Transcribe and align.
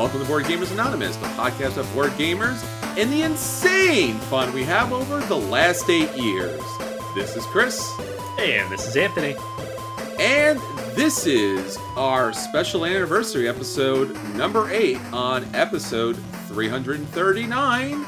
Welcome 0.00 0.22
to 0.22 0.26
Board 0.26 0.44
Gamers 0.44 0.72
Anonymous, 0.72 1.14
the 1.16 1.26
podcast 1.26 1.76
of 1.76 1.92
board 1.92 2.12
gamers 2.12 2.64
and 2.96 3.12
the 3.12 3.20
insane 3.20 4.14
fun 4.14 4.50
we 4.54 4.64
have 4.64 4.94
over 4.94 5.20
the 5.26 5.36
last 5.36 5.90
eight 5.90 6.10
years. 6.16 6.58
This 7.14 7.36
is 7.36 7.44
Chris. 7.44 7.86
And 8.38 8.72
this 8.72 8.88
is 8.88 8.96
Anthony. 8.96 9.36
And 10.18 10.58
this 10.96 11.26
is 11.26 11.76
our 11.98 12.32
special 12.32 12.86
anniversary 12.86 13.46
episode 13.46 14.16
number 14.34 14.70
eight 14.70 14.96
on 15.12 15.44
episode 15.54 16.16
339. 16.46 18.06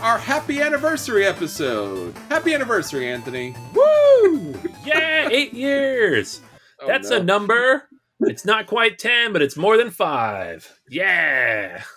Our 0.00 0.18
happy 0.18 0.60
anniversary 0.60 1.24
episode. 1.24 2.18
Happy 2.30 2.52
anniversary, 2.52 3.08
Anthony. 3.08 3.54
Woo! 3.72 4.56
Yeah, 4.84 5.28
eight 5.30 5.54
years. 5.54 6.40
Oh, 6.80 6.88
That's 6.88 7.10
no. 7.10 7.18
a 7.18 7.22
number. 7.22 7.88
It's 8.26 8.44
not 8.44 8.66
quite 8.66 8.98
10, 8.98 9.32
but 9.32 9.42
it's 9.42 9.56
more 9.56 9.76
than 9.76 9.90
five. 9.90 10.78
Yeah. 10.88 11.82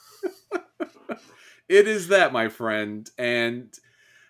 It 1.67 1.87
is 1.87 2.07
that, 2.07 2.33
my 2.33 2.49
friend, 2.49 3.07
and 3.19 3.71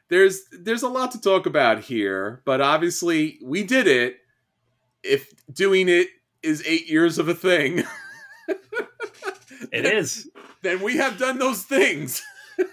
there's 0.10 0.42
there's 0.52 0.84
a 0.84 0.90
lot 0.90 1.12
to 1.12 1.22
talk 1.22 1.46
about 1.46 1.80
here, 1.80 2.42
but 2.44 2.60
obviously 2.60 3.40
we 3.42 3.64
did 3.64 3.88
it. 3.88 4.18
If 5.04 5.32
doing 5.50 5.88
it 5.88 6.10
is 6.44 6.62
eight 6.68 6.90
years 6.90 7.18
of 7.18 7.30
a 7.30 7.34
thing, 7.34 7.86
It 9.72 9.86
is. 9.86 10.30
then 10.62 10.82
we 10.82 10.98
have 10.98 11.18
done 11.18 11.40
those 11.40 11.64
things. 11.64 12.22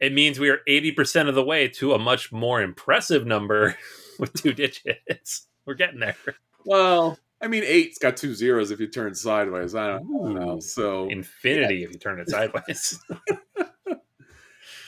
It 0.00 0.12
means 0.12 0.40
we 0.40 0.50
are 0.50 0.58
80% 0.68 1.28
of 1.28 1.36
the 1.36 1.44
way 1.44 1.68
to 1.68 1.92
a 1.92 1.98
much 1.98 2.32
more 2.32 2.60
impressive 2.60 3.24
number 3.24 3.76
with 4.18 4.32
two 4.32 4.52
digits. 4.52 5.46
We're 5.64 5.74
getting 5.74 6.00
there. 6.00 6.16
Well, 6.64 7.20
I 7.42 7.48
mean, 7.48 7.64
eight's 7.64 7.98
got 7.98 8.16
two 8.16 8.34
zeros 8.34 8.70
if 8.70 8.78
you 8.78 8.86
turn 8.86 9.14
sideways. 9.14 9.74
I 9.74 9.88
don't, 9.88 10.02
I 10.02 10.18
don't 10.18 10.34
know. 10.34 10.60
So 10.60 11.08
Infinity 11.08 11.82
if 11.82 11.92
you 11.92 11.98
turn 11.98 12.20
it 12.20 12.30
sideways. 12.30 13.00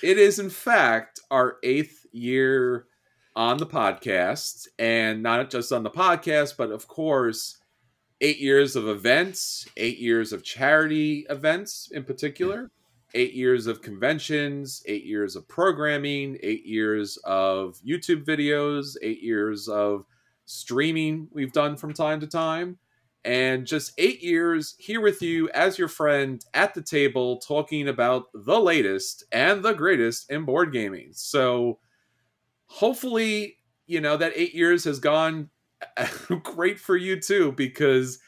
it 0.02 0.18
is, 0.18 0.38
in 0.38 0.50
fact, 0.50 1.20
our 1.30 1.56
eighth 1.64 2.06
year 2.12 2.86
on 3.34 3.58
the 3.58 3.66
podcast, 3.66 4.68
and 4.78 5.22
not 5.22 5.50
just 5.50 5.72
on 5.72 5.82
the 5.82 5.90
podcast, 5.90 6.56
but 6.56 6.70
of 6.70 6.86
course, 6.86 7.58
eight 8.20 8.38
years 8.38 8.76
of 8.76 8.86
events, 8.86 9.66
eight 9.76 9.98
years 9.98 10.32
of 10.32 10.44
charity 10.44 11.26
events 11.28 11.90
in 11.92 12.04
particular, 12.04 12.70
eight 13.14 13.34
years 13.34 13.66
of 13.66 13.82
conventions, 13.82 14.82
eight 14.86 15.04
years 15.04 15.34
of 15.34 15.48
programming, 15.48 16.38
eight 16.42 16.64
years 16.64 17.18
of 17.24 17.80
YouTube 17.84 18.24
videos, 18.24 18.96
eight 19.02 19.22
years 19.22 19.68
of 19.68 20.04
streaming 20.46 21.28
we've 21.30 21.52
done 21.52 21.76
from 21.76 21.92
time 21.92 22.20
to 22.20 22.26
time. 22.26 22.78
And 23.24 23.66
just 23.66 23.92
eight 23.96 24.22
years 24.22 24.74
here 24.78 25.00
with 25.00 25.22
you 25.22 25.48
as 25.54 25.78
your 25.78 25.88
friend 25.88 26.44
at 26.52 26.74
the 26.74 26.82
table, 26.82 27.38
talking 27.38 27.88
about 27.88 28.24
the 28.34 28.60
latest 28.60 29.24
and 29.32 29.62
the 29.62 29.72
greatest 29.72 30.30
in 30.30 30.44
board 30.44 30.72
gaming. 30.72 31.08
So, 31.12 31.78
hopefully, 32.66 33.56
you 33.86 34.02
know, 34.02 34.18
that 34.18 34.34
eight 34.36 34.54
years 34.54 34.84
has 34.84 34.98
gone 34.98 35.48
great 36.42 36.78
for 36.78 36.96
you 36.96 37.18
too, 37.18 37.52
because 37.52 38.18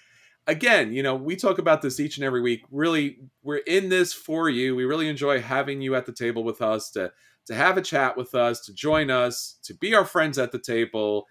again, 0.46 0.92
you 0.92 1.02
know, 1.02 1.14
we 1.14 1.36
talk 1.36 1.58
about 1.58 1.82
this 1.82 2.00
each 2.00 2.16
and 2.16 2.24
every 2.24 2.40
week. 2.40 2.62
Really, 2.70 3.18
we're 3.42 3.58
in 3.58 3.88
this 3.88 4.12
for 4.12 4.48
you. 4.48 4.74
We 4.76 4.84
really 4.84 5.08
enjoy 5.08 5.40
having 5.40 5.80
you 5.80 5.94
at 5.94 6.06
the 6.06 6.12
table 6.12 6.44
with 6.44 6.62
us 6.62 6.90
to 6.92 7.12
to 7.46 7.54
have 7.54 7.76
a 7.76 7.82
chat 7.82 8.16
with 8.16 8.34
us, 8.34 8.60
to 8.62 8.74
join 8.74 9.10
us, 9.10 9.58
to 9.62 9.74
be 9.74 9.94
our 9.94 10.04
friends 10.04 10.36
at 10.36 10.50
the 10.50 10.58
table, 10.58 11.26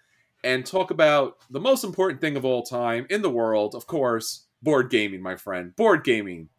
and 0.46 0.64
talk 0.64 0.92
about 0.92 1.38
the 1.50 1.58
most 1.58 1.82
important 1.82 2.20
thing 2.20 2.36
of 2.36 2.44
all 2.44 2.62
time 2.62 3.04
in 3.10 3.20
the 3.20 3.30
world, 3.30 3.74
of 3.74 3.88
course, 3.88 4.46
board 4.62 4.90
gaming, 4.90 5.20
my 5.20 5.34
friend. 5.34 5.74
Board 5.74 6.04
gaming. 6.04 6.50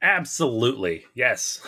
Absolutely. 0.00 1.04
Yes. 1.14 1.60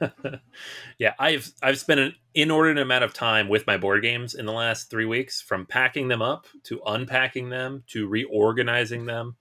yeah, 0.98 1.12
I've 1.18 1.52
I've 1.62 1.78
spent 1.78 2.00
an 2.00 2.14
inordinate 2.34 2.82
amount 2.82 3.04
of 3.04 3.12
time 3.12 3.50
with 3.50 3.66
my 3.66 3.76
board 3.76 4.00
games 4.00 4.34
in 4.34 4.46
the 4.46 4.52
last 4.52 4.88
3 4.90 5.04
weeks 5.04 5.42
from 5.42 5.66
packing 5.66 6.08
them 6.08 6.22
up 6.22 6.46
to 6.64 6.80
unpacking 6.86 7.50
them 7.50 7.84
to 7.88 8.08
reorganizing 8.08 9.04
them. 9.04 9.36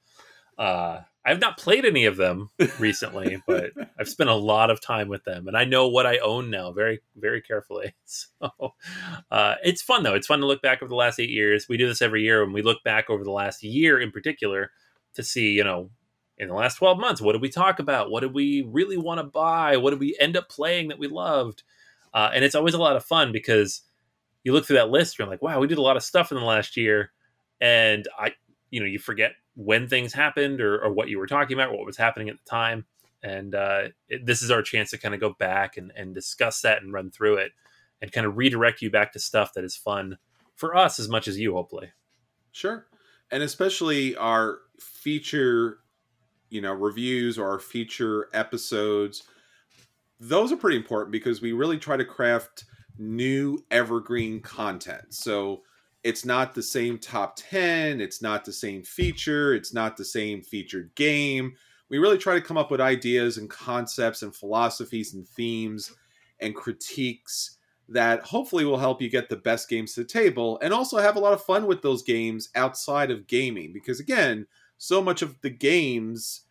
Uh 0.58 1.02
I've 1.24 1.40
not 1.40 1.58
played 1.58 1.86
any 1.86 2.06
of 2.06 2.18
them 2.18 2.50
recently, 2.80 3.42
but 3.48 3.72
I've 4.00 4.10
spent 4.10 4.30
a 4.30 4.36
lot 4.36 4.70
of 4.70 4.82
time 4.82 5.08
with 5.08 5.24
them 5.24 5.48
and 5.48 5.56
I 5.56 5.66
know 5.66 5.88
what 5.88 6.06
I 6.06 6.18
own 6.18 6.50
now 6.50 6.72
very 6.72 7.02
very 7.16 7.42
carefully. 7.42 7.94
So 8.06 8.74
uh 9.30 9.56
it's 9.64 9.82
fun 9.82 10.04
though. 10.04 10.16
It's 10.16 10.28
fun 10.28 10.40
to 10.40 10.48
look 10.48 10.62
back 10.62 10.82
over 10.82 10.90
the 10.90 10.96
last 10.96 11.20
8 11.20 11.30
years. 11.30 11.68
We 11.70 11.78
do 11.78 11.88
this 11.88 12.02
every 12.02 12.24
year 12.24 12.44
and 12.44 12.54
we 12.54 12.62
look 12.62 12.84
back 12.84 13.10
over 13.10 13.24
the 13.24 13.32
last 13.32 13.64
year 13.64 14.00
in 14.00 14.12
particular 14.12 14.72
to 15.14 15.24
see, 15.24 15.52
you 15.52 15.64
know, 15.64 15.92
in 16.42 16.48
the 16.48 16.56
last 16.56 16.76
12 16.76 17.00
months 17.00 17.22
what 17.22 17.34
did 17.34 17.42
we 17.42 17.50
talk 17.50 17.80
about 17.80 18.10
what 18.10 18.22
did 18.22 18.34
we 18.34 18.64
really 18.68 18.98
want 18.98 19.20
to 19.20 19.24
buy 19.24 19.78
what 19.78 19.92
did 19.92 20.00
we 20.00 20.18
end 20.20 20.36
up 20.36 20.50
playing 20.50 20.88
that 20.88 20.98
we 20.98 21.08
loved 21.08 21.62
uh, 22.14 22.32
and 22.34 22.44
it's 22.44 22.56
always 22.56 22.74
a 22.74 22.80
lot 22.80 22.96
of 22.96 23.06
fun 23.06 23.32
because 23.32 23.84
you 24.44 24.52
look 24.52 24.66
through 24.66 24.76
that 24.78 24.90
list 24.90 25.20
you're 25.20 25.28
like 25.28 25.42
wow 25.42 25.60
we 25.60 25.68
did 25.68 25.78
a 25.78 25.84
lot 25.84 25.96
of 25.96 26.04
stuff 26.04 26.32
in 26.32 26.38
the 26.38 26.44
last 26.44 26.76
year 26.76 27.12
and 27.62 28.08
i 28.18 28.34
you 28.72 28.80
know 28.80 28.88
you 28.88 28.98
forget 28.98 29.34
when 29.56 29.88
things 29.88 30.14
happened 30.14 30.62
or, 30.62 30.82
or 30.84 30.92
what 30.92 31.10
you 31.10 31.20
were 31.20 31.28
talking 31.28 31.58
about 31.58 31.72
what 31.72 31.86
was 31.86 31.98
happening 31.98 32.30
at 32.30 32.38
the 32.38 32.50
time 32.50 32.86
and 33.24 33.54
uh, 33.54 33.84
it, 34.08 34.26
this 34.26 34.42
is 34.42 34.50
our 34.50 34.62
chance 34.62 34.90
to 34.92 34.98
kind 34.98 35.14
of 35.14 35.20
go 35.20 35.36
back 35.38 35.78
and, 35.78 35.92
and 35.96 36.16
discuss 36.16 36.62
that 36.62 36.82
and 36.82 36.94
run 36.94 37.12
through 37.12 37.36
it 37.36 37.52
and 38.02 38.12
kind 38.12 38.26
of 38.26 38.38
redirect 38.38 38.82
you 38.82 38.90
back 38.90 39.14
to 39.14 39.20
stuff 39.20 39.54
that 39.54 39.64
is 39.64 39.76
fun 39.76 40.18
for 40.56 40.76
us 40.76 41.00
as 41.00 41.08
much 41.08 41.28
as 41.28 41.40
you 41.40 41.54
hopefully 41.54 41.92
Sure. 42.52 42.88
And 43.32 43.44
especially 43.44 44.16
our 44.18 44.60
feature, 44.80 45.80
you 46.50 46.62
know, 46.62 46.74
reviews 46.74 47.38
or 47.38 47.50
our 47.50 47.60
feature 47.60 48.28
episodes. 48.34 49.24
Those 50.20 50.52
are 50.52 50.58
pretty 50.58 50.78
important 50.78 51.12
because 51.12 51.42
we 51.42 51.54
really 51.54 51.78
try 51.78 51.98
to 51.98 52.06
craft 52.06 52.66
new 52.98 53.64
evergreen 53.72 54.42
content. 54.42 55.14
So 55.14 55.62
it's 56.04 56.26
not 56.26 56.54
the 56.54 56.64
same 56.64 56.98
top 56.98 57.36
10, 57.38 58.02
it's 58.02 58.22
not 58.22 58.44
the 58.44 58.54
same 58.54 58.84
feature, 58.84 59.54
it's 59.54 59.74
not 59.74 59.98
the 59.98 60.06
same 60.06 60.42
featured 60.42 60.94
game. 60.96 61.54
We 61.90 62.00
really 62.00 62.18
try 62.18 62.36
to 62.36 62.42
come 62.42 62.58
up 62.58 62.72
with 62.72 62.82
ideas 62.82 63.38
and 63.38 63.50
concepts 63.50 64.24
and 64.24 64.34
philosophies 64.34 65.14
and 65.14 65.28
themes 65.28 65.92
and 66.40 66.56
critiques 66.56 67.58
that 67.90 68.24
hopefully 68.24 68.64
will 68.64 68.78
help 68.78 69.02
you 69.02 69.10
get 69.10 69.30
the 69.30 69.36
best 69.36 69.70
games 69.70 69.94
to 69.94 70.02
the 70.02 70.08
table 70.08 70.58
and 70.62 70.74
also 70.74 70.98
have 70.98 71.18
a 71.18 71.20
lot 71.20 71.34
of 71.34 71.44
fun 71.44 71.68
with 71.68 71.82
those 71.82 72.02
games 72.02 72.50
outside 72.56 73.12
of 73.12 73.28
gaming 73.28 73.74
because 73.74 74.00
again 74.00 74.48
so 74.78 75.02
much 75.02 75.22
of 75.22 75.40
the 75.42 75.50
games 75.50 76.42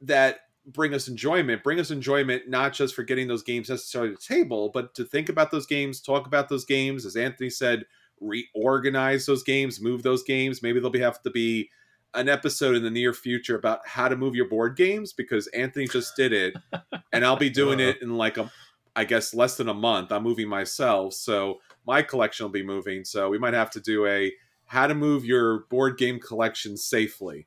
that 0.00 0.40
bring 0.66 0.94
us 0.94 1.08
enjoyment 1.08 1.62
bring 1.62 1.78
us 1.78 1.90
enjoyment 1.90 2.48
not 2.48 2.72
just 2.72 2.94
for 2.94 3.02
getting 3.02 3.28
those 3.28 3.42
games 3.42 3.68
necessarily 3.68 4.10
to 4.10 4.16
the 4.16 4.34
table 4.34 4.70
but 4.72 4.94
to 4.94 5.04
think 5.04 5.28
about 5.28 5.50
those 5.50 5.66
games 5.66 6.00
talk 6.00 6.26
about 6.26 6.48
those 6.48 6.64
games 6.64 7.04
as 7.04 7.16
anthony 7.16 7.50
said 7.50 7.84
reorganize 8.22 9.26
those 9.26 9.42
games 9.42 9.80
move 9.80 10.02
those 10.02 10.22
games 10.22 10.62
maybe 10.62 10.78
there'll 10.78 10.90
be 10.90 11.00
have 11.00 11.20
to 11.22 11.30
be 11.30 11.68
an 12.14 12.28
episode 12.28 12.76
in 12.76 12.82
the 12.82 12.90
near 12.90 13.14
future 13.14 13.56
about 13.56 13.80
how 13.86 14.06
to 14.08 14.16
move 14.16 14.34
your 14.34 14.48
board 14.48 14.76
games 14.76 15.12
because 15.12 15.46
anthony 15.48 15.86
just 15.86 16.14
did 16.16 16.32
it 16.32 16.54
and 17.12 17.24
i'll 17.24 17.36
be 17.36 17.50
doing 17.50 17.80
uh. 17.80 17.84
it 17.84 18.02
in 18.02 18.16
like 18.16 18.38
a 18.38 18.50
I 18.94 19.04
guess 19.04 19.34
less 19.34 19.56
than 19.56 19.68
a 19.68 19.74
month. 19.74 20.12
I'm 20.12 20.22
moving 20.22 20.48
myself, 20.48 21.14
so 21.14 21.60
my 21.86 22.02
collection 22.02 22.44
will 22.44 22.50
be 22.50 22.62
moving. 22.62 23.04
So 23.04 23.30
we 23.30 23.38
might 23.38 23.54
have 23.54 23.70
to 23.70 23.80
do 23.80 24.06
a 24.06 24.32
how 24.66 24.86
to 24.86 24.94
move 24.94 25.24
your 25.24 25.60
board 25.70 25.98
game 25.98 26.18
collection 26.20 26.76
safely. 26.76 27.46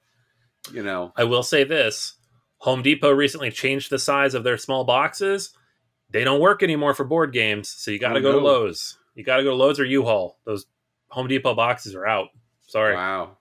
You 0.72 0.84
know, 0.84 1.14
I 1.16 1.24
will 1.24 1.44
say 1.44 1.64
this 1.64 2.16
Home 2.60 2.82
Depot 2.82 3.12
recently 3.12 3.52
changed 3.52 3.92
the 3.92 4.00
size 4.00 4.34
of 4.34 4.44
their 4.44 4.58
small 4.58 4.84
boxes. 4.84 5.52
They 6.10 6.24
don't 6.24 6.40
work 6.40 6.64
anymore 6.64 6.94
for 6.94 7.04
board 7.04 7.34
games, 7.34 7.70
so 7.70 7.92
you 7.92 8.00
got 8.00 8.14
to 8.14 8.20
Oh, 8.20 8.24
go 8.24 8.32
to. 8.34 8.46
Lowe's. 8.46 8.98
You 9.14 9.24
got 9.24 9.38
to 9.38 9.44
go 9.44 9.52
to 9.52 9.56
Lowe's 9.56 9.80
or 9.80 9.86
U-Haul. 9.86 10.40
Those 10.46 10.66
Home 11.10 11.28
Depot 11.28 11.54
boxes 11.56 11.96
are 11.96 12.06
out. 12.08 12.30
Sorry. 12.68 12.96
wow. 12.96 13.38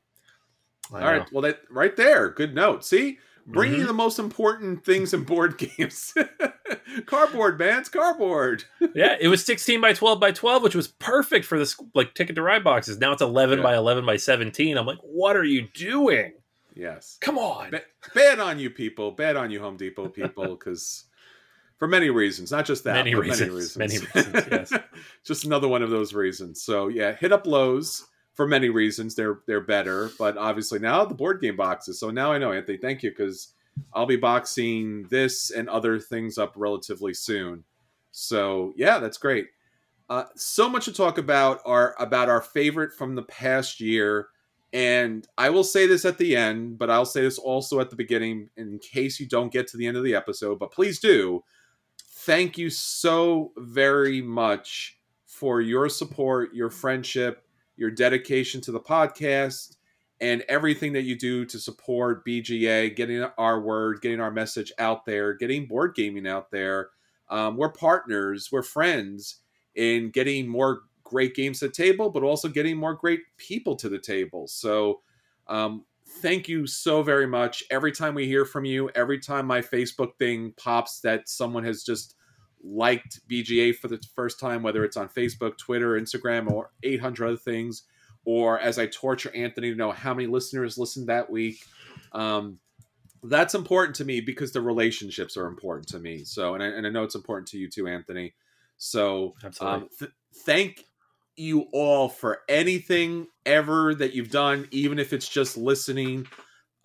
All 0.92 0.98
right, 1.00 1.26
well, 1.32 1.42
that 1.42 1.60
right 1.70 1.96
there, 1.96 2.28
good 2.30 2.54
note. 2.54 2.84
See, 2.84 3.18
bringing 3.46 3.80
Mhm. 3.80 3.86
the 3.86 3.92
most 3.94 4.18
important 4.18 4.84
things 4.84 5.14
in 5.14 5.24
board 5.24 5.56
games. 5.78 6.12
cardboard, 7.06 7.58
man, 7.58 7.80
it's 7.80 7.88
cardboard. 7.88 8.64
yeah, 8.94 9.16
it 9.20 9.28
was 9.28 9.44
16 9.44 9.80
by 9.80 9.92
12 9.94 10.20
by 10.20 10.30
12, 10.30 10.62
which 10.62 10.74
was 10.74 10.88
perfect 10.88 11.46
for 11.46 11.58
this 11.58 11.76
like 11.94 12.14
ticket 12.14 12.36
to 12.36 12.42
ride 12.42 12.64
boxes. 12.64 12.98
Now 12.98 13.12
it's 13.12 13.22
11 13.22 13.58
Yeah. 13.58 13.62
by 13.64 13.76
11 13.76 14.04
by 14.06 14.16
17. 14.16 14.76
I'm 14.76 14.86
like, 14.86 14.98
what 15.02 15.36
are 15.36 15.44
you 15.44 15.68
doing? 15.74 16.34
Yes, 16.76 17.18
Come 17.20 17.38
on. 17.38 17.70
Ba- 17.70 17.82
bad 18.14 18.40
on 18.40 18.58
you, 18.58 18.68
people. 18.68 19.12
Bad 19.12 19.36
on 19.36 19.50
you, 19.50 19.60
Home 19.60 19.76
Depot 19.76 20.08
people, 20.08 20.48
because 20.56 21.04
for 21.76 21.88
many 21.88 22.10
reasons, 22.10 22.50
not 22.52 22.64
just 22.66 22.84
that, 22.84 22.94
Many 22.94 23.14
reasons, 23.14 23.76
many 23.76 23.98
many 23.98 24.06
reasons. 24.06 24.14
reasons, 24.14 24.48
yes. 24.50 24.72
just 25.24 25.44
another 25.44 25.68
one 25.68 25.82
of 25.82 25.90
those 25.90 26.14
reasons. 26.14 26.62
So 26.62 26.88
yeah, 26.88 27.12
hit 27.14 27.32
up 27.32 27.46
Lowe's 27.46 28.06
for 28.32 28.46
many 28.46 28.68
reasons. 28.68 29.14
They're 29.14 29.40
they're 29.46 29.60
better, 29.60 30.10
but 30.18 30.36
obviously 30.36 30.78
now 30.78 31.04
the 31.04 31.14
board 31.14 31.40
game 31.40 31.56
boxes. 31.56 31.98
So 32.00 32.10
now 32.10 32.32
I 32.32 32.38
know, 32.38 32.52
Anthony. 32.52 32.78
Thank 32.78 33.02
you 33.02 33.10
because 33.10 33.54
I'll 33.92 34.06
be 34.06 34.16
boxing 34.16 35.04
this 35.10 35.50
and 35.50 35.68
other 35.68 35.98
things 35.98 36.38
up 36.38 36.52
relatively 36.56 37.14
soon. 37.14 37.64
So 38.12 38.72
yeah, 38.76 38.98
that's 39.00 39.18
great. 39.18 39.48
Uh, 40.08 40.24
so 40.36 40.68
much 40.68 40.84
to 40.84 40.92
talk 40.92 41.18
about 41.18 41.60
our 41.64 41.94
about 41.98 42.28
our 42.28 42.40
favorite 42.42 42.92
from 42.92 43.14
the 43.14 43.22
past 43.22 43.80
year 43.80 44.28
And 44.72 45.26
I 45.38 45.50
will 45.50 45.64
say 45.64 45.86
this 45.86 46.04
at 46.04 46.18
the 46.18 46.36
end, 46.36 46.78
but 46.78 46.90
I'll 46.90 47.06
say 47.06 47.22
this 47.22 47.38
also 47.38 47.80
at 47.80 47.90
the 47.90 47.96
beginning 47.96 48.50
in 48.56 48.78
case 48.80 49.18
you 49.20 49.26
don't 49.28 49.52
get 49.52 49.66
to 49.68 49.76
the 49.76 49.86
end 49.86 49.96
of 49.96 50.04
the 50.04 50.14
episode, 50.16 50.58
but 50.58 50.72
please 50.72 50.98
do. 51.00 51.42
Thank 52.24 52.56
you 52.56 52.70
so 52.70 53.52
very 53.58 54.22
much 54.22 54.98
for 55.26 55.60
your 55.60 55.90
support, 55.90 56.54
your 56.54 56.70
friendship, 56.70 57.44
your 57.76 57.90
dedication 57.90 58.62
to 58.62 58.72
the 58.72 58.80
podcast, 58.80 59.76
and 60.22 60.42
everything 60.48 60.94
that 60.94 61.02
you 61.02 61.18
do 61.18 61.44
to 61.44 61.58
support 61.58 62.24
BGA, 62.24 62.96
getting 62.96 63.26
our 63.36 63.60
word, 63.60 64.00
getting 64.00 64.20
our 64.20 64.30
message 64.30 64.72
out 64.78 65.04
there, 65.04 65.34
getting 65.34 65.66
board 65.66 65.94
gaming 65.94 66.26
out 66.26 66.50
there. 66.50 66.88
Um, 67.28 67.58
we're 67.58 67.72
partners, 67.72 68.48
we're 68.50 68.62
friends 68.62 69.40
in 69.74 70.08
getting 70.08 70.48
more 70.48 70.84
great 71.02 71.34
games 71.34 71.58
to 71.58 71.66
the 71.66 71.74
table, 71.74 72.08
but 72.08 72.22
also 72.22 72.48
getting 72.48 72.78
more 72.78 72.94
great 72.94 73.20
people 73.36 73.76
to 73.76 73.90
the 73.90 73.98
table. 73.98 74.46
So, 74.46 75.02
um, 75.46 75.84
thank 76.20 76.48
you 76.48 76.66
so 76.66 77.02
very 77.02 77.26
much. 77.26 77.62
Every 77.70 77.92
time 77.92 78.14
we 78.14 78.26
hear 78.26 78.44
from 78.44 78.64
you, 78.64 78.90
every 78.94 79.18
time 79.18 79.46
my 79.46 79.60
Facebook 79.60 80.16
thing 80.18 80.52
pops 80.56 81.00
that 81.00 81.28
someone 81.28 81.64
has 81.64 81.82
just 81.82 82.14
liked 82.62 83.20
BGA 83.28 83.76
for 83.76 83.88
the 83.88 84.02
first 84.14 84.40
time, 84.40 84.62
whether 84.62 84.84
it's 84.84 84.96
on 84.96 85.08
Facebook, 85.08 85.58
Twitter, 85.58 86.00
Instagram, 86.00 86.50
or 86.50 86.70
800 86.82 87.26
other 87.26 87.36
things, 87.36 87.84
or 88.24 88.58
as 88.58 88.78
I 88.78 88.86
torture 88.86 89.34
Anthony 89.34 89.70
to 89.70 89.76
know 89.76 89.92
how 89.92 90.14
many 90.14 90.26
listeners 90.26 90.78
listened 90.78 91.08
that 91.08 91.30
week. 91.30 91.64
Um, 92.12 92.58
that's 93.22 93.54
important 93.54 93.96
to 93.96 94.04
me 94.04 94.20
because 94.20 94.52
the 94.52 94.60
relationships 94.60 95.36
are 95.36 95.46
important 95.46 95.88
to 95.88 95.98
me. 95.98 96.24
So, 96.24 96.54
and 96.54 96.62
I, 96.62 96.66
and 96.66 96.86
I 96.86 96.90
know 96.90 97.04
it's 97.04 97.14
important 97.14 97.48
to 97.48 97.58
you 97.58 97.68
too, 97.68 97.86
Anthony. 97.86 98.34
So, 98.76 99.34
um, 99.60 99.88
th- 99.98 100.10
thank 100.44 100.84
you 101.36 101.66
all 101.72 102.08
for 102.08 102.40
anything 102.48 103.26
ever 103.46 103.94
that 103.94 104.14
you've 104.14 104.30
done, 104.30 104.68
even 104.70 104.98
if 104.98 105.12
it's 105.12 105.28
just 105.28 105.56
listening. 105.56 106.26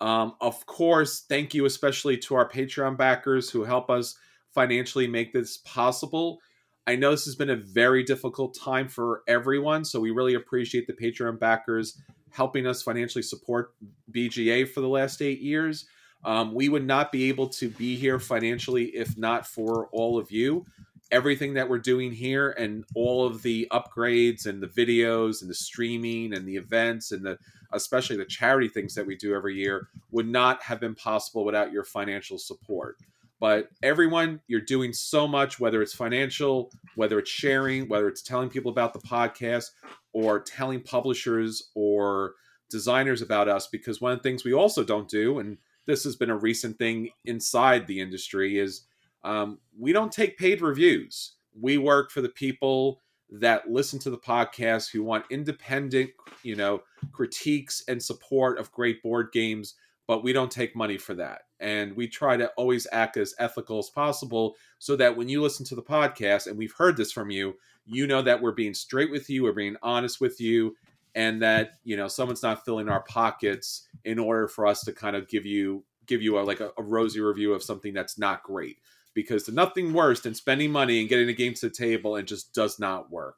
Um, 0.00 0.34
of 0.40 0.64
course, 0.66 1.24
thank 1.28 1.54
you 1.54 1.66
especially 1.66 2.16
to 2.18 2.34
our 2.34 2.48
Patreon 2.48 2.96
backers 2.96 3.50
who 3.50 3.64
help 3.64 3.90
us 3.90 4.16
financially 4.54 5.06
make 5.06 5.32
this 5.32 5.58
possible. 5.58 6.38
I 6.86 6.96
know 6.96 7.10
this 7.10 7.26
has 7.26 7.36
been 7.36 7.50
a 7.50 7.56
very 7.56 8.02
difficult 8.02 8.56
time 8.58 8.88
for 8.88 9.22
everyone, 9.28 9.84
so 9.84 10.00
we 10.00 10.10
really 10.10 10.34
appreciate 10.34 10.86
the 10.86 10.92
Patreon 10.92 11.38
backers 11.38 12.00
helping 12.30 12.66
us 12.66 12.82
financially 12.82 13.22
support 13.22 13.74
BGA 14.12 14.68
for 14.68 14.80
the 14.80 14.88
last 14.88 15.20
eight 15.20 15.40
years. 15.40 15.86
Um, 16.24 16.54
we 16.54 16.68
would 16.68 16.86
not 16.86 17.12
be 17.12 17.28
able 17.28 17.48
to 17.48 17.68
be 17.68 17.96
here 17.96 18.18
financially 18.18 18.86
if 18.86 19.16
not 19.16 19.46
for 19.46 19.88
all 19.92 20.18
of 20.18 20.30
you 20.30 20.66
everything 21.10 21.54
that 21.54 21.68
we're 21.68 21.78
doing 21.78 22.12
here 22.12 22.50
and 22.50 22.84
all 22.94 23.26
of 23.26 23.42
the 23.42 23.66
upgrades 23.72 24.46
and 24.46 24.62
the 24.62 24.68
videos 24.68 25.42
and 25.42 25.50
the 25.50 25.54
streaming 25.54 26.34
and 26.34 26.46
the 26.46 26.56
events 26.56 27.12
and 27.12 27.24
the 27.24 27.38
especially 27.72 28.16
the 28.16 28.24
charity 28.24 28.68
things 28.68 28.94
that 28.94 29.06
we 29.06 29.16
do 29.16 29.34
every 29.34 29.54
year 29.54 29.88
would 30.10 30.28
not 30.28 30.62
have 30.62 30.80
been 30.80 30.94
possible 30.94 31.44
without 31.44 31.72
your 31.72 31.84
financial 31.84 32.36
support. 32.38 32.96
But 33.38 33.68
everyone 33.82 34.40
you're 34.48 34.60
doing 34.60 34.92
so 34.92 35.26
much 35.26 35.58
whether 35.58 35.82
it's 35.82 35.94
financial 35.94 36.70
whether 36.94 37.18
it's 37.18 37.30
sharing 37.30 37.88
whether 37.88 38.08
it's 38.08 38.22
telling 38.22 38.48
people 38.48 38.70
about 38.70 38.92
the 38.92 39.00
podcast 39.00 39.70
or 40.12 40.40
telling 40.40 40.82
publishers 40.82 41.70
or 41.74 42.34
designers 42.70 43.22
about 43.22 43.48
us 43.48 43.66
because 43.66 44.00
one 44.00 44.12
of 44.12 44.18
the 44.18 44.22
things 44.22 44.44
we 44.44 44.52
also 44.52 44.84
don't 44.84 45.08
do 45.08 45.38
and 45.38 45.58
this 45.86 46.04
has 46.04 46.14
been 46.14 46.30
a 46.30 46.36
recent 46.36 46.78
thing 46.78 47.10
inside 47.24 47.86
the 47.86 48.00
industry 48.00 48.58
is 48.58 48.82
um, 49.24 49.58
we 49.78 49.92
don't 49.92 50.12
take 50.12 50.38
paid 50.38 50.60
reviews. 50.60 51.34
We 51.58 51.78
work 51.78 52.10
for 52.10 52.20
the 52.20 52.28
people 52.28 53.00
that 53.30 53.70
listen 53.70 53.98
to 54.00 54.10
the 54.10 54.18
podcast 54.18 54.90
who 54.90 55.02
want 55.02 55.24
independent, 55.30 56.10
you 56.42 56.56
know, 56.56 56.82
critiques 57.12 57.84
and 57.88 58.02
support 58.02 58.58
of 58.58 58.72
great 58.72 59.02
board 59.02 59.28
games, 59.32 59.74
but 60.06 60.24
we 60.24 60.32
don't 60.32 60.50
take 60.50 60.74
money 60.74 60.98
for 60.98 61.14
that. 61.14 61.42
And 61.60 61.94
we 61.94 62.08
try 62.08 62.36
to 62.36 62.48
always 62.56 62.86
act 62.90 63.16
as 63.16 63.34
ethical 63.38 63.78
as 63.78 63.90
possible 63.90 64.56
so 64.78 64.96
that 64.96 65.16
when 65.16 65.28
you 65.28 65.42
listen 65.42 65.64
to 65.66 65.76
the 65.76 65.82
podcast 65.82 66.46
and 66.46 66.56
we've 66.56 66.72
heard 66.72 66.96
this 66.96 67.12
from 67.12 67.30
you, 67.30 67.54
you 67.84 68.06
know 68.06 68.22
that 68.22 68.40
we're 68.40 68.52
being 68.52 68.74
straight 68.74 69.10
with 69.10 69.28
you, 69.30 69.44
we're 69.44 69.52
being 69.52 69.76
honest 69.82 70.20
with 70.20 70.40
you, 70.40 70.76
and 71.14 71.42
that, 71.42 71.78
you 71.84 71.96
know, 71.96 72.08
someone's 72.08 72.42
not 72.42 72.64
filling 72.64 72.88
our 72.88 73.02
pockets 73.02 73.86
in 74.04 74.18
order 74.18 74.48
for 74.48 74.66
us 74.66 74.82
to 74.84 74.92
kind 74.92 75.14
of 75.14 75.28
give 75.28 75.44
you 75.44 75.84
give 76.06 76.22
you 76.22 76.38
a 76.38 76.42
like 76.42 76.60
a, 76.60 76.72
a 76.76 76.82
rosy 76.82 77.20
review 77.20 77.52
of 77.52 77.62
something 77.62 77.94
that's 77.94 78.18
not 78.18 78.42
great 78.42 78.78
because 79.14 79.44
there's 79.44 79.56
nothing 79.56 79.92
worse 79.92 80.20
than 80.20 80.34
spending 80.34 80.70
money 80.70 81.00
and 81.00 81.08
getting 81.08 81.28
a 81.28 81.32
game 81.32 81.54
to 81.54 81.68
the 81.68 81.74
table 81.74 82.16
and 82.16 82.28
just 82.28 82.54
does 82.54 82.78
not 82.78 83.10
work. 83.10 83.36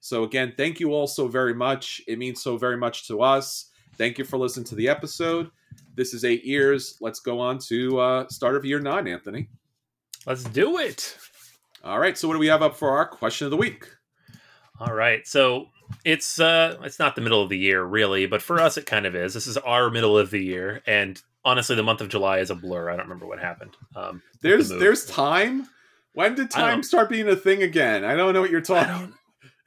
So 0.00 0.24
again, 0.24 0.54
thank 0.56 0.80
you 0.80 0.92
all 0.92 1.06
so 1.06 1.28
very 1.28 1.54
much. 1.54 2.00
It 2.06 2.18
means 2.18 2.42
so 2.42 2.56
very 2.56 2.76
much 2.76 3.08
to 3.08 3.20
us. 3.20 3.70
Thank 3.96 4.18
you 4.18 4.24
for 4.24 4.38
listening 4.38 4.66
to 4.66 4.74
the 4.76 4.88
episode. 4.88 5.50
This 5.94 6.14
is 6.14 6.24
eight 6.24 6.44
years. 6.44 6.96
Let's 7.00 7.20
go 7.20 7.40
on 7.40 7.58
to 7.66 7.98
uh, 7.98 8.28
start 8.28 8.54
of 8.54 8.64
year 8.64 8.78
nine, 8.78 9.08
Anthony. 9.08 9.48
Let's 10.26 10.44
do 10.44 10.78
it. 10.78 11.16
All 11.82 11.98
right. 11.98 12.16
So 12.16 12.28
what 12.28 12.34
do 12.34 12.40
we 12.40 12.46
have 12.46 12.62
up 12.62 12.76
for 12.76 12.90
our 12.90 13.06
question 13.06 13.46
of 13.46 13.50
the 13.50 13.56
week? 13.56 13.88
All 14.78 14.94
right. 14.94 15.26
So 15.26 15.66
it's 16.04 16.40
uh 16.40 16.76
it's 16.82 16.98
not 16.98 17.14
the 17.14 17.20
middle 17.20 17.42
of 17.42 17.48
the 17.48 17.58
year 17.58 17.82
really, 17.82 18.26
but 18.26 18.42
for 18.42 18.60
us 18.60 18.76
it 18.76 18.86
kind 18.86 19.06
of 19.06 19.14
is. 19.14 19.34
This 19.34 19.46
is 19.46 19.56
our 19.58 19.90
middle 19.90 20.16
of 20.16 20.30
the 20.30 20.42
year, 20.42 20.82
and 20.86 21.20
honestly, 21.44 21.76
the 21.76 21.82
month 21.82 22.00
of 22.00 22.08
July 22.08 22.38
is 22.38 22.50
a 22.50 22.54
blur. 22.54 22.90
I 22.90 22.96
don't 22.96 23.06
remember 23.06 23.26
what 23.26 23.38
happened. 23.38 23.76
Um, 23.96 24.22
there's 24.42 24.68
the 24.68 24.76
there's 24.76 25.06
time. 25.06 25.68
When 26.12 26.34
did 26.34 26.50
time 26.50 26.82
start 26.82 27.08
being 27.08 27.28
a 27.28 27.36
thing 27.36 27.62
again? 27.62 28.04
I 28.04 28.16
don't 28.16 28.34
know 28.34 28.40
what 28.40 28.50
you're 28.50 28.60
talking. 28.60 29.14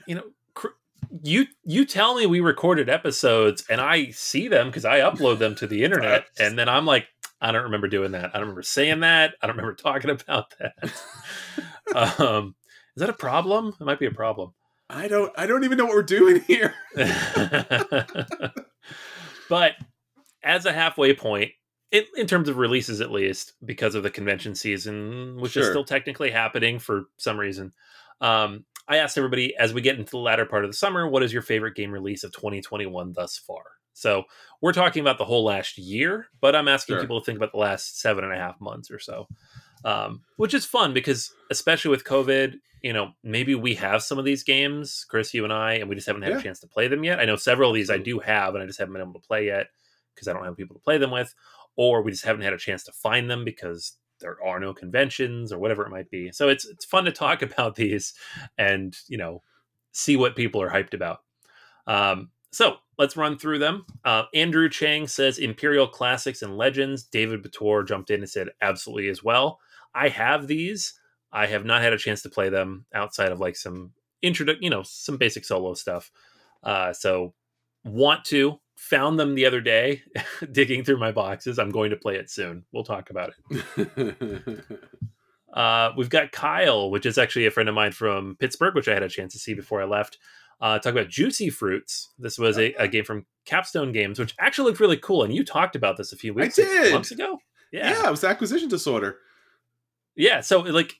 You 0.06 0.16
know, 0.16 0.24
cr- 0.54 0.76
you 1.24 1.46
you 1.64 1.86
tell 1.86 2.16
me 2.16 2.26
we 2.26 2.40
recorded 2.40 2.90
episodes, 2.90 3.64
and 3.70 3.80
I 3.80 4.10
see 4.12 4.48
them 4.48 4.68
because 4.68 4.86
I 4.86 5.00
upload 5.00 5.40
them 5.40 5.56
to 5.56 5.68
the 5.68 5.84
internet, 5.86 6.26
and 6.38 6.58
then 6.58 6.68
I'm 6.68 6.86
like, 6.86 7.08
I 7.42 7.52
don't 7.52 7.64
remember 7.64 7.88
doing 7.88 8.12
that. 8.12 8.26
I 8.26 8.34
don't 8.34 8.42
remember 8.42 8.62
saying 8.64 9.00
that. 9.00 9.36
I 9.42 9.48
don't 9.48 9.58
remember 9.58 9.76
talking 9.76 10.12
about 10.22 10.54
that. 10.60 10.94
um, 12.20 12.56
is 12.96 13.02
that 13.02 13.10
a 13.10 13.14
problem? 13.14 13.74
It 13.80 13.84
might 13.84 14.00
be 14.00 14.06
a 14.06 14.12
problem. 14.12 14.54
I 14.94 15.08
don't. 15.08 15.32
I 15.38 15.48
don't 15.48 15.64
even 15.64 15.78
know 15.78 15.86
what 15.86 15.96
we're 15.96 16.04
doing 16.04 16.42
here. 16.42 16.74
but 19.50 19.74
as 20.44 20.66
a 20.66 20.74
halfway 20.74 21.14
point, 21.16 21.52
in, 21.92 22.04
in 22.16 22.26
terms 22.28 22.50
of 22.50 22.58
releases 22.58 23.02
at 23.02 23.12
least 23.12 23.54
because 23.64 23.96
of 23.96 24.04
the 24.04 24.10
convention 24.10 24.56
season 24.56 25.38
which 25.40 25.54
sure. 25.54 25.64
is 25.64 25.70
still 25.70 25.84
technically 25.84 26.32
happening 26.32 26.80
for 26.80 27.06
some 27.18 27.38
reason 27.40 27.72
um, 28.22 28.66
i 28.88 28.98
asked 28.98 29.18
everybody 29.18 29.56
as 29.58 29.74
we 29.74 29.82
get 29.82 30.00
into 30.00 30.12
the 30.12 30.18
latter 30.18 30.46
part 30.46 30.64
of 30.64 30.70
the 30.70 30.78
summer 30.78 31.08
what 31.08 31.24
is 31.24 31.34
your 31.34 31.42
favorite 31.42 31.76
game 31.76 31.92
release 31.92 32.24
of 32.24 32.32
2021 32.32 33.14
thus 33.14 33.38
far 33.38 33.64
so 33.94 34.24
we're 34.62 34.74
talking 34.74 35.02
about 35.02 35.18
the 35.18 35.26
whole 35.26 35.44
last 35.44 35.78
year 35.78 36.28
but 36.40 36.56
i'm 36.56 36.68
asking 36.68 36.96
sure. 36.96 37.02
people 37.02 37.20
to 37.20 37.26
think 37.26 37.38
about 37.38 37.52
the 37.52 37.60
last 37.60 38.00
seven 38.00 38.24
and 38.24 38.34
a 38.34 38.38
half 38.38 38.60
months 38.62 38.90
or 38.90 39.00
so 39.00 39.28
um, 39.86 40.22
which 40.38 40.54
is 40.54 40.66
fun 40.66 40.94
because 40.94 41.34
especially 41.50 41.92
with 41.92 42.04
covid 42.04 42.56
you 42.82 42.94
know 42.94 43.12
maybe 43.24 43.56
we 43.56 43.76
have 43.76 44.02
some 44.02 44.18
of 44.18 44.26
these 44.26 44.44
games 44.44 45.06
chris 45.10 45.34
you 45.34 45.44
and 45.44 45.54
i 45.54 45.74
and 45.74 45.90
we 45.90 45.96
just 45.96 46.08
haven't 46.08 46.24
had 46.24 46.34
yeah. 46.34 46.40
a 46.40 46.42
chance 46.42 46.60
to 46.60 46.68
play 46.68 46.88
them 46.88 47.04
yet 47.04 47.20
i 47.20 47.26
know 47.26 47.36
several 47.36 47.70
of 47.70 47.76
these 47.76 47.90
i 47.90 47.98
do 47.98 48.20
have 48.20 48.54
and 48.54 48.64
i 48.64 48.68
just 48.68 48.80
haven't 48.80 48.94
been 48.94 49.02
able 49.02 49.14
to 49.14 49.28
play 49.28 49.46
yet 49.46 49.68
because 50.14 50.28
i 50.28 50.34
don't 50.34 50.46
have 50.46 50.58
people 50.58 50.76
to 50.76 50.82
play 50.82 50.98
them 50.98 51.12
with 51.12 51.34
or 51.76 52.02
we 52.02 52.12
just 52.12 52.26
haven't 52.26 52.44
had 52.44 52.54
a 52.54 52.58
chance 52.58 52.84
to 52.84 52.92
find 52.92 53.30
them 53.30 53.46
because 53.46 53.98
there 54.20 54.38
are 54.44 54.60
no 54.60 54.74
conventions 54.74 55.52
or 55.52 55.60
whatever 55.60 55.84
it 55.84 55.90
might 55.90 56.10
be. 56.10 56.32
So 56.32 56.48
it's 56.48 56.66
it's 56.66 56.86
fun 56.86 57.06
to 57.06 57.12
talk 57.12 57.42
about 57.42 57.76
these 57.76 58.14
and 58.58 58.96
you 59.08 59.18
know 59.18 59.42
see 59.92 60.16
what 60.16 60.36
people 60.36 60.62
are 60.62 60.70
hyped 60.70 60.94
about. 60.94 61.20
Um, 61.88 62.30
so 62.54 62.78
let's 62.98 63.18
run 63.18 63.38
through 63.38 63.60
them. 63.60 63.86
Uh, 64.06 64.24
Andrew 64.34 64.70
Chang 64.70 65.08
says 65.08 65.38
Imperium 65.38 65.90
Classics 65.92 66.42
and 66.42 66.58
Legends. 66.58 67.04
David 67.04 67.44
Bator 67.44 67.88
jumped 67.88 68.10
in 68.10 68.22
and 68.22 68.30
said 68.30 68.50
absolutely 68.62 69.10
as 69.10 69.24
well. 69.24 69.60
I 69.94 70.10
have 70.10 70.48
these. 70.48 70.94
I 71.32 71.48
have 71.48 71.66
not 71.66 71.82
had 71.82 71.94
a 71.94 71.98
chance 71.98 72.22
to 72.24 72.30
play 72.30 72.50
them 72.50 72.86
outside 72.94 73.32
of 73.32 73.40
like 73.40 73.56
some 73.56 73.92
intro, 74.22 74.46
you 74.60 74.70
know, 74.70 74.84
some 74.84 75.18
basic 75.18 75.46
solo 75.46 75.74
stuff. 75.74 76.12
Uh, 76.64 76.94
so 76.94 77.34
want 77.84 78.26
to 78.26 78.60
found 78.76 79.20
them 79.20 79.36
the 79.36 79.46
other 79.46 79.62
day 79.62 80.02
digging 80.52 80.84
through 80.84 81.00
my 81.00 81.12
boxes. 81.12 81.60
I'm 81.60 81.72
going 81.72 81.92
to 81.92 81.96
play 81.96 82.16
it 82.16 82.30
soon. 82.30 82.66
We'll 82.72 82.84
talk 82.84 83.10
about 83.10 83.34
it. 83.50 84.64
Uh, 85.54 85.92
we've 85.98 86.10
got 86.10 86.32
kyle 86.32 86.90
which 86.90 87.06
is 87.06 87.18
actually 87.18 87.46
a 87.46 87.52
friend 87.52 87.68
of 87.68 87.76
mine 87.76 87.92
from 87.92 88.38
pittsburgh 88.40 88.74
which 88.74 88.88
i 88.88 88.94
had 88.94 89.04
a 89.04 89.10
chance 89.10 89.34
to 89.34 89.40
see 89.40 89.54
before 89.54 89.82
i 89.82 89.86
left. 89.86 90.18
Uh, 90.62 90.80
talk 90.80 90.94
about 90.94 91.10
juicy 91.10 91.50
fruits. 91.50 92.10
This 92.18 92.38
was 92.38 92.58
a, 92.58 92.72
a, 92.76 92.88
game 92.88 93.04
from 93.04 93.26
capstone 93.44 93.92
games 93.92 94.18
which 94.18 94.34
actually 94.40 94.70
looked 94.70 94.80
really 94.80 94.96
cool 94.96 95.24
and 95.24 95.36
you 95.36 95.44
talked 95.44 95.76
about 95.76 95.98
this 95.98 96.14
a 96.14 96.16
few 96.16 96.34
weeks 96.34 96.58
I 96.58 96.62
did. 96.62 96.94
months 96.94 97.12
ago? 97.12 97.40
Yeah. 97.74 97.90
Yeah 97.90 98.08
it 98.08 98.12
was 98.12 98.24
acquisition 98.24 98.70
disorder 98.70 99.18
yeah 100.16 100.42
so 100.42 100.60
like 100.60 100.96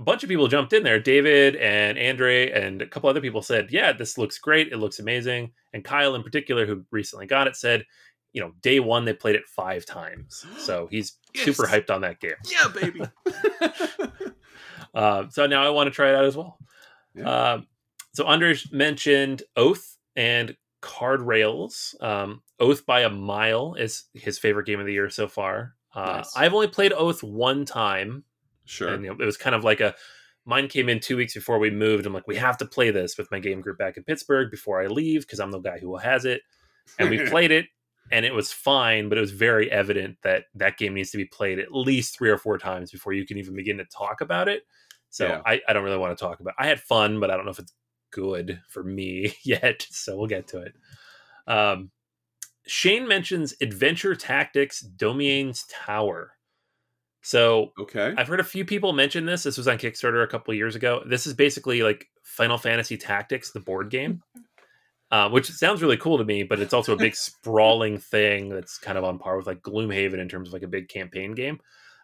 a 0.00 0.02
bunch 0.02 0.22
of 0.22 0.28
people 0.30 0.48
jumped 0.48 0.72
in 0.72 0.82
there. 0.82 0.98
David 0.98 1.56
and 1.56 1.98
Andre 1.98 2.50
and 2.50 2.80
a 2.80 2.86
couple 2.86 3.10
other 3.10 3.20
people 3.20 3.42
said, 3.42 3.70
"Yeah, 3.70 3.92
this 3.92 4.16
looks 4.16 4.38
great. 4.38 4.72
It 4.72 4.78
looks 4.78 4.98
amazing." 4.98 5.52
And 5.74 5.84
Kyle, 5.84 6.14
in 6.14 6.22
particular, 6.22 6.64
who 6.64 6.84
recently 6.90 7.26
got 7.26 7.46
it, 7.46 7.54
said, 7.54 7.84
"You 8.32 8.40
know, 8.40 8.52
day 8.62 8.80
one 8.80 9.04
they 9.04 9.12
played 9.12 9.36
it 9.36 9.46
five 9.46 9.84
times, 9.84 10.46
so 10.58 10.88
he's 10.90 11.18
yes. 11.34 11.44
super 11.44 11.66
hyped 11.66 11.90
on 11.90 12.00
that 12.00 12.18
game." 12.18 12.32
Yeah, 12.50 12.68
baby. 12.68 13.02
uh, 14.94 15.24
so 15.28 15.46
now 15.46 15.64
I 15.64 15.68
want 15.68 15.88
to 15.88 15.90
try 15.90 16.08
it 16.08 16.14
out 16.14 16.24
as 16.24 16.36
well. 16.36 16.58
Yeah. 17.14 17.28
Uh, 17.28 17.60
so 18.12 18.26
Anders 18.26 18.72
mentioned 18.72 19.42
Oath 19.56 19.98
and 20.16 20.56
Card 20.80 21.20
Rails. 21.20 21.94
Um, 22.00 22.42
Oath 22.58 22.86
by 22.86 23.00
a 23.02 23.10
Mile 23.10 23.74
is 23.74 24.04
his 24.14 24.38
favorite 24.38 24.66
game 24.66 24.80
of 24.80 24.86
the 24.86 24.92
year 24.92 25.10
so 25.10 25.28
far. 25.28 25.74
Uh, 25.94 26.16
Nice. 26.18 26.36
I've 26.36 26.54
only 26.54 26.68
played 26.68 26.92
Oath 26.92 27.22
one 27.22 27.64
time, 27.64 28.24
Sure. 28.70 28.88
and 28.88 29.04
you 29.04 29.10
know, 29.10 29.16
it 29.20 29.26
was 29.26 29.36
kind 29.36 29.54
of 29.54 29.64
like 29.64 29.80
a 29.80 29.94
mine 30.46 30.68
came 30.68 30.88
in 30.88 31.00
two 31.00 31.16
weeks 31.16 31.34
before 31.34 31.58
we 31.58 31.70
moved. 31.70 32.06
I'm 32.06 32.14
like, 32.14 32.26
we 32.26 32.36
have 32.36 32.56
to 32.58 32.64
play 32.64 32.90
this 32.90 33.18
with 33.18 33.30
my 33.30 33.38
game 33.38 33.60
group 33.60 33.78
back 33.78 33.96
in 33.96 34.04
Pittsburgh 34.04 34.50
before 34.50 34.80
I 34.80 34.86
leave 34.86 35.22
because 35.22 35.40
I'm 35.40 35.50
the 35.50 35.60
guy 35.60 35.78
who 35.78 35.96
has 35.96 36.24
it. 36.24 36.42
And 36.98 37.10
we 37.10 37.18
played 37.30 37.50
it, 37.50 37.66
and 38.10 38.24
it 38.24 38.32
was 38.34 38.52
fine, 38.52 39.08
but 39.08 39.18
it 39.18 39.20
was 39.20 39.32
very 39.32 39.70
evident 39.70 40.18
that 40.22 40.44
that 40.54 40.78
game 40.78 40.94
needs 40.94 41.10
to 41.10 41.18
be 41.18 41.24
played 41.26 41.58
at 41.58 41.72
least 41.72 42.16
three 42.16 42.30
or 42.30 42.38
four 42.38 42.58
times 42.58 42.90
before 42.90 43.12
you 43.12 43.26
can 43.26 43.38
even 43.38 43.54
begin 43.54 43.78
to 43.78 43.84
talk 43.84 44.20
about 44.20 44.48
it. 44.48 44.62
So 45.10 45.26
Yeah. 45.26 45.42
I, 45.44 45.60
I 45.68 45.72
don't 45.72 45.84
really 45.84 45.98
want 45.98 46.16
to 46.16 46.24
talk 46.24 46.40
about. 46.40 46.54
I 46.58 46.66
had 46.66 46.80
fun, 46.80 47.20
but 47.20 47.30
I 47.30 47.36
don't 47.36 47.44
know 47.44 47.50
if 47.50 47.58
it's 47.58 47.74
good 48.10 48.60
for 48.68 48.82
me 48.82 49.34
yet. 49.42 49.86
So 49.90 50.16
we'll 50.16 50.26
get 50.26 50.48
to 50.48 50.60
it. 50.60 50.74
Um, 51.46 51.90
Shane 52.66 53.08
mentions 53.08 53.54
Adventure 53.60 54.14
Tactics 54.14 54.80
Domianne's 54.96 55.64
Tower. 55.68 56.32
So 57.22 57.72
okay. 57.78 58.14
I've 58.16 58.28
heard 58.28 58.40
a 58.40 58.44
few 58.44 58.64
people 58.64 58.92
mention 58.92 59.26
this. 59.26 59.42
This 59.42 59.58
was 59.58 59.68
on 59.68 59.78
Kickstarter 59.78 60.24
a 60.24 60.26
couple 60.26 60.52
of 60.52 60.56
years 60.58 60.74
ago. 60.76 61.02
This 61.06 61.26
is 61.26 61.34
basically 61.34 61.82
like 61.82 62.06
Final 62.22 62.56
Fantasy 62.58 62.96
Tactics, 62.96 63.50
the 63.52 63.60
board 63.60 63.90
game, 63.90 64.22
uh, 65.10 65.28
which 65.28 65.50
sounds 65.50 65.82
really 65.82 65.96
cool 65.98 66.16
to 66.18 66.24
me, 66.24 66.42
but 66.44 66.60
it's 66.60 66.72
also 66.72 66.92
a 66.94 66.96
big 66.96 67.14
sprawling 67.16 67.98
thing 67.98 68.48
that's 68.48 68.78
kind 68.78 68.96
of 68.96 69.04
on 69.04 69.18
par 69.18 69.36
with 69.36 69.46
like 69.46 69.60
Gloomhaven 69.62 70.18
in 70.18 70.28
terms 70.28 70.48
of 70.48 70.52
like 70.54 70.62
a 70.62 70.68
big 70.68 70.88
campaign 70.88 71.32
game. 71.34 71.60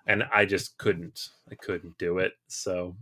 And 0.07 0.25
I 0.33 0.45
just 0.45 0.77
couldn't, 0.79 1.31
I 1.51 1.55
couldn't 1.55 1.97
do 1.99 2.19
it. 2.19 2.33
So 2.49 2.95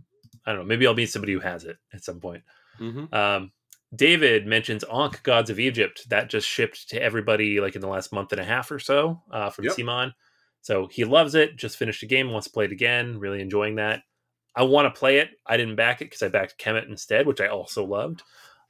I 0.45 0.51
don't 0.51 0.61
know. 0.61 0.65
Maybe 0.65 0.87
I'll 0.87 0.93
meet 0.95 1.09
somebody 1.09 1.33
who 1.33 1.39
has 1.39 1.65
it 1.65 1.77
at 1.93 2.03
some 2.03 2.19
point. 2.19 2.43
hmm 2.77 3.05
Um, 3.13 3.51
David 3.95 4.45
mentions 4.47 4.83
Ankh 4.91 5.21
Gods 5.23 5.49
of 5.49 5.59
Egypt 5.59 6.09
that 6.09 6.29
just 6.29 6.47
shipped 6.47 6.89
to 6.89 7.01
everybody 7.01 7.59
like 7.61 7.75
in 7.75 7.81
the 7.81 7.87
last 7.87 8.11
month 8.11 8.31
and 8.31 8.41
a 8.41 8.43
half 8.43 8.71
or 8.71 8.79
so 8.79 9.21
uh, 9.31 9.49
from 9.49 9.65
Yep. 9.65 9.75
CMON. 9.75 10.13
So 10.65 10.87
he 10.87 11.05
loves 11.05 11.35
it. 11.35 11.57
Just 11.57 11.77
finished 11.77 12.01
the 12.01 12.07
game, 12.07 12.31
wants 12.31 12.47
to 12.47 12.53
play 12.53 12.65
it 12.65 12.71
again. 12.71 13.19
Really 13.19 13.39
enjoying 13.39 13.75
that. 13.75 14.01
I 14.55 14.63
want 14.63 14.91
to 14.91 14.99
play 14.99 15.19
it. 15.19 15.29
I 15.45 15.57
didn't 15.57 15.75
back 15.75 16.01
it 16.01 16.05
because 16.05 16.23
I 16.23 16.27
backed 16.27 16.57
Kemet 16.57 16.89
instead, 16.89 17.27
which 17.27 17.39
I 17.39 17.49
also 17.49 17.85
loved. 17.85 18.23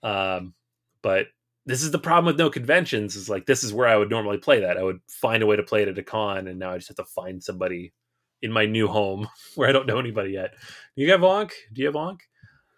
Um, 0.03 0.53
but 1.01 1.27
this 1.65 1.81
is 1.83 1.91
the 1.91 1.97
problem 1.97 2.25
with 2.25 2.37
no 2.37 2.49
conventions. 2.49 3.15
Is 3.15 3.29
like 3.29 3.45
this 3.45 3.63
is 3.63 3.71
where 3.71 3.87
I 3.87 3.95
would 3.95 4.09
normally 4.09 4.39
play 4.39 4.59
that. 4.59 4.75
I 4.77 4.83
would 4.83 4.99
find 5.07 5.41
a 5.41 5.45
way 5.45 5.55
to 5.55 5.63
play 5.63 5.83
it 5.83 5.87
at 5.87 5.97
a 5.97 6.03
con, 6.03 6.49
and 6.49 6.59
now 6.59 6.71
I 6.71 6.75
just 6.75 6.89
have 6.89 6.97
to 6.97 7.05
find 7.05 7.41
somebody 7.41 7.93
in 8.41 8.51
my 8.51 8.65
new 8.65 8.89
home 8.89 9.29
where 9.55 9.69
I 9.69 9.71
don't 9.71 9.87
know 9.87 9.97
anybody 9.97 10.31
yet. 10.31 10.53
Do 10.97 11.01
You 11.01 11.11
have 11.13 11.23
Ankh? 11.23 11.53
Do 11.71 11.81
you 11.81 11.87
have 11.87 11.95
Ankh? 11.95 12.19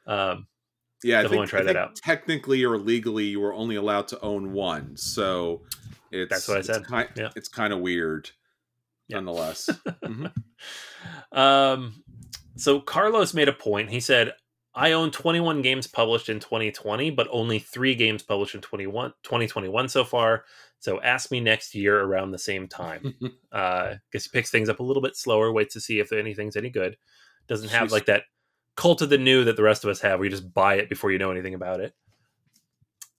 Um, 0.06 0.46
Yeah, 1.04 1.22
I 1.22 1.28
think, 1.28 1.48
try 1.48 1.62
I 1.62 1.64
that 1.64 1.76
out. 1.76 1.96
technically 1.96 2.64
or 2.64 2.78
legally, 2.78 3.26
you 3.26 3.40
were 3.40 3.56
only 3.56 3.78
allowed 3.78 4.08
to 4.10 4.22
own 4.22 4.54
one. 4.54 4.96
So 4.96 5.64
it's 6.12 6.30
That's 6.30 6.48
what 6.48 6.58
I 6.58 6.60
it's 6.60 6.68
said. 6.68 6.86
Kind, 6.86 7.10
Yeah. 7.16 7.30
It's 7.36 7.50
kind 7.50 7.74
of 7.74 7.80
weird, 7.80 8.30
Yeah. 9.08 9.18
nonetheless. 9.18 9.70
Mhm. 10.04 10.32
um, 11.32 12.04
so 12.56 12.80
Carlos 12.80 13.34
made 13.34 13.48
a 13.48 13.54
point. 13.54 13.90
He 13.90 14.00
said, 14.00 14.34
I 14.74 14.92
own 14.92 15.12
21 15.12 15.62
games 15.62 15.88
published 15.88 16.30
in 16.30 16.40
2020, 16.40 17.10
but 17.12 17.28
only 17.32 17.58
three 17.60 17.96
games 17.96 18.22
published 18.22 18.54
in 18.56 18.62
21, 18.62 19.12
2021 19.24 19.90
so 19.90 20.04
far. 20.04 20.46
So 20.80 21.02
ask 21.02 21.32
me 21.32 21.40
next 21.40 21.74
year 21.74 22.00
around 22.00 22.32
the 22.32 22.38
same 22.38 22.68
time. 22.68 23.16
Uh, 23.52 23.96
guess 24.12 24.26
he 24.26 24.30
picks 24.32 24.52
things 24.52 24.70
up 24.70 24.80
a 24.80 24.84
little 24.84 25.02
bit 25.02 25.16
slower, 25.16 25.52
waits 25.52 25.74
to 25.74 25.82
see 25.82 26.00
if 26.00 26.12
anything's 26.12 26.56
any 26.56 26.70
good. 26.70 26.96
Doesn't 27.48 27.70
have 27.70 27.88
Jeez. 27.88 27.92
like 27.92 28.06
that 28.06 28.24
cult 28.76 29.02
of 29.02 29.10
the 29.10 29.18
new 29.18 29.46
that 29.46 29.56
the 29.56 29.64
rest 29.64 29.84
of 29.84 29.90
us 29.90 30.00
have, 30.02 30.20
where 30.20 30.26
you 30.26 30.30
just 30.30 30.54
buy 30.54 30.76
it 30.76 30.90
before 30.90 31.12
you 31.12 31.18
know 31.18 31.32
anything 31.32 31.56
about 31.56 31.80
it. 31.80 31.96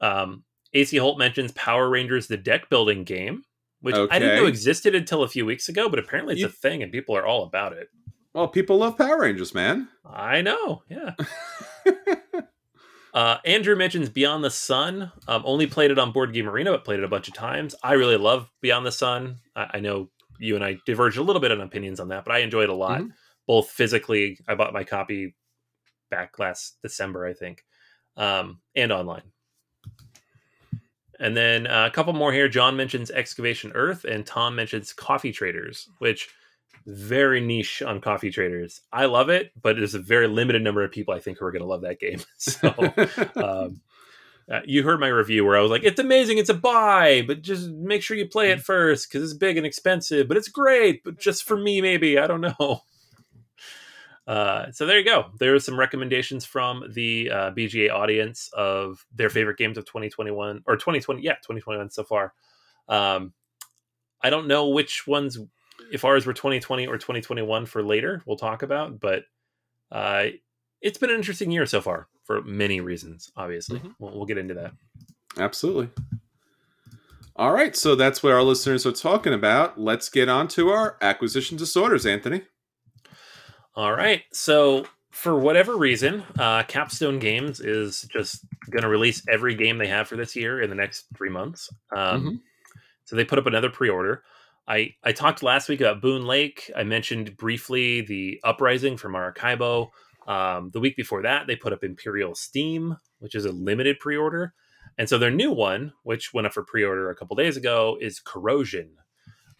Um, 0.00 0.45
AC 0.75 0.97
Holt 0.97 1.18
mentions 1.18 1.50
Power 1.52 1.88
Rangers, 1.88 2.28
the 2.28 2.37
deck 2.37 2.71
building 2.71 3.02
game, 3.02 3.42
which 3.80 3.94
I 3.94 4.18
didn't 4.18 4.37
know 4.37 4.47
existed 4.47 4.94
until 4.94 5.23
a 5.23 5.28
few 5.28 5.44
weeks 5.47 5.68
ago, 5.68 5.88
but 5.88 5.99
apparently 5.99 6.35
it's 6.35 6.40
You- 6.42 6.49
a 6.49 6.50
thing 6.50 6.82
and 6.82 6.90
people 6.92 7.16
are 7.16 7.26
all 7.26 7.44
about 7.44 7.73
it. 7.73 7.88
well, 8.35 8.49
people 8.49 8.78
love 8.78 8.97
Power 8.99 9.20
Rangers, 9.20 9.54
man. 9.54 9.88
I 10.04 10.42
know, 10.42 10.82
yeah. 10.88 11.14
Uh, 13.14 13.38
Andrew 13.47 13.75
mentions 13.75 14.11
Beyond 14.11 14.44
the 14.44 14.50
Sun. 14.50 15.11
Um, 15.26 15.42
only 15.47 15.66
played 15.66 15.90
it 15.90 15.99
on 15.99 16.12
Board 16.12 16.32
Game 16.35 16.49
Arena, 16.49 16.70
but 16.73 16.85
played 16.85 16.99
it 16.99 17.04
a 17.04 17.08
bunch 17.08 17.26
of 17.26 17.32
times. 17.35 17.75
I 17.82 17.94
really 17.94 18.18
love 18.18 18.50
Beyond 18.61 18.85
the 18.85 18.92
Sun. 18.92 19.38
I, 19.56 19.70
I 19.75 19.80
know 19.80 20.11
you 20.38 20.54
and 20.56 20.62
I 20.64 20.76
diverged 20.87 21.16
a 21.16 21.23
little 21.23 21.40
bit 21.40 21.50
on 21.50 21.61
opinions 21.61 22.00
on 22.00 22.08
that, 22.08 22.25
but 22.26 22.35
I 22.35 22.40
enjoyed 22.40 22.64
it 22.64 22.68
a 22.70 22.75
lot, 22.75 23.02
both 23.47 23.70
physically. 23.70 24.38
I 24.47 24.54
bought 24.54 24.75
my 24.75 24.85
copy 24.85 25.35
back 26.11 26.38
last 26.38 26.76
December, 26.82 27.26
I 27.26 27.32
think, 27.32 27.64
um, 28.18 28.61
and 28.76 28.92
online. 28.92 29.32
And 31.20 31.37
then 31.37 31.66
uh, 31.66 31.87
a 31.87 31.90
couple 31.90 32.12
more 32.12 32.32
here. 32.32 32.48
John 32.48 32.76
mentions 32.76 33.10
Excavation 33.10 33.72
Earth, 33.75 34.04
and 34.04 34.25
Tom 34.25 34.54
mentions 34.54 34.92
Coffee 34.92 35.32
Traders, 35.32 35.88
which 35.98 36.28
very 36.88 37.40
niche 37.40 37.82
on 37.82 38.00
coffee 38.00 38.30
traders. 38.30 38.80
I 38.92 39.04
love 39.06 39.28
it, 39.28 39.52
but 39.60 39.76
there's 39.76 39.94
a 39.94 39.98
very 39.98 40.26
limited 40.26 40.62
number 40.62 40.82
of 40.82 40.90
people 40.90 41.12
I 41.12 41.20
think 41.20 41.38
who 41.38 41.44
are 41.44 41.52
going 41.52 41.62
to 41.62 41.68
love 41.68 41.82
that 41.82 42.00
game. 42.00 42.20
So 42.38 42.68
um, 43.37 43.80
uh, 44.50 44.60
you 44.64 44.82
heard 44.82 45.00
my 45.00 45.08
review 45.08 45.44
where 45.44 45.58
I 45.58 45.60
was 45.60 45.70
like, 45.70 45.84
"It's 45.84 46.00
amazing, 46.00 46.38
it's 46.38 46.48
a 46.48 46.54
buy, 46.54 47.22
but 47.26 47.42
just 47.42 47.68
make 47.68 48.02
sure 48.02 48.16
you 48.16 48.26
play 48.26 48.50
it 48.50 48.60
first 48.60 49.10
because 49.10 49.22
it's 49.22 49.38
big 49.38 49.58
and 49.58 49.66
expensive, 49.66 50.28
but 50.28 50.38
it's 50.38 50.48
great, 50.48 51.04
but 51.04 51.18
just 51.18 51.44
for 51.44 51.56
me, 51.56 51.82
maybe 51.82 52.18
I 52.18 52.26
don't 52.26 52.40
know." 52.40 52.82
Uh, 54.28 54.70
so 54.73 54.85
there 54.85 54.99
you 54.99 55.04
go. 55.06 55.30
There 55.38 55.54
are 55.54 55.58
some 55.58 55.78
recommendations 55.78 56.44
from 56.44 56.85
the 56.92 57.30
uh, 57.30 57.50
BGA 57.52 57.90
audience 57.90 58.50
of 58.52 59.06
their 59.14 59.30
favorite 59.30 59.56
games 59.56 59.78
of 59.78 59.87
2021 59.87 60.62
or 60.66 60.76
2020. 60.76 61.23
Yeah, 61.23 61.37
2021 61.37 61.88
so 61.90 62.04
far. 62.04 62.35
Um, 62.90 63.32
I 64.23 64.28
don't 64.28 64.47
know 64.47 64.68
which 64.68 65.06
ones, 65.06 65.38
if 65.90 66.04
ours 66.04 66.26
were 66.26 66.35
2020 66.35 66.87
or 66.87 66.99
2021 66.99 67.64
for 67.64 67.82
later, 67.82 68.23
we'll 68.26 68.37
talk 68.37 68.62
about, 68.62 69.00
but 69.00 69.25
uh, 69.90 70.26
it's 70.82 70.99
been 70.99 71.08
an 71.08 71.16
interesting 71.16 71.50
year 71.50 71.64
so 71.64 71.80
far 71.80 72.08
for 72.25 72.42
many 72.42 72.82
reasons, 72.82 73.32
obviously. 73.35 73.78
Mhm. 73.78 73.94
We'll, 73.99 74.14
we'll 74.14 74.26
get 74.26 74.37
into 74.37 74.54
that. 74.54 74.73
Absolutely. 75.38 75.88
All 77.37 77.52
right, 77.52 77.75
so 77.75 77.94
that's 77.94 78.23
what 78.23 78.32
our 78.32 78.42
listeners 78.42 78.85
are 78.85 78.92
talking 78.92 79.32
about. 79.32 79.80
Let's 79.80 80.11
get 80.11 80.28
on 80.28 80.49
to 80.49 80.68
our 80.68 80.99
acquisition 81.00 81.56
disorders, 81.56 82.04
Anthony. 82.04 82.42
All 83.78 83.92
right. 83.92 84.25
So, 84.32 84.87
for 85.12 85.38
whatever 85.38 85.76
reason, 85.76 86.25
uh, 86.37 86.64
Capstone 86.64 87.20
Games 87.20 87.61
is 87.61 88.02
just 88.12 88.44
going 88.70 88.82
to 88.82 88.88
release 88.88 89.23
every 89.30 89.54
game 89.54 89.78
they 89.78 89.87
have 89.87 90.08
for 90.08 90.16
this 90.16 90.35
year 90.35 90.61
in 90.61 90.68
the 90.68 90.75
next 90.75 91.06
three 91.16 91.30
months. 91.30 91.70
Um, 91.94 92.25
Mhm. 92.25 92.40
So 93.04 93.14
they 93.14 93.25
put 93.25 93.38
up 93.38 93.47
another 93.47 93.70
pre-order. 93.70 94.25
I 94.66 94.97
I 95.04 95.12
talked 95.12 95.44
last 95.44 95.68
week 95.68 95.80
about 95.80 96.02
Boone 96.02 96.26
Lake. 96.26 96.73
I 96.75 96.82
mentioned 96.82 97.37
briefly 97.37 98.00
the 98.00 98.40
Uprising 98.42 98.97
from 98.97 99.12
Maracaibo. 99.12 99.92
Um, 100.26 100.70
the 100.73 100.80
week 100.80 100.97
before 100.97 101.23
that, 101.23 101.47
they 101.47 101.54
put 101.54 101.73
up 101.73 101.85
Imperial 101.85 102.35
Steam, 102.35 102.97
which 103.20 103.37
is 103.37 103.44
a 103.44 103.52
limited 103.52 104.00
pre-order. 104.00 104.54
And 104.99 105.08
so 105.08 105.18
their 105.18 105.30
new 105.30 105.52
one, 105.52 105.92
which 106.02 106.35
went 106.35 106.49
up 106.49 106.52
for 106.52 106.64
pre-order 106.64 107.11
a 107.11 107.14
couple 107.14 107.37
days 107.37 107.56
ago, 107.56 107.97
is 108.00 108.18
Corrosion. 108.18 108.97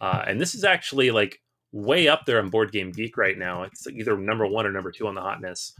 Uh, 0.01 0.25
and 0.27 0.41
this 0.41 0.53
is 0.53 0.65
actually 0.65 1.09
like 1.09 1.41
way 1.71 2.07
up 2.07 2.25
there 2.25 2.39
on 2.39 2.49
Board 2.49 2.71
Game 2.71 2.91
Geek 2.91 3.17
right 3.17 3.37
now. 3.37 3.63
It's 3.63 3.87
either 3.87 4.17
number 4.17 4.45
one 4.47 4.65
or 4.65 4.71
number 4.71 4.91
two 4.91 5.07
on 5.07 5.15
the 5.15 5.21
hotness. 5.21 5.73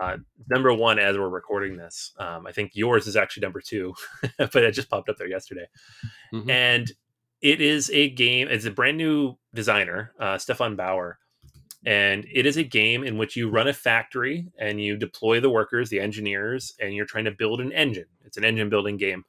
Uh, 0.00 0.18
number 0.50 0.74
one 0.74 0.98
as 0.98 1.16
we're 1.16 1.28
recording 1.28 1.76
this. 1.76 2.12
Um, 2.18 2.46
I 2.46 2.52
think 2.52 2.72
yours 2.74 3.06
is 3.06 3.16
actually 3.16 3.42
number 3.42 3.60
two, 3.60 3.94
but 4.38 4.56
it 4.56 4.72
just 4.72 4.90
popped 4.90 5.08
up 5.08 5.16
there 5.16 5.28
yesterday. 5.28 5.66
Mhm. 6.32 6.50
And 6.50 6.92
it 7.40 7.60
is 7.60 7.90
a 7.90 8.10
game. 8.10 8.48
It's 8.48 8.64
a 8.64 8.70
brand 8.70 8.98
new 8.98 9.36
designer, 9.54 10.12
uh, 10.20 10.36
Stefan 10.36 10.76
Bauer, 10.76 11.18
and 11.86 12.26
it 12.30 12.44
is 12.44 12.56
a 12.56 12.62
game 12.64 13.04
in 13.04 13.16
which 13.16 13.36
you 13.36 13.48
run 13.48 13.68
a 13.68 13.72
factory 13.72 14.48
and 14.58 14.82
you 14.82 14.96
deploy 14.96 15.40
the 15.40 15.50
workers, 15.50 15.88
the 15.88 16.00
engineers, 16.00 16.74
and 16.80 16.94
you're 16.94 17.06
trying 17.06 17.24
to 17.24 17.30
build 17.30 17.60
an 17.60 17.72
engine. 17.72 18.06
It's 18.24 18.36
an 18.36 18.44
engine 18.44 18.68
building 18.68 18.96
game, 18.96 19.24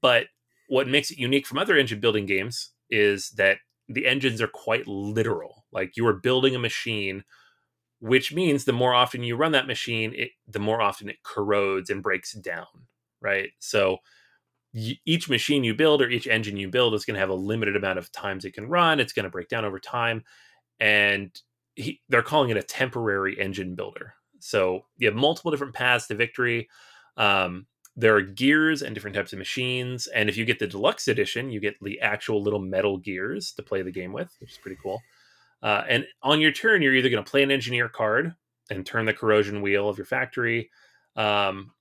but 0.00 0.26
what 0.68 0.88
makes 0.88 1.10
it 1.10 1.18
unique 1.18 1.46
from 1.46 1.58
other 1.58 1.76
engine 1.76 2.00
building 2.00 2.26
games 2.26 2.70
is 2.90 3.30
that 3.36 3.58
the 3.88 4.06
engines 4.06 4.40
are 4.42 4.48
quite 4.48 4.86
literal. 4.86 5.57
Like 5.72 5.96
you 5.96 6.06
are 6.06 6.14
building 6.14 6.54
a 6.54 6.58
machine, 6.58 7.24
which 8.00 8.32
means 8.32 8.64
the 8.64 8.72
more 8.72 8.94
often 8.94 9.22
you 9.22 9.36
run 9.36 9.52
that 9.52 9.66
machine, 9.66 10.12
it, 10.14 10.30
the 10.46 10.58
more 10.58 10.80
often 10.80 11.08
it 11.08 11.22
corrodes 11.22 11.90
and 11.90 12.02
breaks 12.02 12.32
down. 12.32 12.66
Right. 13.20 13.50
So 13.58 13.98
each 14.72 15.28
machine 15.28 15.64
you 15.64 15.74
build 15.74 16.02
or 16.02 16.08
each 16.08 16.26
engine 16.26 16.56
you 16.56 16.68
build 16.68 16.94
is 16.94 17.04
going 17.04 17.14
to 17.14 17.20
have 17.20 17.30
a 17.30 17.34
limited 17.34 17.74
amount 17.74 17.98
of 17.98 18.12
times 18.12 18.44
it 18.44 18.54
can 18.54 18.68
run. 18.68 19.00
It's 19.00 19.12
going 19.12 19.24
to 19.24 19.30
break 19.30 19.48
down 19.48 19.64
over 19.64 19.78
time. 19.78 20.24
And 20.78 21.30
he, 21.74 22.00
they're 22.08 22.22
calling 22.22 22.50
it 22.50 22.56
a 22.56 22.62
temporary 22.62 23.38
engine 23.40 23.74
builder. 23.74 24.14
So 24.40 24.82
you 24.98 25.08
have 25.08 25.16
multiple 25.16 25.50
different 25.50 25.74
paths 25.74 26.06
to 26.08 26.14
victory. 26.14 26.68
Um, 27.16 27.66
there 27.96 28.14
are 28.14 28.22
gears 28.22 28.82
and 28.82 28.94
different 28.94 29.16
types 29.16 29.32
of 29.32 29.38
machines. 29.38 30.06
And 30.06 30.28
if 30.28 30.36
you 30.36 30.44
get 30.44 30.60
the 30.60 30.68
deluxe 30.68 31.08
edition, 31.08 31.50
you 31.50 31.60
get 31.60 31.74
the 31.82 32.00
actual 32.00 32.42
little 32.42 32.60
metal 32.60 32.98
gears 32.98 33.52
to 33.52 33.62
play 33.62 33.82
the 33.82 33.90
game 33.90 34.12
with, 34.12 34.32
which 34.38 34.52
is 34.52 34.58
pretty 34.58 34.78
cool. 34.80 35.00
Uh, 35.62 35.82
and 35.88 36.06
on 36.22 36.40
your 36.40 36.52
turn, 36.52 36.82
you're 36.82 36.94
either 36.94 37.10
going 37.10 37.24
to 37.24 37.30
play 37.30 37.42
an 37.42 37.50
engineer 37.50 37.88
card 37.88 38.34
and 38.70 38.86
turn 38.86 39.06
the 39.06 39.14
corrosion 39.14 39.62
wheel 39.62 39.88
of 39.88 39.98
your 39.98 40.06
factory, 40.06 40.70
um, 41.16 41.72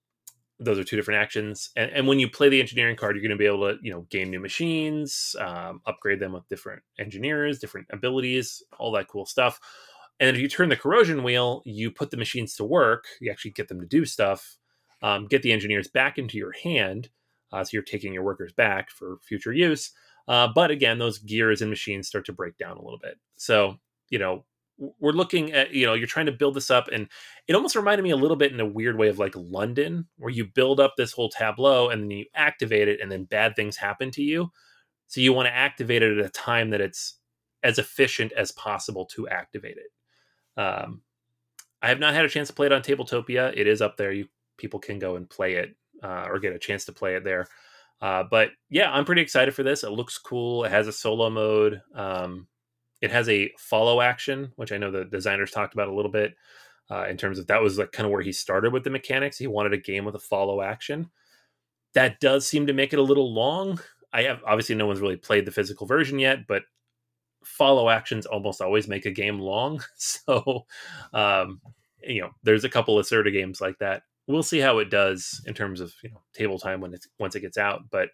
those 0.59 0.79
are 0.79 0.83
two 0.83 0.95
different 0.95 1.21
actions. 1.21 1.69
And, 1.75 1.91
and 1.91 2.07
when 2.07 2.19
you 2.19 2.29
play 2.29 2.49
the 2.49 2.59
engineering 2.59 2.95
card, 2.95 3.15
you're 3.15 3.21
going 3.21 3.29
to 3.29 3.37
be 3.37 3.45
able 3.45 3.69
to, 3.69 3.77
you 3.81 3.91
know, 3.91 4.07
gain 4.09 4.31
new 4.31 4.39
machines, 4.39 5.35
um, 5.39 5.81
upgrade 5.85 6.19
them 6.19 6.33
with 6.33 6.47
different 6.47 6.81
engineers, 6.99 7.59
different 7.59 7.87
abilities, 7.91 8.63
all 8.79 8.91
that 8.93 9.07
cool 9.07 9.25
stuff. 9.25 9.59
And 10.19 10.35
if 10.35 10.41
you 10.41 10.49
turn 10.49 10.69
the 10.69 10.75
corrosion 10.75 11.23
wheel, 11.23 11.61
you 11.65 11.91
put 11.91 12.09
the 12.09 12.17
machines 12.17 12.55
to 12.55 12.63
work. 12.63 13.05
You 13.21 13.29
actually 13.29 13.51
get 13.51 13.67
them 13.67 13.79
to 13.79 13.85
do 13.85 14.03
stuff. 14.05 14.57
Um, 15.03 15.27
get 15.27 15.43
the 15.43 15.51
engineers 15.51 15.87
back 15.87 16.17
into 16.17 16.39
your 16.39 16.53
hand, 16.53 17.09
uh, 17.53 17.63
so 17.63 17.69
you're 17.73 17.83
taking 17.83 18.13
your 18.13 18.23
workers 18.23 18.51
back 18.51 18.89
for 18.89 19.19
future 19.21 19.53
use. 19.53 19.91
Uh, 20.27 20.47
but 20.53 20.71
again, 20.71 20.97
those 20.97 21.19
gears 21.19 21.61
and 21.61 21.69
machines 21.69 22.07
start 22.07 22.25
to 22.25 22.33
break 22.33 22.57
down 22.57 22.77
a 22.77 22.81
little 22.81 22.99
bit. 22.99 23.17
So 23.37 23.77
you 24.09 24.19
know, 24.19 24.45
we're 24.99 25.11
looking 25.11 25.51
at 25.53 25.73
you 25.73 25.85
know 25.85 25.93
you're 25.93 26.07
trying 26.07 26.25
to 26.27 26.31
build 26.31 26.53
this 26.53 26.69
up 26.69 26.87
and 26.91 27.07
it 27.47 27.55
almost 27.55 27.75
reminded 27.75 28.03
me 28.03 28.11
a 28.11 28.17
little 28.17 28.37
bit 28.37 28.51
in 28.51 28.59
a 28.59 28.65
weird 28.65 28.97
way 28.97 29.07
of 29.07 29.17
like 29.17 29.33
london 29.35 30.05
where 30.17 30.31
you 30.31 30.45
build 30.45 30.79
up 30.79 30.93
this 30.95 31.11
whole 31.11 31.29
tableau 31.29 31.89
and 31.89 32.03
then 32.03 32.11
you 32.11 32.25
activate 32.35 32.87
it 32.87 32.99
and 33.01 33.11
then 33.11 33.23
bad 33.23 33.55
things 33.55 33.75
happen 33.75 34.11
to 34.11 34.21
you. 34.21 34.51
So 35.07 35.21
you 35.21 35.33
want 35.33 35.47
to 35.47 35.55
activate 35.55 36.03
it 36.03 36.17
at 36.17 36.25
a 36.25 36.29
time 36.29 36.69
that 36.71 36.81
it's 36.81 37.15
as 37.63 37.79
efficient 37.79 38.33
as 38.33 38.51
possible 38.51 39.05
to 39.05 39.27
activate 39.29 39.77
it. 39.77 40.61
Um, 40.61 41.01
i 41.81 41.89
have 41.89 41.99
not 41.99 42.13
had 42.13 42.25
a 42.25 42.29
chance 42.29 42.47
to 42.47 42.53
play 42.53 42.65
it 42.65 42.73
on 42.73 42.81
tabletopia. 42.81 43.53
It 43.55 43.67
is 43.67 43.81
up 43.81 43.97
there. 43.97 44.11
You 44.11 44.27
people 44.57 44.79
can 44.79 44.99
go 44.99 45.15
and 45.15 45.29
play 45.29 45.53
it 45.53 45.75
uh, 46.03 46.25
or 46.27 46.39
get 46.39 46.53
a 46.53 46.59
chance 46.59 46.85
to 46.85 46.91
play 46.91 47.15
it 47.15 47.23
there 47.23 47.47
uh, 48.01 48.23
but 48.29 48.49
yeah 48.69 48.91
i'm 48.91 49.05
pretty 49.05 49.21
excited 49.21 49.53
for 49.53 49.63
this 49.63 49.83
it 49.83 49.91
looks 49.91 50.17
cool 50.17 50.63
it 50.63 50.71
has 50.71 50.87
a 50.87 50.93
solo 50.93 51.29
mode 51.29 51.81
um, 51.95 52.47
it 53.01 53.11
has 53.11 53.29
a 53.29 53.51
follow 53.57 54.01
action, 54.01 54.51
which 54.55 54.71
I 54.71 54.77
know 54.77 54.91
the 54.91 55.05
designers 55.05 55.51
talked 55.51 55.73
about 55.73 55.87
a 55.87 55.93
little 55.93 56.11
bit 56.11 56.35
uh, 56.89 57.05
in 57.07 57.17
terms 57.17 57.37
of 57.37 57.47
that 57.47 57.61
was 57.61 57.77
like 57.77 57.91
kind 57.91 58.05
of 58.05 58.11
where 58.11 58.21
he 58.21 58.31
started 58.31 58.73
with 58.73 58.83
the 58.83 58.89
mechanics. 58.89 59.37
He 59.37 59.47
wanted 59.47 59.73
a 59.73 59.77
game 59.77 60.05
with 60.05 60.15
a 60.15 60.19
follow 60.19 60.61
action. 60.61 61.09
That 61.93 62.19
does 62.19 62.47
seem 62.47 62.67
to 62.67 62.73
make 62.73 62.93
it 62.93 62.99
a 62.99 63.03
little 63.03 63.33
long. 63.33 63.79
I 64.13 64.23
have 64.23 64.41
obviously 64.45 64.75
no 64.75 64.87
one's 64.87 65.01
really 65.01 65.17
played 65.17 65.45
the 65.45 65.51
physical 65.51 65.85
version 65.85 66.17
yet, 66.17 66.47
but 66.47 66.63
follow 67.43 67.89
actions 67.89 68.25
almost 68.25 68.61
always 68.61 68.87
make 68.87 69.05
a 69.05 69.11
game 69.11 69.39
long. 69.39 69.83
So, 69.95 70.65
um, 71.13 71.61
you 72.01 72.21
know, 72.21 72.29
there's 72.43 72.63
a 72.63 72.69
couple 72.69 72.97
of 72.97 73.07
Certa 73.07 73.31
games 73.31 73.61
like 73.61 73.77
that. 73.79 74.03
We'll 74.27 74.43
see 74.43 74.59
how 74.59 74.79
it 74.79 74.89
does 74.89 75.41
in 75.45 75.53
terms 75.53 75.79
of 75.79 75.93
you 76.03 76.09
know 76.09 76.21
table 76.33 76.59
time 76.59 76.81
when 76.81 76.93
it's 76.93 77.07
once 77.19 77.35
it 77.35 77.41
gets 77.41 77.57
out. 77.57 77.89
But 77.89 78.09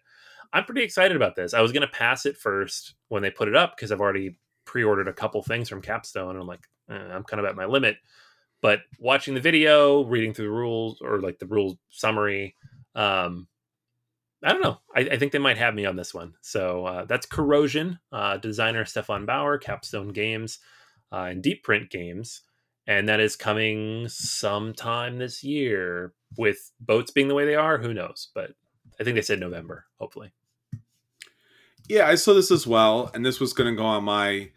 I'm 0.52 0.64
pretty 0.64 0.82
excited 0.82 1.16
about 1.16 1.36
this. 1.36 1.54
I 1.54 1.60
was 1.60 1.72
going 1.72 1.82
to 1.82 1.88
pass 1.88 2.26
it 2.26 2.36
first 2.36 2.94
when 3.08 3.22
they 3.22 3.30
put 3.30 3.48
it 3.48 3.56
up 3.56 3.76
because 3.76 3.90
I've 3.90 4.00
already 4.00 4.38
pre-ordered 4.64 5.08
a 5.08 5.12
couple 5.12 5.42
things 5.42 5.68
from 5.68 5.82
Capstone, 5.82 6.30
and 6.30 6.40
I'm 6.40 6.46
like, 6.46 6.66
eh, 6.90 6.94
I'm 6.94 7.24
kind 7.24 7.40
of 7.40 7.46
at 7.46 7.56
my 7.56 7.64
limit. 7.64 7.96
But 8.62 8.80
watching 8.98 9.34
the 9.34 9.40
video, 9.40 10.04
reading 10.04 10.32
through 10.32 10.46
the 10.46 10.52
rules 10.52 11.00
or 11.02 11.20
like 11.20 11.38
the 11.38 11.46
rules 11.46 11.76
summary, 11.90 12.56
um, 12.94 13.46
I 14.42 14.52
don't 14.52 14.62
know. 14.62 14.78
I, 14.94 15.00
I, 15.00 15.16
think 15.16 15.32
they 15.32 15.38
might 15.38 15.58
have 15.58 15.74
me 15.74 15.86
on 15.86 15.96
this 15.96 16.14
one. 16.14 16.34
So 16.42 16.86
uh, 16.86 17.04
that's 17.06 17.26
Corrosion, 17.26 17.98
uh, 18.12 18.36
designer 18.36 18.84
Stefan 18.84 19.26
Bauer, 19.26 19.58
Capstone 19.58 20.12
Games, 20.12 20.58
uh, 21.12 21.28
and 21.30 21.42
Deep 21.42 21.64
Print 21.64 21.90
Games, 21.90 22.42
and 22.86 23.08
that 23.08 23.20
is 23.20 23.36
coming 23.36 24.08
sometime 24.08 25.18
this 25.18 25.42
year. 25.42 26.12
With 26.36 26.72
boats 26.80 27.12
being 27.12 27.28
the 27.28 27.34
way 27.34 27.46
they 27.46 27.54
are, 27.54 27.78
who 27.78 27.94
knows? 27.94 28.30
But 28.34 28.50
I 29.00 29.04
think 29.04 29.14
they 29.14 29.22
said 29.22 29.38
November, 29.38 29.86
hopefully. 30.00 30.32
Yeah, 31.88 32.08
I 32.08 32.16
saw 32.16 32.34
this 32.34 32.50
as 32.50 32.66
well, 32.66 33.10
and 33.14 33.24
this 33.24 33.38
was 33.40 33.52
going 33.52 33.72
to 33.72 33.76
go 33.80 33.84
on 33.84 34.04
my 34.04 34.50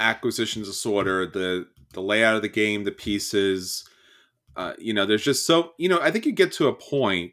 acquisitions 0.00 0.66
disorder. 0.68 1.26
The 1.26 1.66
the 1.92 2.02
layout 2.02 2.36
of 2.36 2.42
the 2.42 2.48
game, 2.48 2.84
the 2.84 2.92
pieces. 2.92 3.88
Uh, 4.56 4.74
you 4.78 4.92
know, 4.92 5.06
there's 5.06 5.24
just 5.24 5.46
so 5.46 5.72
you 5.78 5.88
know. 5.88 5.98
I 6.00 6.10
think 6.10 6.26
you 6.26 6.32
get 6.32 6.52
to 6.52 6.68
a 6.68 6.74
point 6.74 7.32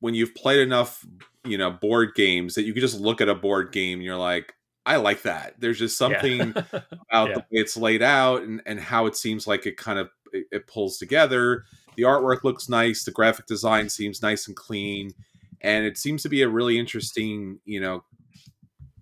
when 0.00 0.14
you've 0.14 0.34
played 0.34 0.60
enough, 0.60 1.04
you 1.44 1.58
know, 1.58 1.70
board 1.70 2.14
games 2.14 2.54
that 2.54 2.62
you 2.62 2.72
can 2.72 2.80
just 2.80 3.00
look 3.00 3.20
at 3.20 3.28
a 3.28 3.34
board 3.34 3.72
game 3.72 3.98
and 3.98 4.04
you're 4.04 4.16
like, 4.16 4.54
I 4.88 4.96
like 4.96 5.22
that. 5.22 5.54
There's 5.58 5.78
just 5.78 5.98
something 5.98 6.38
yeah. 6.56 6.80
about 7.10 7.28
yeah. 7.28 7.34
the 7.34 7.40
way 7.40 7.46
it's 7.50 7.76
laid 7.76 8.02
out 8.02 8.42
and 8.42 8.62
and 8.66 8.80
how 8.80 9.06
it 9.06 9.16
seems 9.16 9.46
like 9.46 9.66
it 9.66 9.76
kind 9.76 9.98
of 9.98 10.10
it, 10.32 10.46
it 10.50 10.66
pulls 10.66 10.98
together. 10.98 11.64
The 11.96 12.04
artwork 12.04 12.44
looks 12.44 12.68
nice. 12.68 13.04
The 13.04 13.10
graphic 13.10 13.46
design 13.46 13.88
seems 13.88 14.22
nice 14.22 14.46
and 14.46 14.56
clean 14.56 15.12
and 15.60 15.84
it 15.84 15.98
seems 15.98 16.22
to 16.22 16.28
be 16.28 16.42
a 16.42 16.48
really 16.48 16.78
interesting 16.78 17.58
you 17.64 17.80
know 17.80 18.04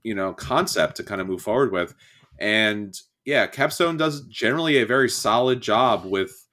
you 0.03 0.15
know 0.15 0.33
concept 0.33 0.97
to 0.97 1.05
kind 1.05 1.21
of 1.21 1.27
move 1.27 1.43
forward 1.43 1.73
with 1.73 1.95
and 2.39 3.01
yeah 3.25 3.47
capstone 3.47 3.97
does 3.97 4.23
generally 4.23 4.79
a 4.79 4.87
very 4.87 5.09
solid 5.09 5.61
job 5.61 6.05
with 6.05 6.47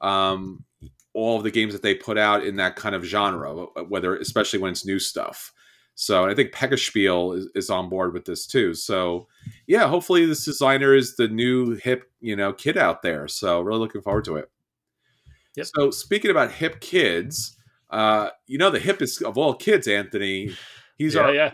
um, 0.00 0.64
all 1.12 1.36
of 1.36 1.42
the 1.42 1.50
games 1.50 1.74
that 1.74 1.82
they 1.82 1.94
put 1.94 2.16
out 2.16 2.44
in 2.44 2.56
that 2.56 2.76
kind 2.76 2.94
of 2.94 3.04
genre 3.04 3.66
whether 3.88 4.16
especially 4.16 4.58
when 4.58 4.72
it's 4.72 4.86
new 4.86 4.98
stuff 4.98 5.52
so 5.94 6.26
i 6.26 6.34
think 6.34 6.52
Pegasus 6.52 6.88
Spiele 6.88 7.36
is, 7.36 7.48
is 7.54 7.70
on 7.70 7.88
board 7.88 8.12
with 8.12 8.24
this 8.24 8.46
too 8.46 8.74
so 8.74 9.26
yeah 9.66 9.88
hopefully 9.88 10.24
this 10.26 10.44
designer 10.44 10.94
is 10.94 11.16
the 11.16 11.28
new 11.28 11.76
hip 11.76 12.10
you 12.20 12.36
know 12.36 12.52
kid 12.52 12.76
out 12.76 13.02
there 13.02 13.28
so 13.28 13.60
really 13.60 13.80
looking 13.80 14.02
forward 14.02 14.24
to 14.24 14.36
it 14.36 14.50
yep. 15.56 15.66
so 15.66 15.90
speaking 15.90 16.30
about 16.30 16.52
hip 16.52 16.80
kids 16.80 17.56
uh, 17.90 18.30
you 18.46 18.56
know 18.56 18.70
the 18.70 18.78
hippest 18.78 19.20
of 19.22 19.36
all 19.36 19.52
kids 19.52 19.88
anthony 19.88 20.54
he's 20.96 21.14
yeah, 21.14 21.20
our 21.22 21.34
yeah 21.34 21.50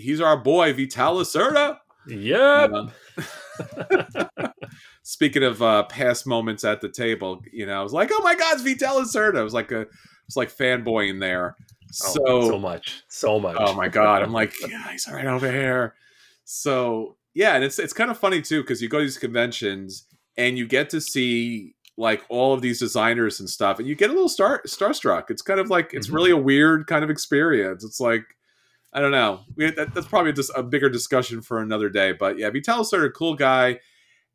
he's 0.00 0.20
our 0.20 0.36
boy 0.36 0.72
Vital 0.72 1.16
Lacerda. 1.16 1.78
Yep. 2.08 2.70
speaking 5.02 5.42
of 5.42 5.62
uh, 5.62 5.84
past 5.84 6.26
moments 6.26 6.64
at 6.64 6.80
the 6.80 6.88
table, 6.88 7.42
you 7.52 7.66
know, 7.66 7.78
I 7.78 7.82
was 7.82 7.92
like, 7.92 8.10
"Oh 8.12 8.22
my 8.22 8.34
God, 8.34 8.54
it's 8.54 8.62
Vital 8.62 9.00
Lacerda!" 9.00 9.38
I 9.38 9.42
was 9.42 9.54
like 9.54 9.70
a, 9.70 9.86
it's 10.26 10.36
like 10.36 10.50
fanboying 10.50 11.20
there. 11.20 11.56
Oh, 12.04 12.12
so 12.12 12.24
oh, 12.26 12.50
so 12.50 12.58
much, 12.58 13.02
so 13.08 13.40
much. 13.40 13.56
Oh 13.58 13.74
my 13.74 13.88
God, 13.88 14.22
I'm 14.22 14.32
like, 14.32 14.52
yeah, 14.66 14.90
he's 14.92 15.08
right 15.08 15.26
over 15.26 15.50
here. 15.50 15.94
So 16.44 17.16
yeah, 17.34 17.54
and 17.54 17.64
it's 17.64 17.78
it's 17.78 17.92
kind 17.92 18.10
of 18.10 18.18
funny 18.18 18.42
too 18.42 18.62
because 18.62 18.80
you 18.80 18.88
go 18.88 18.98
to 18.98 19.04
these 19.04 19.18
conventions 19.18 20.04
and 20.36 20.56
you 20.56 20.66
get 20.66 20.90
to 20.90 21.00
see 21.00 21.74
like 21.96 22.24
all 22.28 22.54
of 22.54 22.62
these 22.62 22.78
designers 22.78 23.40
and 23.40 23.48
stuff, 23.48 23.78
and 23.78 23.88
you 23.88 23.94
get 23.94 24.10
a 24.10 24.12
little 24.12 24.28
star 24.28 24.62
starstruck. 24.66 25.30
It's 25.30 25.42
kind 25.42 25.60
of 25.60 25.68
like 25.68 25.92
it's 25.92 26.06
mm-hmm. 26.06 26.16
really 26.16 26.30
a 26.30 26.36
weird 26.36 26.86
kind 26.86 27.04
of 27.04 27.10
experience. 27.10 27.84
It's 27.84 28.00
like 28.00 28.24
I 28.92 29.00
don't 29.00 29.12
know. 29.12 29.40
We, 29.56 29.70
that, 29.70 29.94
that's 29.94 30.06
probably 30.06 30.32
just 30.32 30.50
a 30.56 30.62
bigger 30.62 30.88
discussion 30.88 31.42
for 31.42 31.60
another 31.60 31.88
day. 31.88 32.12
But 32.12 32.38
yeah, 32.38 32.50
Vitalis 32.50 32.90
sort 32.90 33.04
of 33.04 33.10
a 33.10 33.12
cool 33.12 33.34
guy, 33.34 33.80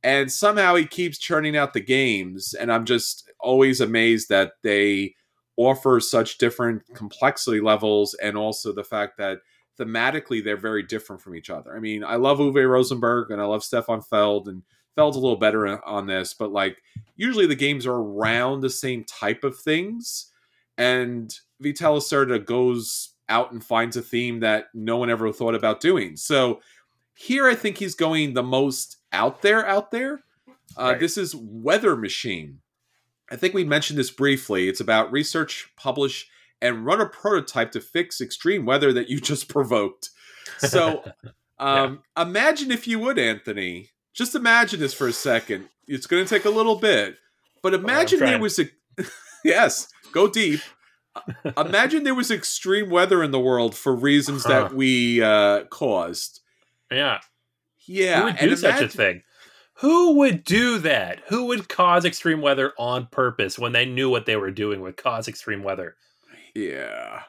and 0.04 0.32
somehow 0.32 0.76
he 0.76 0.86
keeps 0.86 1.18
churning 1.18 1.58
out 1.58 1.74
the 1.74 1.82
games, 1.82 2.54
and 2.54 2.72
I'm 2.72 2.86
just 2.86 3.30
always 3.40 3.82
amazed 3.82 4.30
that 4.30 4.54
they 4.64 5.16
offer 5.58 6.00
such 6.00 6.38
different 6.38 6.84
complexity 6.94 7.62
levels, 7.62 8.14
and 8.16 8.38
also 8.38 8.74
the 8.74 8.84
fact 8.84 9.18
that 9.18 9.40
thematically 9.80 10.44
they're 10.44 10.58
very 10.58 10.84
different 10.84 11.22
from 11.22 11.36
each 11.36 11.50
other. 11.50 11.76
I 11.76 11.80
mean, 11.80 12.04
I 12.04 12.16
love 12.16 12.40
Uwe 12.40 12.70
Rosenberg 12.70 13.32
and 13.32 13.42
I 13.42 13.46
love 13.46 13.64
Stefan 13.64 14.02
Feld, 14.02 14.48
and 14.48 14.64
Feld's 14.96 15.18
a 15.18 15.20
little 15.20 15.38
better 15.38 15.86
on 15.86 16.08
this, 16.08 16.34
but 16.34 16.52
like 16.52 16.78
usually 17.16 17.46
the 17.46 17.56
games 17.56 17.86
are 17.86 17.96
around 17.96 18.62
the 18.62 18.70
same 18.70 19.04
type 19.04 19.44
of 19.44 19.58
things, 19.58 20.32
and 20.78 21.34
Vital 21.60 21.98
Lacerda 21.98 22.46
goes 22.46 23.12
out 23.28 23.52
and 23.52 23.64
finds 23.64 23.98
a 23.98 24.02
theme 24.02 24.40
that 24.42 24.66
no 24.74 24.98
one 24.98 25.10
ever 25.10 25.32
thought 25.32 25.56
about 25.56 25.82
doing. 25.82 26.16
So 26.16 26.62
here 27.16 27.48
I 27.48 27.56
think 27.56 27.78
he's 27.78 27.96
going 27.96 28.34
the 28.34 28.44
most 28.44 28.98
out 29.12 29.42
there 29.42 29.66
out 29.66 29.92
there. 29.92 30.24
Uh, 30.78 30.84
right. 30.92 31.00
This 31.00 31.18
is 31.18 31.36
Weather 31.36 31.96
Machine. 31.96 32.60
I 33.30 33.36
think 33.36 33.54
we 33.54 33.64
mentioned 33.64 34.00
this 34.00 34.12
briefly. 34.12 34.70
It's 34.70 34.80
about 34.80 35.12
research, 35.12 35.72
publish, 35.76 36.28
and 36.62 36.86
run 36.86 37.02
a 37.02 37.06
prototype 37.06 37.72
to 37.72 37.82
fix 37.82 38.22
extreme 38.22 38.66
weather 38.66 38.94
that 38.94 39.10
you 39.10 39.20
just 39.22 39.48
provoked. 39.48 40.10
So 40.60 41.04
um, 41.60 42.02
yeah. 42.18 42.24
imagine 42.24 42.72
if 42.72 42.88
you 42.88 43.00
would, 43.00 43.20
Anthony. 43.20 43.90
Just 44.14 44.36
imagine 44.36 44.80
this 44.80 44.94
for 44.94 45.08
a 45.08 45.14
second. 45.14 45.68
It's 45.88 46.08
going 46.08 46.24
to 46.24 46.30
take 46.30 46.46
a 46.46 46.50
little 46.50 46.78
bit, 46.78 47.18
but 47.62 47.74
imagine 47.74 48.20
there 48.20 48.40
was 48.40 48.60
a 48.60 48.70
yes, 49.44 49.90
go 50.14 50.30
deep 50.30 50.62
imagine 51.58 52.04
there 52.04 52.16
was 52.16 52.32
extreme 52.32 52.90
weather 52.90 53.24
in 53.24 53.32
the 53.32 53.40
world 53.40 53.76
for 53.76 53.96
reasons 53.96 54.44
huh. 54.44 54.50
that 54.50 54.76
we 54.76 55.22
uh, 55.22 55.66
caused. 55.66 56.42
Yeah. 56.92 57.20
Yeah. 57.88 58.20
Who 58.20 58.26
would 58.26 58.38
do 58.38 58.56
such 58.56 58.70
imagine- 58.70 58.86
a 58.86 58.90
thing? 58.90 59.24
Who 59.80 60.16
would 60.18 60.44
do 60.44 60.80
that? 60.80 61.22
Who 61.28 61.46
would 61.48 61.68
cause 61.68 62.06
extreme 62.06 62.42
weather 62.42 62.74
on 62.78 63.08
purpose 63.08 63.60
when 63.60 63.74
they 63.74 63.86
knew 63.86 64.10
what 64.10 64.26
they 64.26 64.38
were 64.38 64.52
doing 64.52 64.82
would 64.82 64.98
cause 64.98 65.28
extreme 65.28 65.64
weather? 65.64 65.96
Yeah. 66.54 67.24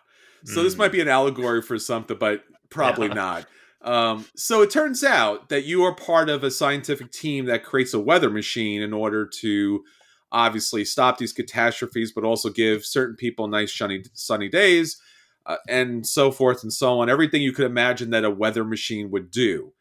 So 0.44 0.60
mm. 0.60 0.62
this 0.62 0.76
might 0.76 0.92
be 0.92 1.00
an 1.00 1.08
allegory 1.08 1.60
for 1.60 1.78
something, 1.78 2.16
but 2.16 2.44
probably 2.70 3.08
yeah. 3.08 3.14
not. 3.14 3.46
Um, 3.82 4.26
so 4.36 4.62
it 4.62 4.70
turns 4.70 5.02
out 5.02 5.48
that 5.48 5.64
you 5.64 5.82
are 5.84 5.94
part 5.94 6.28
of 6.28 6.44
a 6.44 6.50
scientific 6.50 7.10
team 7.10 7.46
that 7.46 7.64
creates 7.64 7.94
a 7.94 8.00
weather 8.00 8.30
machine 8.30 8.80
in 8.80 8.92
order 8.92 9.26
to 9.40 9.84
obviously 10.32 10.84
stop 10.84 11.18
these 11.18 11.32
catastrophes, 11.32 12.12
but 12.12 12.24
also 12.24 12.48
give 12.48 12.84
certain 12.84 13.16
people 13.16 13.48
nice 13.48 13.76
sunny 13.76 14.04
sunny 14.12 14.48
days, 14.48 15.00
uh, 15.46 15.56
and 15.68 16.06
so 16.06 16.30
forth 16.30 16.62
and 16.62 16.72
so 16.72 17.00
on. 17.00 17.10
Everything 17.10 17.42
you 17.42 17.52
could 17.52 17.66
imagine 17.66 18.10
that 18.10 18.24
a 18.24 18.30
weather 18.30 18.64
machine 18.64 19.10
would 19.10 19.30
do. 19.30 19.72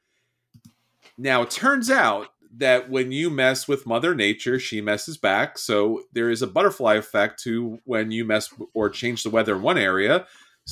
Now 1.17 1.41
it 1.41 1.49
turns 1.49 1.89
out 1.89 2.29
that 2.57 2.89
when 2.89 3.11
you 3.11 3.29
mess 3.29 3.67
with 3.67 3.85
Mother 3.85 4.15
Nature, 4.15 4.59
she 4.59 4.81
messes 4.81 5.17
back. 5.17 5.57
So 5.57 6.03
there 6.13 6.29
is 6.29 6.41
a 6.41 6.47
butterfly 6.47 6.95
effect 6.95 7.41
to 7.43 7.79
when 7.85 8.11
you 8.11 8.25
mess 8.25 8.53
or 8.73 8.89
change 8.89 9.23
the 9.23 9.29
weather 9.29 9.55
in 9.55 9.61
one 9.61 9.77
area, 9.77 10.25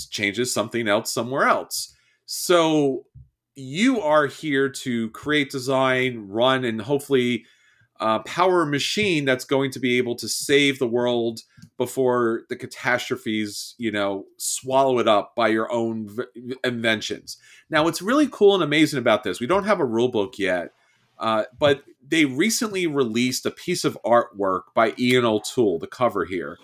changes 0.10 0.54
something 0.54 0.88
else 0.88 1.12
somewhere 1.12 1.48
else. 1.48 1.94
So 2.26 3.06
you 3.56 4.02
are 4.02 4.28
here 4.28 4.70
to 4.70 5.10
create 5.12 5.52
design, 5.52 6.28
run, 6.30 6.64
and 6.66 6.82
hopefully 6.82 7.46
uh, 8.00 8.20
power 8.20 8.64
a 8.64 8.68
machine 8.68 9.24
that's 9.24 9.46
going 9.46 9.72
to 9.72 9.80
be 9.80 9.98
able 9.98 10.16
to 10.16 10.28
save 10.28 10.80
the 10.80 10.88
world 10.88 11.42
before 11.78 12.44
the 12.50 12.56
catastrophes, 12.56 13.76
you 13.78 13.92
know, 13.92 14.26
swallow 14.38 15.00
it 15.00 15.08
up 15.08 15.36
by 15.36 15.48
your 15.48 15.72
own 15.72 16.10
v- 16.10 16.56
inventions. 16.64 17.38
Now, 17.70 17.84
what's 17.84 18.02
really 18.02 18.28
cool 18.30 18.56
and 18.56 18.64
amazing 18.64 19.00
about 19.00 19.24
this, 19.24 19.40
we 19.40 19.48
don't 19.48 19.66
have 19.66 19.80
a 19.80 19.86
rule 19.86 20.10
book 20.10 20.40
yet, 20.40 20.72
uh, 21.20 21.44
but 21.58 21.84
they 22.06 22.26
recently 22.26 22.88
released 22.88 23.46
a 23.46 23.52
piece 23.52 23.84
of 23.84 23.98
artwork 24.06 24.64
by 24.76 24.94
Ian 24.98 25.26
O'Toole, 25.26 25.80
the 25.80 25.88
cover 25.88 26.26
here. 26.26 26.58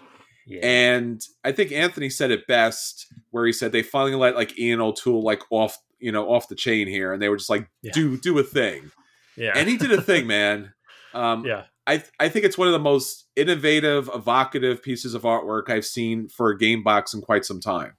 Yeah. 0.46 0.60
And 0.64 1.22
I 1.44 1.52
think 1.52 1.72
Anthony 1.72 2.10
said 2.10 2.32
it 2.32 2.48
best, 2.48 3.08
where 3.32 3.46
he 3.46 3.54
said 3.54 3.72
they 3.72 3.84
finally 3.84 4.16
let 4.16 4.36
like 4.36 4.58
Ian 4.58 4.82
O'Toole 4.82 5.24
like 5.24 5.44
off, 5.52 5.78
you 6.00 6.12
know, 6.12 6.28
off 6.28 6.48
the 6.48 6.56
chain 6.56 6.88
here, 6.88 7.14
and 7.14 7.22
they 7.22 7.30
were 7.30 7.38
just 7.38 7.50
like, 7.50 7.70
yeah. 7.82 7.92
do 7.94 8.18
do 8.18 8.38
a 8.40 8.44
thing. 8.44 8.92
Yeah. 9.36 9.54
And 9.56 9.70
he 9.70 9.78
did 9.78 9.92
a 9.92 10.02
thing, 10.02 10.28
man. 10.28 10.74
Um, 11.14 11.46
yeah. 11.46 11.64
I 11.86 12.04
I 12.20 12.30
think 12.30 12.46
it's 12.46 12.58
one 12.58 12.68
of 12.68 12.74
the 12.74 12.80
most 12.80 13.28
innovative, 13.36 14.10
evocative 14.14 14.82
pieces 14.84 15.14
of 15.14 15.24
artwork 15.24 15.70
I've 15.70 15.86
seen 15.86 16.30
for 16.30 16.50
a 16.50 16.58
game 16.58 16.84
box 16.84 17.14
in 17.14 17.22
quite 17.22 17.46
some 17.46 17.60
time. 17.60 17.94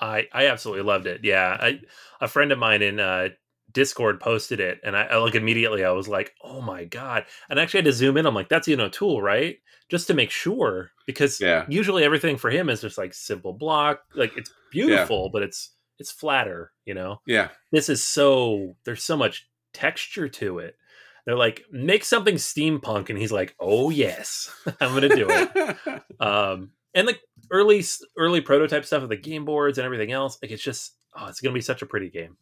I 0.00 0.28
I 0.32 0.46
absolutely 0.46 0.84
loved 0.84 1.06
it. 1.06 1.20
Yeah, 1.24 1.56
I 1.60 1.80
a 2.20 2.28
friend 2.28 2.52
of 2.52 2.58
mine 2.58 2.82
in 2.82 3.00
uh, 3.00 3.28
Discord 3.72 4.20
posted 4.20 4.60
it, 4.60 4.80
and 4.84 4.96
I, 4.96 5.02
I 5.02 5.16
like 5.18 5.34
immediately 5.34 5.84
I 5.84 5.90
was 5.90 6.08
like, 6.08 6.34
oh 6.42 6.60
my 6.60 6.84
god! 6.84 7.24
And 7.48 7.58
actually, 7.58 7.60
I 7.60 7.62
actually 7.62 7.78
had 7.78 7.84
to 7.86 7.92
zoom 7.92 8.16
in. 8.16 8.26
I'm 8.26 8.34
like, 8.34 8.48
that's 8.48 8.68
Ian 8.68 8.80
O'Toole, 8.80 9.22
right? 9.22 9.58
Just 9.88 10.06
to 10.06 10.14
make 10.14 10.30
sure, 10.30 10.92
because 11.06 11.40
yeah. 11.40 11.66
usually 11.68 12.04
everything 12.04 12.36
for 12.36 12.50
him 12.50 12.68
is 12.68 12.80
just 12.80 12.98
like 12.98 13.14
simple 13.14 13.52
block, 13.52 14.02
like 14.14 14.36
it's 14.36 14.52
beautiful, 14.70 15.24
yeah. 15.24 15.30
but 15.32 15.42
it's 15.42 15.70
it's 15.98 16.10
flatter, 16.12 16.72
you 16.84 16.94
know. 16.94 17.20
Yeah. 17.26 17.48
This 17.72 17.88
is 17.88 18.02
so 18.02 18.76
there's 18.84 19.02
so 19.02 19.16
much 19.16 19.48
texture 19.72 20.28
to 20.28 20.58
it 20.58 20.76
they're 21.24 21.36
like, 21.36 21.64
make 21.70 22.04
something 22.04 22.36
steampunk, 22.36 23.10
and 23.10 23.18
he's 23.18 23.32
like, 23.32 23.54
oh 23.60 23.90
yes, 23.90 24.52
I'm 24.80 24.94
gonna 24.94 25.14
do 25.14 25.26
it. 25.28 26.02
um, 26.20 26.70
and 26.94 27.06
the 27.06 27.16
early 27.50 27.84
early 28.16 28.40
prototype 28.40 28.84
stuff 28.84 29.02
of 29.02 29.08
the 29.08 29.16
game 29.16 29.44
boards 29.44 29.78
and 29.78 29.84
everything 29.84 30.12
else, 30.12 30.38
like 30.42 30.50
it's 30.50 30.62
just, 30.62 30.94
oh, 31.14 31.26
it's 31.26 31.40
gonna 31.40 31.54
be 31.54 31.60
such 31.60 31.82
a 31.82 31.86
pretty 31.86 32.10
game. 32.10 32.36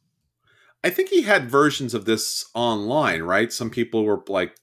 I 0.85 0.91
think 0.91 1.09
he 1.11 1.23
had 1.23 1.51
versions 1.51 1.95
of 1.95 2.05
this 2.05 2.47
online, 2.55 3.23
right? 3.23 3.53
Some 3.53 3.71
people 3.71 4.05
were 4.05 4.23
like 4.29 4.55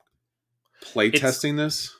play 0.81 1.11
testing 1.11 1.55
this. 1.57 1.93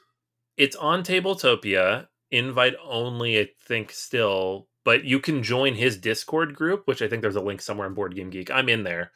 It's 0.58 0.75
on 0.78 1.04
Tabletopia, 1.04 2.08
invite 2.32 2.75
only, 2.84 3.39
I 3.39 3.49
think, 3.67 3.91
still, 3.91 4.67
but 4.86 5.04
you 5.04 5.19
can 5.19 5.43
join 5.43 5.75
his 5.75 5.97
Discord 5.97 6.56
group, 6.56 6.84
which 6.86 7.01
I 7.01 7.10
think 7.10 7.21
there's 7.21 7.36
a 7.36 7.41
link 7.41 7.62
somewhere 7.62 7.88
on 7.88 7.93
Board 7.93 8.15
Game 8.15 8.30
Geek. 8.30 8.49
I'm 8.49 8.69
in 8.69 8.84
there 8.84 9.12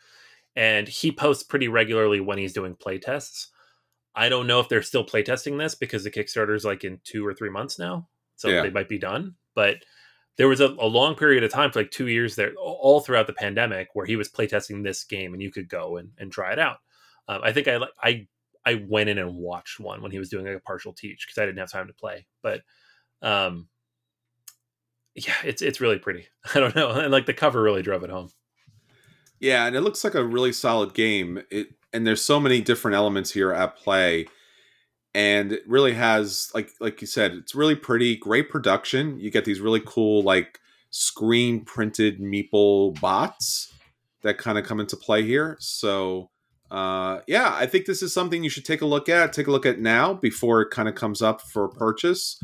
and 0.55 0.88
he 0.88 1.12
posts 1.12 1.43
pretty 1.43 1.67
regularly 1.67 2.19
when 2.19 2.38
he's 2.38 2.53
doing 2.53 2.75
playtests. 2.75 3.47
I 4.15 4.29
don't 4.29 4.47
know 4.47 4.59
if 4.59 4.67
they're 4.67 4.81
still 4.81 5.05
playtesting 5.05 5.57
this 5.57 5.75
because 5.75 6.03
the 6.03 6.12
Kickstarter 6.12 6.55
is 6.55 6.65
like 6.65 6.83
in 6.83 6.99
two 7.03 7.25
or 7.25 7.33
three 7.33 7.49
months 7.49 7.79
now, 7.79 8.09
so 8.35 8.49
yeah. 8.49 8.62
they 8.62 8.69
might 8.69 8.89
be 8.89 8.97
done. 8.97 9.35
But 9.55 9.77
there 10.39 10.47
was 10.47 10.62
a, 10.62 10.67
a, 10.80 10.88
long 10.88 11.15
period 11.15 11.43
of 11.43 11.52
time 11.52 11.69
for 11.69 11.82
like 11.82 11.91
two 11.91 12.08
years 12.08 12.38
there, 12.38 12.54
all 12.56 13.02
throughout 13.02 13.28
the 13.28 13.34
pandemic, 13.34 13.89
where 13.93 14.06
he 14.06 14.15
was 14.15 14.30
playtesting 14.30 14.86
this 14.86 15.04
game, 15.04 15.34
and 15.34 15.43
you 15.43 15.52
could 15.52 15.67
go 15.67 15.97
and, 15.97 16.12
and 16.17 16.32
try 16.32 16.54
it 16.54 16.60
out. 16.60 16.78
Um, 17.28 17.41
I 17.43 17.52
think 17.52 17.67
I 17.67 17.82
I 18.02 18.25
I 18.65 18.86
went 18.88 19.10
in 19.10 19.17
and 19.17 19.36
watched 19.36 19.82
one 19.82 20.02
when 20.02 20.12
he 20.12 20.17
was 20.17 20.30
doing 20.30 20.45
like 20.45 20.56
a 20.56 20.62
partial 20.62 20.93
teach 20.93 21.28
because 21.28 21.41
I 21.41 21.45
didn't 21.45 21.60
have 21.60 21.69
time 21.69 21.88
to 21.88 21.93
play, 21.93 22.25
but 22.41 22.62
um, 23.21 23.67
yeah, 25.13 25.36
it's 25.43 25.62
it's 25.62 25.82
really 25.82 25.99
pretty. 25.99 26.25
I 26.56 26.62
don't 26.62 26.75
know, 26.75 26.91
and 26.91 27.12
like 27.12 27.25
the 27.25 27.34
cover 27.34 27.62
really 27.62 27.82
drove 27.82 28.06
it 28.06 28.10
home. 28.10 28.30
Yeah, 29.41 29.65
and 29.65 29.75
it 29.75 29.82
looks 29.82 30.06
like 30.06 30.15
a 30.15 30.23
really 30.23 30.54
solid 30.54 30.93
game. 30.93 31.43
It 31.52 31.67
and 31.91 32.08
there's 32.08 32.23
so 32.23 32.39
many 32.39 32.62
different 32.62 32.95
elements 32.95 33.32
here 33.32 33.52
at 33.52 33.75
play, 33.75 34.28
and 35.13 35.52
it 35.52 35.63
really 35.67 35.93
has 35.93 36.52
like 36.54 36.72
like 36.80 37.02
you 37.02 37.08
said, 37.08 37.34
it's 37.34 37.56
really 37.56 37.76
pretty. 37.76 38.15
Great 38.15 38.50
production. 38.50 39.19
You 39.19 39.32
get 39.32 39.45
these 39.45 39.60
really 39.60 39.82
cool 39.86 40.22
like 40.24 40.60
screen 40.91 41.63
printed 41.63 42.19
meeple 42.19 43.00
bots 43.00 43.74
that 44.24 44.38
kind 44.38 44.58
of 44.58 44.65
come 44.65 44.80
into 44.80 44.98
play 44.98 45.24
here. 45.24 45.58
So 45.60 46.30
uh, 46.72 47.22
yeah, 47.28 47.56
I 47.56 47.65
think 47.65 47.86
this 47.86 48.02
is 48.04 48.13
something 48.13 48.43
you 48.43 48.50
should 48.50 48.65
take 48.65 48.82
a 48.82 48.86
look 48.86 49.10
at. 49.10 49.34
Take 49.34 49.48
a 49.48 49.52
look 49.52 49.65
at 49.65 49.80
now 49.80 50.13
before 50.13 50.62
it 50.62 50.69
kind 50.69 50.88
of 50.88 50.95
comes 50.95 51.22
up 51.22 51.41
for 51.41 51.67
purchase, 51.67 52.39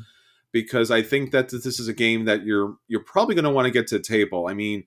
because 0.52 0.90
I 0.90 1.04
think 1.04 1.32
that 1.32 1.50
this 1.50 1.80
is 1.80 1.88
a 1.88 1.94
game 1.94 2.26
that 2.26 2.44
you're 2.44 2.76
you're 2.88 3.04
probably 3.04 3.36
going 3.36 3.46
to 3.46 3.52
want 3.52 3.66
to 3.66 3.72
get 3.72 3.88
to 3.88 3.98
the 3.98 4.04
table. 4.04 4.48
I 4.48 4.54
mean 4.54 4.86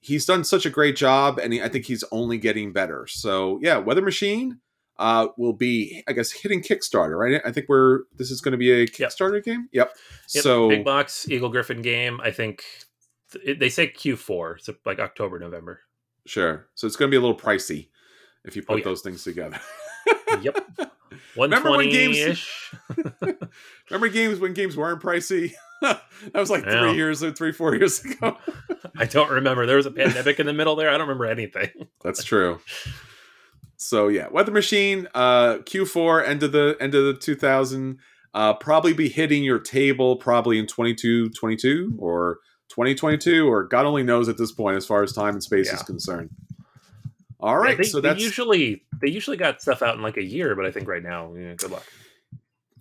he's 0.00 0.26
done 0.26 0.44
such 0.44 0.66
a 0.66 0.70
great 0.70 0.96
job, 0.96 1.38
and 1.38 1.54
I 1.54 1.68
think 1.68 1.86
he's 1.86 2.04
only 2.12 2.36
getting 2.36 2.72
better. 2.72 3.06
So 3.06 3.58
yeah, 3.62 3.78
Weather 3.78 4.02
Machine 4.02 4.60
uh, 4.98 5.28
will 5.36 5.52
be, 5.52 6.02
I 6.08 6.12
guess, 6.12 6.30
hitting 6.30 6.62
Kickstarter. 6.62 7.18
Right? 7.18 7.40
I 7.44 7.52
think 7.52 7.68
we're 7.68 8.00
this 8.16 8.30
is 8.30 8.40
going 8.40 8.52
to 8.52 8.58
be 8.58 8.70
a 8.70 8.86
Kickstarter 8.86 9.36
yep. 9.36 9.44
game. 9.44 9.68
Yep. 9.72 9.92
yep. 10.34 10.42
So 10.42 10.68
big 10.68 10.84
box 10.84 11.28
Eagle-Gryphon 11.28 11.82
game. 11.82 12.20
I 12.22 12.30
think 12.30 12.64
th- 13.32 13.58
they 13.58 13.68
say 13.68 13.88
Q4, 13.88 14.60
so 14.60 14.74
like 14.84 14.98
October, 14.98 15.38
November. 15.38 15.80
Sure. 16.26 16.68
So 16.74 16.86
it's 16.86 16.96
going 16.96 17.10
to 17.10 17.14
be 17.14 17.18
a 17.18 17.20
little 17.20 17.36
pricey 17.36 17.88
if 18.44 18.56
you 18.56 18.62
put 18.62 18.74
oh, 18.74 18.76
yeah. 18.78 18.84
those 18.84 19.02
things 19.02 19.24
together. 19.24 19.60
yep. 20.40 20.58
Remember 21.36 21.70
when 21.70 21.90
games? 21.90 22.46
remember 23.90 24.08
games 24.08 24.38
when 24.38 24.52
games 24.52 24.76
weren't 24.76 25.02
pricey? 25.02 25.52
that 25.82 26.00
was 26.34 26.50
like 26.50 26.64
yeah. 26.64 26.80
three 26.80 26.94
years, 26.94 27.22
or 27.22 27.32
three 27.32 27.52
four 27.52 27.74
years 27.74 28.04
ago. 28.04 28.36
I 28.96 29.04
don't 29.04 29.30
remember. 29.30 29.66
There 29.66 29.76
was 29.76 29.86
a 29.86 29.90
pandemic 29.90 30.38
in 30.40 30.46
the 30.46 30.52
middle 30.52 30.76
there. 30.76 30.88
I 30.88 30.92
don't 30.92 31.08
remember 31.08 31.26
anything. 31.26 31.70
That's 32.02 32.24
true. 32.24 32.60
So 33.76 34.08
yeah, 34.08 34.28
Weather 34.28 34.52
Machine, 34.52 35.08
uh, 35.14 35.58
Q4, 35.58 36.26
end 36.26 36.42
of 36.42 36.52
the 36.52 36.76
end 36.80 36.94
of 36.94 37.04
the 37.04 37.14
2000, 37.14 37.98
uh, 38.32 38.54
probably 38.54 38.92
be 38.92 39.08
hitting 39.08 39.44
your 39.44 39.58
table 39.58 40.16
probably 40.16 40.58
in 40.58 40.66
22, 40.66 41.30
22 41.30 41.96
or 41.98 42.38
2022, 42.70 43.48
or 43.48 43.64
God 43.64 43.86
only 43.86 44.02
knows 44.02 44.28
at 44.28 44.38
this 44.38 44.52
point 44.52 44.76
as 44.76 44.86
far 44.86 45.02
as 45.02 45.12
time 45.12 45.34
and 45.34 45.42
space 45.42 45.68
yeah. 45.68 45.74
is 45.74 45.82
concerned. 45.82 46.30
All 47.40 47.58
right, 47.58 47.70
yeah, 47.70 47.76
they, 47.76 47.82
so 47.84 48.00
that's 48.00 48.22
usually 48.22 48.84
they 49.02 49.10
usually 49.10 49.36
got 49.36 49.60
stuff 49.60 49.82
out 49.82 49.96
in 49.96 50.02
like 50.02 50.16
a 50.16 50.24
year, 50.24 50.54
but 50.54 50.64
I 50.64 50.70
think 50.70 50.88
right 50.88 51.02
now, 51.02 51.34
yeah, 51.34 51.54
good 51.54 51.70
luck 51.70 51.84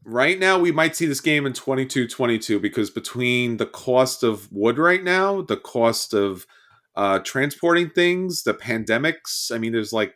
right 0.06 0.40
now 0.40 0.60
we 0.60 0.72
might 0.72 0.96
see 0.96 1.06
this 1.06 1.22
game 1.22 1.46
in 1.46 1.54
22 1.54 2.08
22 2.08 2.60
because 2.60 2.90
between 2.90 3.58
the 3.58 3.66
cost 3.66 4.24
of 4.24 4.52
wood 4.52 4.78
right 4.78 5.04
now 5.04 5.42
the 5.42 5.58
cost 5.58 6.14
of 6.14 6.46
uh 6.96 7.20
transporting 7.20 7.90
things 7.90 8.44
the 8.44 8.54
pandemics 8.54 9.52
i 9.52 9.58
mean 9.58 9.72
there's 9.72 9.94
like 9.94 10.16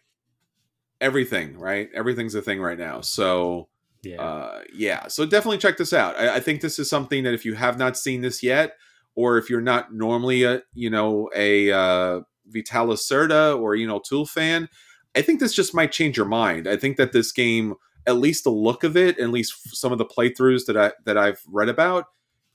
everything 1.01 1.57
right? 1.57 1.89
Everything's 1.93 2.35
a 2.35 2.41
thing 2.41 2.59
right 2.59 2.77
now. 2.77 3.01
So 3.01 3.69
yeah. 4.03 4.21
uh 4.21 4.61
yeah. 4.73 5.07
So 5.07 5.25
definitely 5.25 5.57
check 5.57 5.77
this 5.77 5.93
out. 5.93 6.17
I, 6.17 6.35
I 6.35 6.39
think 6.39 6.61
this 6.61 6.79
is 6.79 6.89
something 6.89 7.23
that 7.23 7.33
if 7.33 7.45
you 7.45 7.53
have 7.55 7.77
not 7.77 7.97
seen 7.97 8.21
this 8.21 8.41
yet 8.43 8.77
or 9.15 9.37
if 9.37 9.49
you're 9.49 9.61
not 9.61 9.93
normally 9.93 10.43
a 10.43 10.61
you 10.73 10.89
know 10.89 11.29
a 11.35 11.71
uh 11.71 12.21
Vital 12.47 12.87
Lacerda 12.87 13.59
or 13.59 13.75
Ian 13.75 13.91
O'Toole 13.91 14.25
fan 14.25 14.69
i 15.15 15.21
think 15.21 15.39
this 15.39 15.53
just 15.53 15.73
might 15.73 15.91
change 15.91 16.15
your 16.15 16.27
mind. 16.27 16.67
I 16.67 16.77
think 16.77 16.97
that 16.97 17.11
this 17.11 17.31
game 17.31 17.75
at 18.07 18.15
least 18.15 18.45
the 18.45 18.49
look 18.49 18.83
of 18.85 18.95
it, 18.95 19.19
at 19.19 19.29
least 19.29 19.75
some 19.75 19.91
of 19.91 19.97
the 19.97 20.05
playthroughs 20.05 20.65
that 20.65 20.77
I 20.77 20.93
that 21.05 21.17
I've 21.17 21.41
read 21.47 21.69
about, 21.69 22.05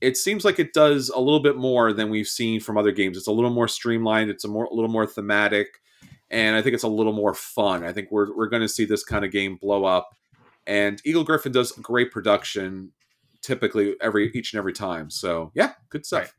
it 0.01 0.17
seems 0.17 0.45
like 0.45 0.59
it 0.59 0.73
does 0.73 1.11
a 1.11 1.21
little 1.21 1.41
bit 1.41 1.57
more 1.57 1.93
than 1.93 2.09
we've 2.09 2.27
seen 2.27 2.59
from 2.59 2.79
other 2.79 2.91
games. 2.91 3.17
It's 3.19 3.27
a 3.27 3.33
little 3.33 3.51
more 3.51 3.69
streamlined. 3.69 4.31
It's 4.31 4.45
a 4.45 4.49
more 4.49 4.65
a 4.65 4.75
little 4.75 4.91
more 4.91 5.07
thematic, 5.07 5.81
and 6.33 6.57
I 6.57 6.63
think 6.63 6.75
it's 6.75 6.83
a 6.83 6.89
little 6.89 7.13
more 7.13 7.35
fun. 7.35 7.85
I 7.85 7.93
think 7.93 8.11
we're 8.11 8.37
we're 8.37 8.49
going 8.49 8.63
to 8.63 8.69
see 8.69 8.85
this 8.85 9.05
kind 9.05 9.25
of 9.25 9.31
game 9.31 9.57
blow 9.61 9.85
up. 9.85 10.17
And 10.67 11.01
Eagle-Gryphon 11.05 11.53
does 11.53 11.73
great 11.73 12.11
production 12.11 12.93
typically 13.43 13.97
every 14.01 14.31
each 14.33 14.53
and 14.53 14.59
every 14.59 14.73
time. 14.73 15.11
So 15.11 15.53
yeah, 15.55 15.75
good 15.91 16.07
stuff. 16.07 16.23
Right. 16.23 16.31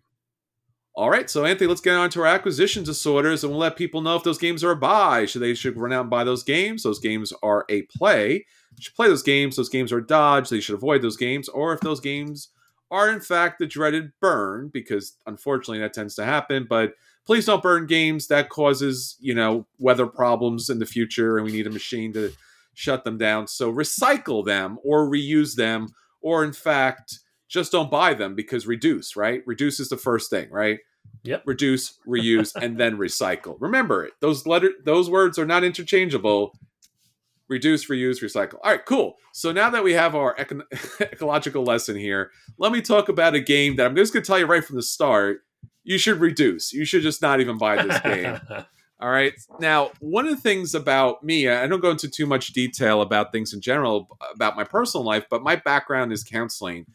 All 0.96 1.10
right, 1.10 1.28
so 1.28 1.44
Anthony, 1.44 1.68
let's 1.68 1.82
get 1.82 1.96
on 1.96 2.12
to 2.12 2.22
our 2.22 2.28
acquisition 2.28 2.84
disorders, 2.84 3.44
and 3.44 3.52
we'll 3.52 3.60
let 3.60 3.76
people 3.76 4.02
know 4.02 4.16
if 4.16 4.22
those 4.22 4.38
games 4.38 4.64
are 4.64 4.72
a 4.72 4.76
buy. 4.76 5.26
Should 5.26 5.42
they 5.42 5.56
should 5.56 5.76
run 5.76 5.92
out 5.92 6.02
and 6.02 6.10
buy 6.10 6.24
those 6.24 6.44
games? 6.44 6.84
Those 6.84 7.00
games 7.00 7.34
are 7.42 7.66
a 7.68 7.82
play. 7.84 8.46
You 8.76 8.80
should 8.80 8.94
play 8.94 9.08
those 9.08 9.24
games. 9.24 9.56
Those 9.56 9.70
games 9.70 9.92
are 9.92 9.98
a 9.98 10.06
dodge. 10.06 10.48
So 10.48 10.56
you 10.56 10.62
should 10.62 10.76
avoid 10.76 11.02
those 11.02 11.18
games. 11.18 11.50
Or 11.50 11.74
if 11.74 11.80
those 11.80 12.00
games 12.00 12.50
are 12.92 13.10
in 13.10 13.22
fact 13.22 13.58
the 13.58 13.66
dreaded 13.66 14.12
burn, 14.22 14.70
because 14.72 15.18
unfortunately 15.26 15.80
that 15.80 15.94
tends 15.94 16.14
to 16.16 16.26
happen. 16.26 16.68
But 16.70 16.94
please 17.26 17.46
don't 17.46 17.64
burn 17.64 17.86
games. 17.88 18.28
That 18.28 18.50
causes 18.50 19.16
you 19.20 19.34
know 19.34 19.66
weather 19.80 20.08
problems 20.08 20.70
in 20.70 20.80
the 20.80 20.86
future, 20.86 21.38
and 21.38 21.46
we 21.46 21.52
need 21.52 21.68
a 21.68 21.72
machine 21.72 22.14
to 22.14 22.32
shut 22.74 23.04
them 23.04 23.18
down. 23.18 23.48
So 23.48 23.72
recycle 23.72 24.46
them 24.46 24.80
or 24.84 25.08
reuse 25.10 25.56
them, 25.56 25.88
or 26.22 26.44
in 26.44 26.54
fact 26.54 27.20
just 27.50 27.72
don't 27.72 27.92
buy 27.92 28.16
them 28.16 28.34
because 28.34 28.66
reduce, 28.66 29.16
right? 29.16 29.44
Reduce 29.46 29.80
is 29.80 29.90
the 29.90 29.98
first 29.98 30.30
thing, 30.32 30.50
right? 30.50 30.80
Yep. 31.24 31.44
Reduce, 31.46 32.00
reuse, 32.08 32.56
and 32.56 32.80
then 32.80 32.98
recycle. 32.98 33.58
Remember 33.60 34.04
it. 34.04 34.14
Those 34.22 34.48
letter 34.48 34.72
those 34.84 35.10
words 35.10 35.38
are 35.38 35.46
not 35.46 35.64
interchangeable. 35.64 36.58
reduce, 37.48 37.88
reuse, 37.88 38.24
recycle. 38.24 38.56
All 38.64 38.72
right, 38.72 38.86
cool. 38.86 39.16
So 39.34 39.52
now 39.52 39.70
that 39.70 39.84
we 39.84 39.94
have 39.94 40.16
our 40.16 40.36
eco- 40.40 40.64
ecological 41.02 41.64
lesson 41.64 41.96
here, 41.96 42.32
let 42.58 42.72
me 42.72 42.82
talk 42.82 43.10
about 43.10 43.36
a 43.36 43.40
game 43.40 43.76
that 43.76 43.86
I'm 43.86 43.96
just 43.96 44.14
going 44.14 44.24
to 44.24 44.28
tell 44.28 44.40
you 44.40 44.46
right 44.48 44.64
from 44.64 44.78
the 44.78 44.82
start. 44.82 45.42
You 45.84 45.98
should 45.98 46.20
reduce. 46.20 46.74
You 46.74 46.86
should 46.86 47.02
just 47.02 47.22
not 47.22 47.40
even 47.40 47.58
buy 47.58 47.84
this 47.84 48.00
game. 48.02 48.40
All 49.00 49.10
right. 49.10 49.34
Now, 49.60 49.92
one 50.00 50.26
of 50.26 50.32
the 50.32 50.42
things 50.42 50.74
about 50.74 51.24
me, 51.24 51.50
I 51.50 51.68
don't 51.68 51.82
go 51.82 51.92
into 51.92 52.08
too 52.08 52.26
much 52.26 52.54
detail 52.54 53.02
about 53.02 53.34
things 53.34 53.54
in 53.54 53.60
general 53.60 54.08
about 54.34 54.56
my 54.56 54.64
personal 54.64 55.04
life, 55.04 55.26
but 55.30 55.44
my 55.44 55.58
background 55.58 56.14
is 56.14 56.24
counseling. 56.24 56.86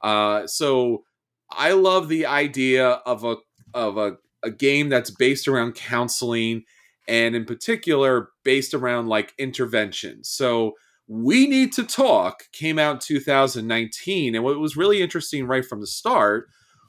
Uh, 0.00 0.46
so 0.46 1.04
I 1.50 1.72
love 1.72 2.08
the 2.08 2.24
idea 2.24 2.88
of 2.88 3.24
a 3.24 3.36
of 3.74 3.98
a, 3.98 4.16
a 4.42 4.50
game 4.50 4.88
that's 4.88 5.10
based 5.10 5.46
around 5.46 5.74
counseling 5.74 6.64
and 7.06 7.34
in 7.34 7.44
particular 7.44 8.30
based 8.44 8.72
around 8.72 9.08
like 9.08 9.34
intervention. 9.38 10.24
So 10.24 10.72
we 11.06 11.46
need 11.46 11.72
to 11.72 11.84
talk 11.84 12.44
came 12.52 12.78
out 12.78 12.94
in 12.94 13.00
2019 13.00 14.34
and 14.34 14.44
what 14.44 14.58
was 14.58 14.76
really 14.76 15.02
interesting 15.02 15.46
right 15.46 15.64
from 15.64 15.80
the 15.80 15.86
start 15.86 16.48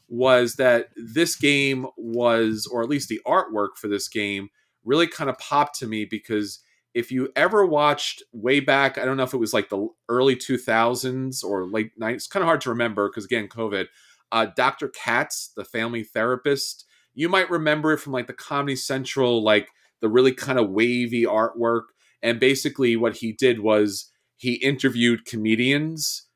was 0.09 0.55
that 0.55 0.89
this 0.95 1.35
game 1.35 1.87
was 1.97 2.67
or 2.71 2.81
at 2.81 2.89
least 2.89 3.09
the 3.09 3.21
artwork 3.25 3.77
for 3.77 3.87
this 3.87 4.07
game 4.07 4.49
really 4.83 5.07
kind 5.07 5.29
of 5.29 5.37
popped 5.37 5.77
to 5.79 5.87
me 5.87 6.05
because 6.05 6.59
if 6.93 7.11
you 7.11 7.29
ever 7.35 7.65
watched 7.65 8.23
way 8.33 8.59
back, 8.59 8.97
I 8.97 9.05
don't 9.05 9.17
know 9.17 9.23
if 9.23 9.33
it 9.33 9.37
was 9.37 9.53
like 9.53 9.69
the 9.69 9.87
early 10.09 10.35
2000s 10.35 11.43
or 11.43 11.67
late 11.67 11.91
90s, 11.99 12.15
it's 12.15 12.27
kind 12.27 12.41
of 12.41 12.47
hard 12.47 12.61
to 12.61 12.69
remember 12.69 13.07
because 13.07 13.25
again, 13.25 13.47
COVID. 13.47 13.85
Uh, 14.31 14.47
Dr. 14.55 14.89
Katz, 14.89 15.51
the 15.55 15.65
family 15.65 16.03
therapist, 16.03 16.85
you 17.13 17.29
might 17.29 17.49
remember 17.49 17.93
it 17.93 17.97
from 17.99 18.13
like 18.13 18.27
the 18.27 18.33
Comedy 18.33 18.75
Central, 18.75 19.43
like 19.43 19.69
the 20.01 20.09
really 20.09 20.31
kind 20.31 20.59
of 20.59 20.69
wavy 20.69 21.23
artwork. 21.23 21.83
And 22.21 22.39
basically, 22.39 22.95
what 22.95 23.17
he 23.17 23.31
did 23.31 23.59
was 23.61 24.11
he 24.37 24.53
interviewed 24.55 25.25
comedians, 25.25 26.27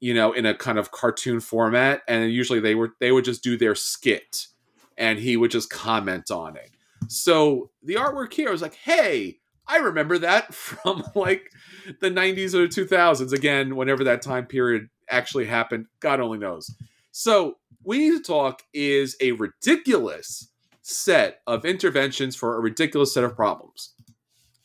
you 0.00 0.14
know, 0.14 0.32
in 0.32 0.46
a 0.46 0.54
kind 0.54 0.78
of 0.78 0.90
cartoon 0.90 1.40
format, 1.40 2.02
and 2.08 2.32
usually 2.32 2.60
they 2.60 2.74
were 2.74 2.92
they 3.00 3.12
would 3.12 3.24
just 3.24 3.42
do 3.42 3.56
their 3.56 3.74
skit, 3.74 4.46
and 4.96 5.18
he 5.18 5.36
would 5.36 5.50
just 5.50 5.70
comment 5.70 6.30
on 6.30 6.56
it. 6.56 6.70
So 7.08 7.70
the 7.82 7.94
artwork 7.94 8.32
here 8.32 8.50
was 8.50 8.62
like, 8.62 8.74
hey, 8.74 9.38
I 9.66 9.78
remember 9.78 10.18
that 10.18 10.54
from 10.54 11.04
like 11.14 11.52
the 12.00 12.10
90s 12.10 12.54
or 12.54 12.66
the 12.66 12.68
2000s. 12.68 13.32
Again, 13.32 13.76
whenever 13.76 14.04
that 14.04 14.22
time 14.22 14.46
period 14.46 14.88
actually 15.10 15.46
happened, 15.46 15.86
God 16.00 16.20
only 16.20 16.38
knows. 16.38 16.74
So, 17.10 17.56
we 17.84 17.98
need 17.98 18.18
to 18.18 18.22
talk 18.22 18.64
is 18.74 19.16
a 19.20 19.32
ridiculous 19.32 20.48
set 20.82 21.40
of 21.46 21.64
interventions 21.64 22.36
for 22.36 22.56
a 22.56 22.60
ridiculous 22.60 23.14
set 23.14 23.24
of 23.24 23.34
problems. 23.34 23.94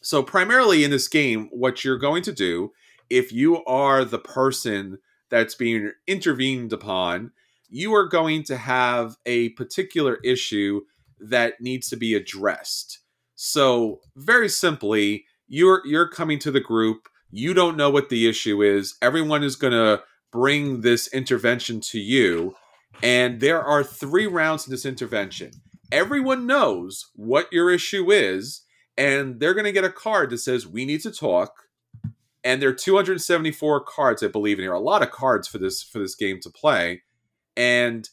So, 0.02 0.22
primarily 0.24 0.84
in 0.84 0.92
this 0.92 1.08
game, 1.08 1.48
what 1.52 1.84
you're 1.84 1.98
going 1.98 2.24
to 2.24 2.34
do 2.34 2.74
if 3.10 3.32
you 3.32 3.64
are 3.66 4.04
the 4.04 4.20
person 4.20 4.98
that's 5.34 5.56
being 5.56 5.92
intervened 6.06 6.72
upon, 6.72 7.32
you 7.68 7.92
are 7.96 8.08
going 8.08 8.44
to 8.44 8.56
have 8.56 9.16
a 9.26 9.50
particular 9.50 10.20
issue 10.24 10.82
that 11.20 11.60
needs 11.60 11.90
to 11.90 11.98
be 11.98 12.14
addressed. 12.14 13.00
So, 13.34 14.02
very 14.16 14.48
simply, 14.48 15.26
you're 15.48 15.82
you're 15.86 16.08
coming 16.08 16.38
to 16.40 16.52
the 16.52 16.60
group, 16.60 17.10
you 17.32 17.56
don't 17.56 17.76
know 17.76 17.90
what 17.90 18.10
the 18.10 18.30
issue 18.30 18.62
is. 18.62 18.96
Everyone 19.02 19.44
is 19.44 19.56
going 19.56 19.74
to 19.74 20.04
bring 20.32 20.82
this 20.82 21.08
intervention 21.08 21.80
to 21.80 22.00
you, 22.00 22.56
and 23.02 23.40
there 23.40 23.64
are 23.64 23.84
3 23.84 24.28
rounds 24.28 24.68
in 24.68 24.72
this 24.72 24.86
intervention. 24.86 25.50
Everyone 25.92 26.46
knows 26.46 27.10
what 27.16 27.52
your 27.52 27.72
issue 27.72 28.12
is, 28.12 28.62
and 28.96 29.40
they're 29.40 29.56
going 29.56 29.66
to 29.66 29.72
get 29.72 29.84
a 29.84 29.92
card 29.92 30.30
that 30.30 30.38
says 30.38 30.68
we 30.68 30.86
need 30.86 31.02
to 31.02 31.12
talk. 31.12 31.63
And 32.44 32.62
there 32.62 32.70
are 32.70 32.74
274 32.74 33.86
cards, 33.86 34.22
I 34.22 34.28
believe, 34.28 34.60
in 34.60 34.64
here. 34.64 34.74
A 34.74 34.80
lot 34.80 35.02
of 35.02 35.12
cards 35.12 35.48
for 35.48 35.58
this 35.58 35.82
for 35.82 36.00
this 36.00 36.16
game 36.16 36.40
to 36.42 36.50
play, 36.50 37.04
and 37.56 38.10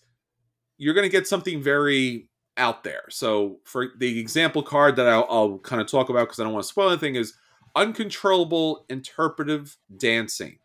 you're 0.78 0.94
going 0.94 1.08
to 1.08 1.12
get 1.12 1.26
something 1.26 1.62
very 1.62 2.28
out 2.56 2.84
there. 2.84 3.04
So 3.10 3.58
for 3.64 3.88
the 3.98 4.18
example 4.20 4.62
card 4.62 4.96
that 4.96 5.08
I'll, 5.08 5.26
I'll 5.30 5.58
kind 5.58 5.80
of 5.80 5.88
talk 5.88 6.08
about 6.08 6.24
because 6.24 6.38
I 6.40 6.44
don't 6.44 6.52
want 6.52 6.64
to 6.64 6.68
spoil 6.68 6.90
anything 6.90 7.16
is 7.16 7.34
uncontrollable 7.74 8.84
interpretive 8.88 9.76
dancing. 9.96 10.58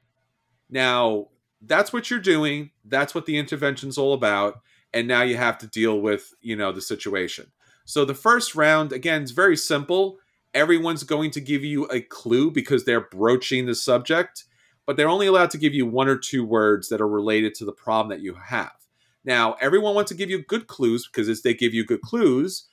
Now 0.69 1.27
that's 1.61 1.93
what 1.93 2.09
you're 2.09 2.19
doing. 2.19 2.71
That's 2.83 3.15
what 3.15 3.25
the 3.25 3.37
intervention's 3.37 3.97
all 3.97 4.13
about. 4.13 4.61
And 4.93 5.07
now 5.07 5.23
you 5.23 5.37
have 5.37 5.57
to 5.59 5.67
deal 5.67 5.99
with 5.99 6.33
you 6.41 6.55
know 6.55 6.71
the 6.71 6.81
situation. 6.81 7.51
So 7.85 8.03
the 8.03 8.13
first 8.13 8.55
round 8.55 8.91
again 8.91 9.23
is 9.23 9.31
very 9.31 9.57
simple. 9.57 10.17
Everyone's 10.55 11.03
going 11.03 11.31
to 11.31 11.41
give 11.41 11.63
you 11.63 11.85
a 11.91 12.01
clue 12.01 12.49
because 12.49 12.85
they're 12.85 13.09
broaching 13.09 13.65
the 13.65 13.75
subject, 13.75 14.45
but 14.87 14.97
they're 14.97 15.09
only 15.09 15.27
allowed 15.27 15.51
to 15.51 15.57
give 15.57 15.73
you 15.73 15.85
one 15.85 16.07
or 16.07 16.17
two 16.17 16.45
words 16.45 16.89
that 16.89 17.01
are 17.01 17.07
related 17.07 17.53
to 17.55 17.65
the 17.65 17.73
problem 17.73 18.09
that 18.09 18.23
you 18.23 18.35
have. 18.47 18.71
Now, 19.25 19.57
everyone 19.59 19.95
wants 19.95 20.09
to 20.09 20.17
give 20.17 20.29
you 20.29 20.41
good 20.41 20.67
clues 20.67 21.07
because 21.07 21.27
as 21.27 21.41
they 21.41 21.53
give 21.53 21.73
you 21.73 21.85
good 21.85 22.01
clues, 22.01 22.67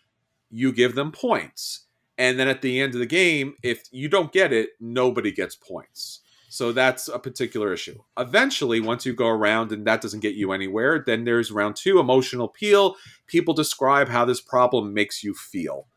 you 0.49 0.73
give 0.73 0.95
them 0.95 1.11
points. 1.11 1.87
And 2.17 2.39
then 2.39 2.47
at 2.47 2.63
the 2.63 2.81
end 2.81 2.95
of 2.95 3.01
the 3.01 3.07
game, 3.07 3.55
if 3.63 3.83
you 3.91 4.09
don't 4.09 4.33
get 4.33 4.53
it, 4.53 4.71
nobody 4.79 5.33
gets 5.33 5.57
points. 5.57 6.21
So 6.51 6.71
that's 6.71 7.09
a 7.09 7.19
particular 7.19 7.73
issue. 7.73 7.99
Eventually, 8.19 8.79
once 8.79 9.07
you 9.07 9.15
go 9.15 9.29
around 9.29 9.73
and 9.73 9.87
that 9.87 10.03
doesn't 10.03 10.21
get 10.21 10.35
you 10.35 10.53
anywhere, 10.53 11.03
then 11.05 11.25
there's 11.25 11.51
round 11.51 11.77
two 11.77 11.99
emotional 11.99 12.45
appeal. 12.45 12.97
People 13.27 13.55
describe 13.55 14.09
how 14.09 14.27
this 14.27 14.41
problem 14.41 14.93
makes 14.93 15.25
you 15.25 15.33
feel. 15.33 15.89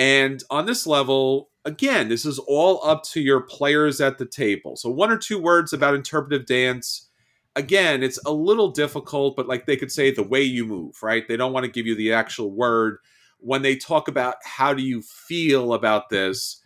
And 0.00 0.42
on 0.48 0.64
this 0.64 0.86
level, 0.86 1.50
again, 1.66 2.08
this 2.08 2.24
is 2.24 2.38
all 2.38 2.80
up 2.82 3.02
to 3.12 3.20
your 3.20 3.42
players 3.42 4.00
at 4.00 4.16
the 4.16 4.24
table. 4.24 4.74
So, 4.76 4.88
one 4.88 5.10
or 5.10 5.18
two 5.18 5.38
words 5.38 5.74
about 5.74 5.94
interpretive 5.94 6.46
dance 6.46 7.10
again, 7.54 8.02
it's 8.02 8.18
a 8.24 8.32
little 8.32 8.70
difficult, 8.70 9.36
but 9.36 9.46
like 9.46 9.66
they 9.66 9.76
could 9.76 9.92
say 9.92 10.10
the 10.10 10.22
way 10.22 10.42
you 10.42 10.64
move, 10.64 11.02
right? 11.02 11.28
They 11.28 11.36
don't 11.36 11.52
want 11.52 11.66
to 11.66 11.70
give 11.70 11.86
you 11.86 11.94
the 11.94 12.14
actual 12.14 12.50
word. 12.50 12.96
When 13.40 13.60
they 13.60 13.76
talk 13.76 14.08
about 14.08 14.36
how 14.42 14.72
do 14.72 14.82
you 14.82 15.02
feel 15.02 15.74
about 15.74 16.08
this, 16.08 16.62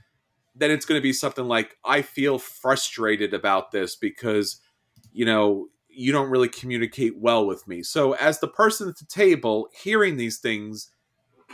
then 0.55 0.71
it's 0.71 0.87
going 0.87 0.99
to 0.99 1.03
be 1.03 1.13
something 1.13 1.47
like, 1.47 1.77
I 1.85 2.03
feel 2.03 2.39
frustrated 2.39 3.35
about 3.35 3.73
this 3.73 3.97
because, 3.97 4.61
you 5.13 5.25
know, 5.25 5.67
you 5.89 6.13
don't 6.13 6.31
really 6.31 6.49
communicate 6.49 7.19
well 7.19 7.47
with 7.47 7.67
me. 7.67 7.83
So, 7.83 8.13
as 8.13 8.39
the 8.39 8.49
person 8.49 8.89
at 8.89 8.99
the 8.99 9.07
table 9.07 9.69
hearing 9.73 10.17
these 10.17 10.39
things, 10.39 10.91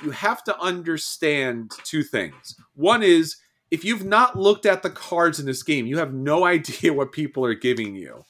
you 0.03 0.11
have 0.11 0.43
to 0.45 0.59
understand 0.61 1.73
two 1.85 2.03
things. 2.03 2.57
One 2.75 3.03
is, 3.03 3.37
if 3.71 3.85
you've 3.85 4.05
not 4.05 4.39
looked 4.39 4.67
at 4.67 4.83
the 4.83 4.91
cards 4.91 5.39
in 5.39 5.47
this 5.47 5.63
game, 5.63 5.87
you 5.87 5.99
have 5.99 6.13
no 6.13 6.45
idea 6.57 6.93
what 6.93 7.13
people 7.13 7.45
are 7.45 7.55
giving 7.55 7.95
you. 7.95 8.25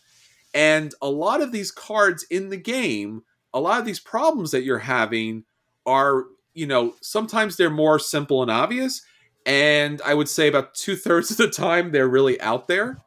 And 0.52 0.94
a 1.00 1.08
lot 1.08 1.40
of 1.40 1.52
these 1.52 1.70
cards 1.70 2.24
in 2.30 2.48
the 2.48 2.56
game, 2.56 3.22
a 3.54 3.60
lot 3.60 3.78
of 3.78 3.86
these 3.86 4.00
problems 4.00 4.50
that 4.50 4.62
you're 4.62 4.78
having 4.78 5.44
are, 5.86 6.24
you 6.54 6.66
know, 6.66 6.94
sometimes 7.00 7.56
they're 7.56 7.70
more 7.70 7.98
simple 7.98 8.42
and 8.42 8.50
obvious. 8.50 9.02
And 9.46 10.02
I 10.02 10.14
would 10.14 10.28
say 10.28 10.48
about 10.48 10.74
two 10.74 10.96
thirds 10.96 11.30
of 11.30 11.36
the 11.36 11.48
time 11.48 11.92
they're 11.92 12.08
really 12.08 12.40
out 12.40 12.68
there. 12.68 12.98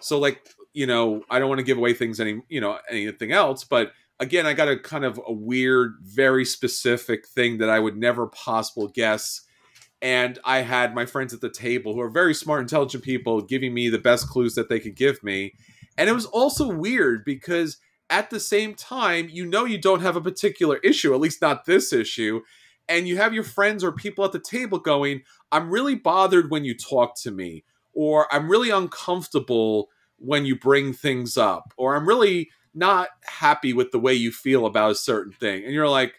So, 0.00 0.18
like, 0.18 0.42
you 0.72 0.86
know, 0.86 1.22
I 1.30 1.38
don't 1.38 1.48
want 1.48 1.58
to 1.58 1.64
give 1.64 1.78
away 1.78 1.94
things 1.94 2.20
any, 2.20 2.42
you 2.48 2.60
know, 2.60 2.78
anything 2.90 3.32
else, 3.32 3.64
but 3.64 3.92
again, 4.20 4.46
I 4.46 4.54
got 4.54 4.68
a 4.68 4.78
kind 4.78 5.04
of 5.04 5.20
a 5.26 5.32
weird, 5.32 5.96
very 6.02 6.44
specific 6.44 7.26
thing 7.26 7.58
that 7.58 7.70
I 7.70 7.78
would 7.78 7.96
never 7.96 8.26
possible 8.26 8.88
guess. 8.88 9.42
And 10.02 10.38
I 10.44 10.58
had 10.58 10.94
my 10.94 11.06
friends 11.06 11.32
at 11.34 11.40
the 11.40 11.50
table 11.50 11.94
who 11.94 12.00
are 12.00 12.10
very 12.10 12.34
smart, 12.34 12.60
intelligent 12.60 13.02
people 13.02 13.40
giving 13.40 13.74
me 13.74 13.88
the 13.88 13.98
best 13.98 14.28
clues 14.28 14.54
that 14.54 14.68
they 14.68 14.80
could 14.80 14.94
give 14.94 15.22
me. 15.22 15.54
And 15.98 16.08
it 16.08 16.12
was 16.12 16.26
also 16.26 16.68
weird 16.68 17.24
because 17.24 17.78
at 18.10 18.30
the 18.30 18.40
same 18.40 18.74
time, 18.74 19.28
you 19.30 19.46
know 19.46 19.64
you 19.64 19.78
don't 19.78 20.02
have 20.02 20.16
a 20.16 20.20
particular 20.20 20.76
issue, 20.78 21.14
at 21.14 21.20
least 21.20 21.42
not 21.42 21.64
this 21.64 21.92
issue. 21.92 22.42
And 22.88 23.08
you 23.08 23.16
have 23.16 23.34
your 23.34 23.44
friends 23.44 23.82
or 23.82 23.90
people 23.90 24.24
at 24.24 24.32
the 24.32 24.38
table 24.38 24.78
going, 24.78 25.22
I'm 25.50 25.70
really 25.70 25.96
bothered 25.96 26.50
when 26.50 26.64
you 26.64 26.76
talk 26.76 27.16
to 27.22 27.30
me, 27.30 27.64
or 27.94 28.32
I'm 28.32 28.48
really 28.48 28.70
uncomfortable 28.70 29.88
when 30.18 30.44
you 30.44 30.58
bring 30.58 30.92
things 30.92 31.36
up, 31.36 31.72
or 31.76 31.96
I'm 31.96 32.06
really 32.06 32.50
not 32.76 33.08
happy 33.24 33.72
with 33.72 33.90
the 33.90 33.98
way 33.98 34.14
you 34.14 34.30
feel 34.30 34.66
about 34.66 34.92
a 34.92 34.96
certain 34.96 35.32
thing. 35.32 35.64
And 35.64 35.72
you're 35.72 35.88
like, 35.88 36.14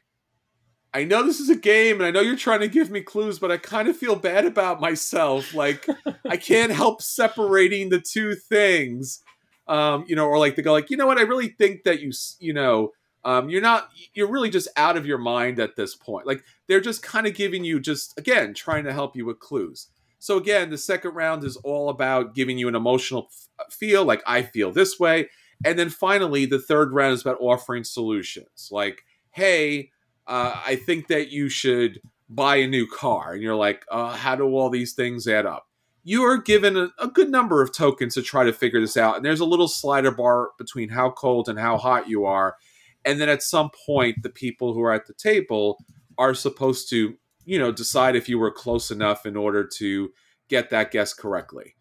I 0.94 1.04
know 1.04 1.24
this 1.24 1.40
is 1.40 1.50
a 1.50 1.56
game 1.56 1.98
and 1.98 2.06
I 2.06 2.12
know 2.12 2.22
you're 2.22 2.36
trying 2.36 2.62
to 2.62 2.68
give 2.68 2.90
me 2.90 3.02
clues, 3.02 3.40
but 3.40 3.52
I 3.52 3.58
kind 3.58 3.88
of 3.88 3.96
feel 3.96 4.16
bad 4.16 4.46
about 4.46 4.82
myself. 4.82 5.54
Like, 5.54 5.86
I 6.26 6.38
can't 6.38 6.72
help 6.72 7.02
separating 7.02 7.90
the 7.90 8.02
two 8.02 8.34
things 8.36 9.22
um, 9.68 10.06
you 10.08 10.16
know, 10.16 10.28
or 10.28 10.38
like 10.38 10.56
they 10.56 10.62
go 10.62 10.72
like, 10.72 10.90
you 10.90 10.98
know 10.98 11.08
what, 11.08 11.18
I 11.18 11.24
really 11.24 11.50
think 11.50 11.84
that 11.84 12.00
you, 12.00 12.12
you 12.40 12.54
know, 12.54 12.92
um, 13.26 13.50
you're 13.50 13.62
not, 13.62 13.90
you're 14.14 14.32
really 14.32 14.50
just 14.50 14.70
out 14.78 14.96
of 14.96 15.06
your 15.06 15.18
mind 15.18 15.60
at 15.60 15.76
this 15.76 15.96
point. 15.96 16.26
Like 16.26 16.44
they're 16.68 16.82
just 16.82 17.04
kind 17.04 17.28
of 17.28 17.36
giving 17.36 17.64
you 17.64 17.80
just 17.80 18.18
again 18.18 18.54
trying 18.54 18.86
to 18.86 18.94
help 18.94 19.16
you 19.16 19.26
with 19.26 19.40
clues. 19.40 19.88
So 20.20 20.38
again, 20.38 20.70
the 20.70 20.78
second 20.78 21.14
round 21.14 21.44
is 21.44 21.58
all 21.58 21.90
about 21.90 22.34
giving 22.34 22.58
you 22.58 22.68
an 22.68 22.76
emotional 22.76 23.30
feel, 23.70 24.04
like 24.06 24.24
I 24.26 24.42
feel 24.42 24.72
this 24.72 25.00
way, 25.00 25.30
and 25.66 25.78
then 25.78 25.90
finally 25.90 26.46
the 26.46 26.60
third 26.60 26.94
round 26.94 27.14
is 27.14 27.22
about 27.22 27.38
offering 27.40 27.84
solutions, 27.84 28.70
like, 28.72 29.04
hey, 29.32 29.92
uh, 30.28 30.60
I 30.66 30.76
think 30.76 31.08
that 31.08 31.30
you 31.32 31.50
should 31.50 32.02
buy 32.30 32.58
a 32.58 32.68
new 32.68 32.88
car, 32.88 33.34
and 33.34 33.42
you're 33.42 33.56
like, 33.56 33.86
uh, 33.90 34.16
how 34.16 34.36
do 34.36 34.44
all 34.44 34.70
these 34.70 34.94
things 34.94 35.28
add 35.28 35.46
up? 35.46 35.68
you 36.08 36.24
are 36.24 36.38
given 36.38 36.78
a, 36.78 36.90
a, 37.00 37.10
good 37.10 37.30
number 37.30 37.62
of 37.62 37.74
tokens 37.74 38.14
to 38.14 38.22
try 38.22 38.46
to 38.46 38.54
figure 38.54 38.80
this 38.80 38.96
out. 38.96 39.18
And 39.18 39.26
there's 39.26 39.42
a 39.42 39.46
little 39.46 39.68
slider 39.68 40.10
bar 40.10 40.52
between 40.58 40.88
how 40.88 41.10
cold 41.10 41.50
and 41.50 41.60
how 41.60 41.76
hot 41.78 42.08
you 42.08 42.24
are. 42.24 42.56
And 43.04 43.20
then 43.20 43.28
at 43.28 43.44
some 43.44 43.72
point, 43.86 44.24
the 44.24 44.30
people 44.30 44.74
who 44.74 44.82
are 44.82 44.94
at 44.94 45.06
the 45.06 45.14
table 45.14 45.84
are 46.18 46.34
supposed 46.34 46.90
to, 46.92 47.18
you 47.44 47.60
know, 47.60 47.74
decide 47.74 48.16
if 48.16 48.30
you 48.30 48.40
were 48.40 48.52
close 48.52 48.90
enough 48.90 49.26
in 49.26 49.36
order 49.36 49.68
to 49.80 50.14
get 50.48 50.70
that 50.70 50.92
guess 50.92 51.14
correctly. 51.14 51.76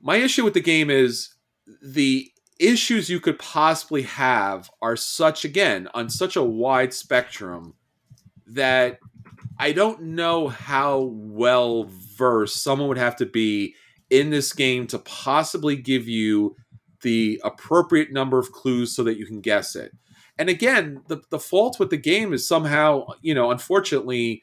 My 0.00 0.18
issue 0.18 0.44
with 0.44 0.54
the 0.54 0.60
game 0.60 0.88
is 0.88 1.34
the 1.82 2.30
issues 2.60 3.10
you 3.10 3.18
could 3.18 3.38
possibly 3.38 4.02
have 4.02 4.70
are 4.80 4.96
such, 4.96 5.44
again, 5.44 5.88
on 5.94 6.08
such 6.08 6.36
a 6.36 6.42
wide 6.42 6.94
spectrum 6.94 7.74
that 8.46 8.98
I 9.58 9.72
don't 9.72 10.02
know 10.02 10.48
how 10.48 11.10
well 11.12 11.88
versed 12.16 12.62
someone 12.62 12.88
would 12.88 12.98
have 12.98 13.16
to 13.16 13.26
be 13.26 13.74
in 14.10 14.30
this 14.30 14.52
game 14.52 14.86
to 14.88 14.98
possibly 14.98 15.76
give 15.76 16.06
you 16.06 16.56
the 17.02 17.40
appropriate 17.44 18.12
number 18.12 18.38
of 18.38 18.52
clues 18.52 18.94
so 18.94 19.02
that 19.04 19.16
you 19.16 19.26
can 19.26 19.40
guess 19.40 19.74
it. 19.74 19.92
And 20.38 20.48
again, 20.48 21.02
the, 21.08 21.20
the 21.30 21.38
fault 21.38 21.78
with 21.78 21.90
the 21.90 21.96
game 21.96 22.32
is 22.32 22.46
somehow, 22.46 23.06
you 23.20 23.34
know, 23.34 23.50
unfortunately, 23.50 24.42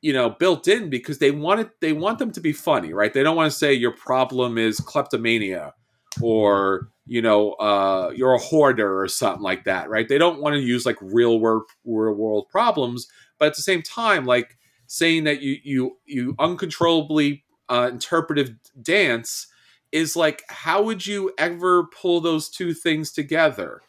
you 0.00 0.12
know, 0.12 0.30
built 0.30 0.66
in 0.66 0.88
because 0.88 1.18
they 1.18 1.30
want 1.30 1.60
it 1.60 1.70
they 1.80 1.92
want 1.92 2.18
them 2.18 2.32
to 2.32 2.40
be 2.40 2.52
funny, 2.52 2.92
right? 2.92 3.12
They 3.12 3.22
don't 3.22 3.36
want 3.36 3.52
to 3.52 3.58
say 3.58 3.74
your 3.74 3.92
problem 3.92 4.56
is 4.56 4.80
kleptomania 4.80 5.74
or 6.22 6.88
you 7.10 7.20
know 7.20 7.54
uh, 7.54 8.12
you're 8.14 8.34
a 8.34 8.38
hoarder 8.38 9.00
or 9.02 9.08
something 9.08 9.42
like 9.42 9.64
that, 9.64 9.90
right? 9.90 10.08
They 10.08 10.16
don't 10.16 10.40
want 10.40 10.54
to 10.54 10.60
use 10.60 10.86
like 10.86 10.96
real 11.00 11.40
world 11.40 11.64
real 11.84 12.14
world 12.14 12.48
problems, 12.48 13.08
but 13.36 13.46
at 13.46 13.56
the 13.56 13.62
same 13.62 13.82
time, 13.82 14.24
like 14.26 14.56
saying 14.86 15.24
that 15.24 15.42
you 15.42 15.56
you 15.64 15.98
you 16.06 16.36
uncontrollably 16.38 17.42
uh, 17.68 17.88
interpretive 17.90 18.54
dance 18.80 19.48
is 19.90 20.14
like 20.14 20.44
how 20.48 20.80
would 20.82 21.04
you 21.04 21.32
ever 21.36 21.88
pull 21.88 22.20
those 22.20 22.48
two 22.48 22.72
things 22.72 23.10
together 23.10 23.80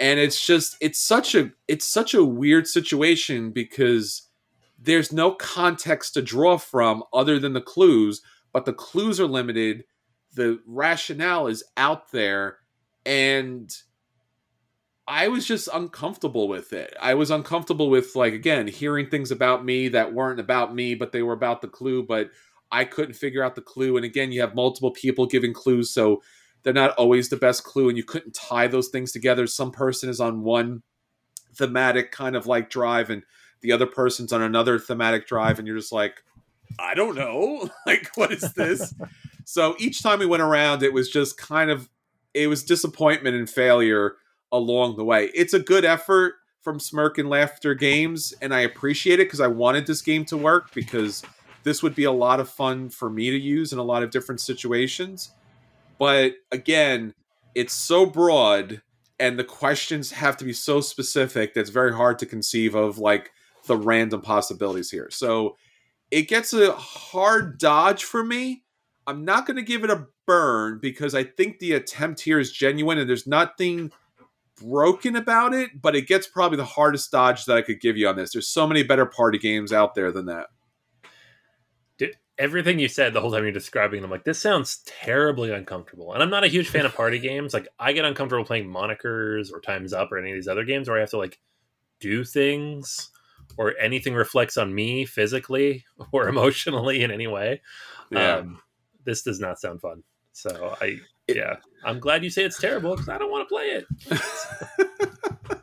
and 0.00 0.18
it's 0.18 0.44
just 0.44 0.78
it's 0.80 0.98
such 0.98 1.34
a 1.34 1.50
it's 1.68 1.86
such 1.86 2.14
a 2.14 2.24
weird 2.24 2.66
situation 2.66 3.50
because 3.50 4.22
there's 4.78 5.12
no 5.12 5.32
context 5.32 6.14
to 6.14 6.22
draw 6.22 6.56
from 6.56 7.04
other 7.12 7.38
than 7.38 7.52
the 7.52 7.60
clues 7.60 8.22
but 8.50 8.64
the 8.64 8.72
clues 8.72 9.20
are 9.20 9.26
limited 9.26 9.84
the 10.36 10.60
rationale 10.66 11.48
is 11.48 11.64
out 11.76 12.12
there 12.12 12.58
and 13.04 13.74
I 15.08 15.28
was 15.28 15.46
just 15.46 15.68
uncomfortable 15.72 16.48
with 16.48 16.72
it. 16.72 16.94
I 17.00 17.14
was 17.14 17.30
uncomfortable 17.30 17.88
with 17.88 18.16
like 18.16 18.32
again 18.32 18.66
hearing 18.66 19.08
things 19.08 19.30
about 19.30 19.64
me 19.64 19.88
that 19.88 20.12
weren't 20.12 20.40
about 20.40 20.74
me, 20.74 20.94
but 20.94 21.12
they 21.12 21.22
were 21.22 21.32
about 21.32 21.62
the 21.62 21.68
clue. 21.68 22.04
But 22.04 22.30
I 22.72 22.84
couldn't 22.84 23.14
figure 23.14 23.42
out 23.42 23.54
the 23.54 23.62
clue. 23.62 23.96
And 23.96 24.04
again, 24.04 24.32
you 24.32 24.40
have 24.40 24.54
multiple 24.54 24.90
people 24.90 25.26
giving 25.26 25.52
clues, 25.52 25.92
so 25.92 26.22
they're 26.62 26.72
not 26.72 26.96
always 26.96 27.28
the 27.28 27.36
best 27.36 27.62
clue, 27.62 27.88
and 27.88 27.96
you 27.96 28.02
couldn't 28.02 28.34
tie 28.34 28.66
those 28.66 28.88
things 28.88 29.12
together. 29.12 29.46
Some 29.46 29.70
person 29.70 30.10
is 30.10 30.20
on 30.20 30.42
one 30.42 30.82
thematic 31.54 32.10
kind 32.10 32.34
of 32.34 32.46
like 32.46 32.68
drive, 32.68 33.08
and 33.08 33.22
the 33.60 33.70
other 33.70 33.86
person's 33.86 34.32
on 34.32 34.42
another 34.42 34.80
thematic 34.80 35.28
drive, 35.28 35.60
and 35.60 35.68
you're 35.68 35.78
just 35.78 35.92
like, 35.92 36.24
I 36.80 36.94
don't 36.94 37.14
know, 37.14 37.70
like 37.86 38.10
what 38.16 38.32
is 38.32 38.52
this? 38.54 38.92
so 39.48 39.76
each 39.78 40.02
time 40.02 40.18
we 40.18 40.26
went 40.26 40.42
around, 40.42 40.82
it 40.82 40.92
was 40.92 41.08
just 41.08 41.38
kind 41.38 41.70
of 41.70 41.88
it 42.34 42.48
was 42.48 42.64
disappointment 42.64 43.36
and 43.36 43.48
failure 43.48 44.16
along 44.50 44.96
the 44.96 45.04
way. 45.04 45.30
It's 45.34 45.54
a 45.54 45.60
good 45.60 45.84
effort 45.84 46.34
from 46.62 46.80
Smirk 46.80 47.16
and 47.16 47.30
Laughter 47.30 47.72
Games, 47.72 48.34
and 48.42 48.52
I 48.52 48.60
appreciate 48.60 49.20
it 49.20 49.26
because 49.26 49.40
I 49.40 49.46
wanted 49.46 49.86
this 49.86 50.02
game 50.02 50.24
to 50.26 50.36
work 50.36 50.74
because 50.74 51.22
this 51.62 51.80
would 51.80 51.94
be 51.94 52.02
a 52.04 52.12
lot 52.12 52.40
of 52.40 52.50
fun 52.50 52.90
for 52.90 53.08
me 53.08 53.30
to 53.30 53.38
use 53.38 53.72
in 53.72 53.78
a 53.78 53.84
lot 53.84 54.02
of 54.02 54.10
different 54.10 54.40
situations. 54.40 55.30
But 55.96 56.34
again, 56.50 57.14
it's 57.54 57.72
so 57.72 58.04
broad 58.04 58.82
and 59.20 59.38
the 59.38 59.44
questions 59.44 60.10
have 60.10 60.36
to 60.38 60.44
be 60.44 60.52
so 60.52 60.80
specific 60.80 61.54
that's 61.54 61.70
very 61.70 61.94
hard 61.94 62.18
to 62.18 62.26
conceive 62.26 62.74
of 62.74 62.98
like 62.98 63.30
the 63.68 63.76
random 63.76 64.22
possibilities 64.22 64.90
here. 64.90 65.08
So 65.10 65.56
it 66.10 66.22
gets 66.22 66.52
a 66.52 66.72
hard 66.72 67.58
dodge 67.58 68.02
for 68.02 68.24
me. 68.24 68.64
I'm 69.06 69.24
not 69.24 69.46
going 69.46 69.56
to 69.56 69.62
give 69.62 69.84
it 69.84 69.90
a 69.90 70.06
burn 70.26 70.78
because 70.80 71.14
I 71.14 71.24
think 71.24 71.58
the 71.58 71.72
attempt 71.72 72.20
here 72.20 72.40
is 72.40 72.50
genuine 72.50 72.98
and 72.98 73.08
there's 73.08 73.26
nothing 73.26 73.92
broken 74.60 75.16
about 75.16 75.54
it, 75.54 75.80
but 75.80 75.94
it 75.94 76.08
gets 76.08 76.26
probably 76.26 76.56
the 76.56 76.64
hardest 76.64 77.10
dodge 77.12 77.44
that 77.44 77.56
I 77.56 77.62
could 77.62 77.80
give 77.80 77.96
you 77.96 78.08
on 78.08 78.16
this. 78.16 78.32
There's 78.32 78.48
so 78.48 78.66
many 78.66 78.82
better 78.82 79.06
party 79.06 79.38
games 79.38 79.72
out 79.72 79.94
there 79.94 80.10
than 80.10 80.26
that. 80.26 80.46
Dude, 81.98 82.16
everything 82.38 82.78
you 82.78 82.88
said 82.88 83.12
the 83.12 83.20
whole 83.20 83.30
time 83.30 83.44
you're 83.44 83.52
describing, 83.52 84.02
I'm 84.02 84.10
like, 84.10 84.24
this 84.24 84.40
sounds 84.40 84.78
terribly 84.86 85.52
uncomfortable. 85.52 86.12
And 86.12 86.22
I'm 86.22 86.30
not 86.30 86.44
a 86.44 86.48
huge 86.48 86.68
fan 86.68 86.86
of 86.86 86.94
party 86.94 87.18
games. 87.18 87.54
Like, 87.54 87.68
I 87.78 87.92
get 87.92 88.04
uncomfortable 88.04 88.44
playing 88.44 88.68
Monikers 88.68 89.52
or 89.52 89.60
Time's 89.60 89.92
Up 89.92 90.10
or 90.10 90.18
any 90.18 90.30
of 90.30 90.36
these 90.36 90.48
other 90.48 90.64
games 90.64 90.88
where 90.88 90.96
I 90.96 91.00
have 91.00 91.10
to 91.10 91.18
like 91.18 91.38
do 92.00 92.24
things 92.24 93.10
or 93.56 93.74
anything 93.80 94.14
reflects 94.14 94.56
on 94.56 94.74
me 94.74 95.04
physically 95.04 95.84
or 96.12 96.28
emotionally 96.28 97.02
in 97.02 97.10
any 97.10 97.26
way. 97.26 97.62
Yeah. 98.10 98.36
Um, 98.36 98.60
this 99.06 99.22
does 99.22 99.40
not 99.40 99.58
sound 99.58 99.80
fun. 99.80 100.02
So 100.32 100.76
I 100.82 100.98
it, 101.26 101.36
yeah, 101.36 101.56
I'm 101.84 101.98
glad 101.98 102.22
you 102.22 102.30
say 102.30 102.44
it's 102.44 102.60
terrible 102.60 102.92
because 102.92 103.08
I 103.08 103.16
don't 103.16 103.30
want 103.30 103.48
to 103.48 103.52
play 103.52 103.82
it. 104.10 105.58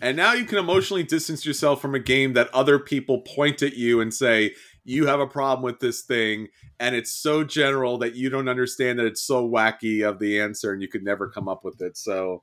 and 0.00 0.16
now 0.16 0.32
you 0.32 0.44
can 0.44 0.58
emotionally 0.58 1.04
distance 1.04 1.46
yourself 1.46 1.80
from 1.80 1.94
a 1.94 2.00
game 2.00 2.32
that 2.32 2.52
other 2.52 2.78
people 2.78 3.20
point 3.20 3.62
at 3.62 3.76
you 3.76 4.00
and 4.00 4.12
say 4.12 4.54
you 4.84 5.06
have 5.06 5.20
a 5.20 5.26
problem 5.26 5.62
with 5.62 5.80
this 5.80 6.02
thing, 6.02 6.48
and 6.80 6.94
it's 6.94 7.12
so 7.12 7.44
general 7.44 7.98
that 7.98 8.14
you 8.14 8.28
don't 8.28 8.48
understand 8.48 8.98
that 8.98 9.06
it's 9.06 9.22
so 9.22 9.48
wacky 9.48 10.06
of 10.06 10.18
the 10.18 10.40
answer, 10.40 10.72
and 10.72 10.82
you 10.82 10.88
could 10.88 11.04
never 11.04 11.28
come 11.28 11.48
up 11.48 11.64
with 11.64 11.80
it. 11.80 11.96
So 11.96 12.42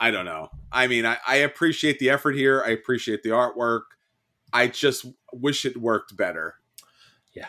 I 0.00 0.10
don't 0.10 0.24
know. 0.24 0.50
I 0.72 0.86
mean, 0.86 1.06
I, 1.06 1.18
I 1.26 1.36
appreciate 1.36 1.98
the 1.98 2.10
effort 2.10 2.34
here. 2.34 2.62
I 2.66 2.70
appreciate 2.70 3.22
the 3.22 3.30
artwork. 3.30 3.82
I 4.52 4.66
just 4.66 5.06
wish 5.32 5.64
it 5.64 5.76
worked 5.76 6.16
better. 6.16 6.56
Yeah. 7.34 7.48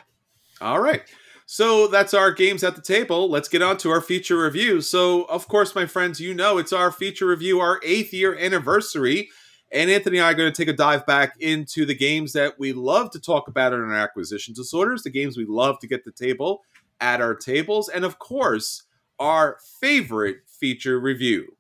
All 0.62 0.80
right. 0.80 1.02
So 1.46 1.88
that's 1.88 2.14
our 2.14 2.32
games 2.32 2.64
at 2.64 2.76
the 2.76 2.82
table. 2.82 3.30
Let's 3.30 3.50
get 3.50 3.62
on 3.62 3.78
to 3.78 3.90
our 3.90 4.02
feature 4.02 4.42
review. 4.44 4.82
So, 4.82 5.24
of 5.24 5.48
course, 5.48 5.76
my 5.76 5.86
friends, 5.86 6.20
you 6.20 6.34
know 6.34 6.58
it's 6.58 6.74
our 6.74 6.92
feature 6.92 7.28
review, 7.28 7.60
our 7.60 7.80
eighth 7.84 8.14
year 8.14 8.38
anniversary. 8.38 9.30
And 9.72 9.90
Anthony 9.90 10.18
and 10.18 10.28
I 10.28 10.32
are 10.32 10.36
going 10.36 10.52
to 10.52 10.56
take 10.56 10.72
a 10.72 10.78
dive 10.78 11.06
back 11.06 11.36
into 11.40 11.86
the 11.86 11.96
games 11.96 12.34
that 12.34 12.60
we 12.60 12.74
love 12.74 13.10
to 13.12 13.20
talk 13.20 13.48
about 13.48 13.74
in 13.74 13.80
our 13.80 13.94
acquisition 13.94 14.54
disorders, 14.54 15.02
the 15.02 15.10
games 15.10 15.36
we 15.36 15.46
love 15.46 15.80
to 15.80 15.88
get 15.88 16.06
the 16.06 16.12
table 16.12 16.64
at 17.02 17.22
our 17.22 17.36
tables, 17.36 17.90
and 17.90 18.06
of 18.06 18.20
course, 18.20 18.84
our 19.20 19.58
favorite 19.82 20.38
feature 20.48 21.00
review. 21.00 21.58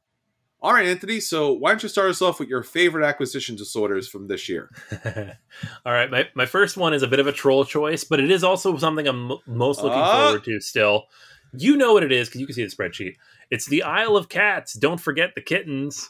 All 0.63 0.71
right, 0.71 0.88
Anthony. 0.88 1.19
So 1.19 1.52
why 1.52 1.71
don't 1.71 1.84
you 1.84 1.89
start 1.89 2.10
us 2.10 2.21
off 2.21 2.39
with 2.39 2.47
your 2.47 2.63
favorite 2.63 3.06
acquisition 3.06 3.58
disorders 3.58 4.08
from 4.08 4.28
this 4.30 4.47
year? 4.47 4.69
All 5.86 5.91
right, 5.91 6.10
my, 6.10 6.30
my 6.36 6.45
first 6.45 6.78
one 6.78 6.93
is 6.93 7.04
a 7.04 7.08
bit 7.08 7.19
of 7.19 7.28
a 7.28 7.34
troll 7.34 7.65
choice, 7.65 8.06
but 8.06 8.21
it 8.21 8.32
is 8.32 8.45
also 8.45 8.78
something 8.78 9.06
I'm 9.06 9.30
m- 9.30 9.38
most 9.45 9.84
looking 9.84 9.99
uh, 9.99 10.23
forward 10.23 10.45
to 10.45 10.62
still. 10.62 11.08
You 11.52 11.76
know 11.76 11.91
what 11.91 12.04
it 12.04 12.13
is 12.13 12.30
because 12.30 12.39
you 12.39 12.47
can 12.47 12.56
see 12.56 12.63
the 12.63 12.73
spreadsheet. 12.73 13.15
It's 13.52 13.65
the 13.65 13.84
Isle 13.84 14.15
of 14.15 14.30
Cats. 14.30 14.73
Don't 14.73 15.02
forget 15.02 15.36
the 15.36 15.41
kittens. 15.41 16.10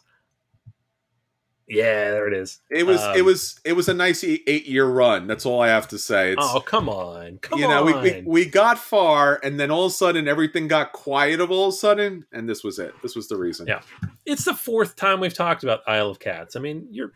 Yeah, 1.74 2.12
there 2.12 2.28
it 2.28 2.34
is. 2.34 2.60
It 2.70 2.86
was 2.86 3.02
um, 3.02 3.18
it 3.18 3.24
was 3.24 3.60
it 3.66 3.74
was 3.74 3.90
a 3.90 3.94
nice 3.94 4.24
eight 4.24 4.68
year 4.68 4.86
run. 4.86 5.26
That's 5.26 5.46
all 5.46 5.60
I 5.60 5.70
have 5.70 5.88
to 5.88 5.98
say. 5.98 6.34
It's, 6.34 6.42
oh 6.42 6.60
come 6.60 6.88
on, 6.88 7.40
come 7.40 7.60
you 7.60 7.68
know, 7.68 7.88
on. 7.88 8.04
We, 8.04 8.12
we, 8.12 8.24
we 8.26 8.46
got 8.46 8.78
far, 8.78 9.40
and 9.44 9.60
then 9.60 9.72
all 9.72 9.86
of 9.86 9.92
a 9.92 9.96
sudden 9.96 10.28
everything 10.28 10.68
got 10.68 10.92
quiet. 10.92 11.40
Of 11.40 11.50
all 11.50 11.70
of 11.70 11.74
a 11.74 11.78
sudden, 11.78 12.26
and 12.32 12.48
this 12.48 12.64
was 12.64 12.78
it. 12.78 12.94
This 13.02 13.16
was 13.16 13.28
the 13.28 13.38
reason. 13.38 13.66
Yeah, 13.68 13.82
it's 14.26 14.46
the 14.46 14.54
fourth 14.54 14.96
time 14.96 15.20
we've 15.20 15.34
talked 15.34 15.64
about 15.64 15.82
Isle 15.88 16.12
of 16.12 16.20
Cats. 16.20 16.56
I 16.56 16.60
mean, 16.60 16.88
you're 16.92 17.12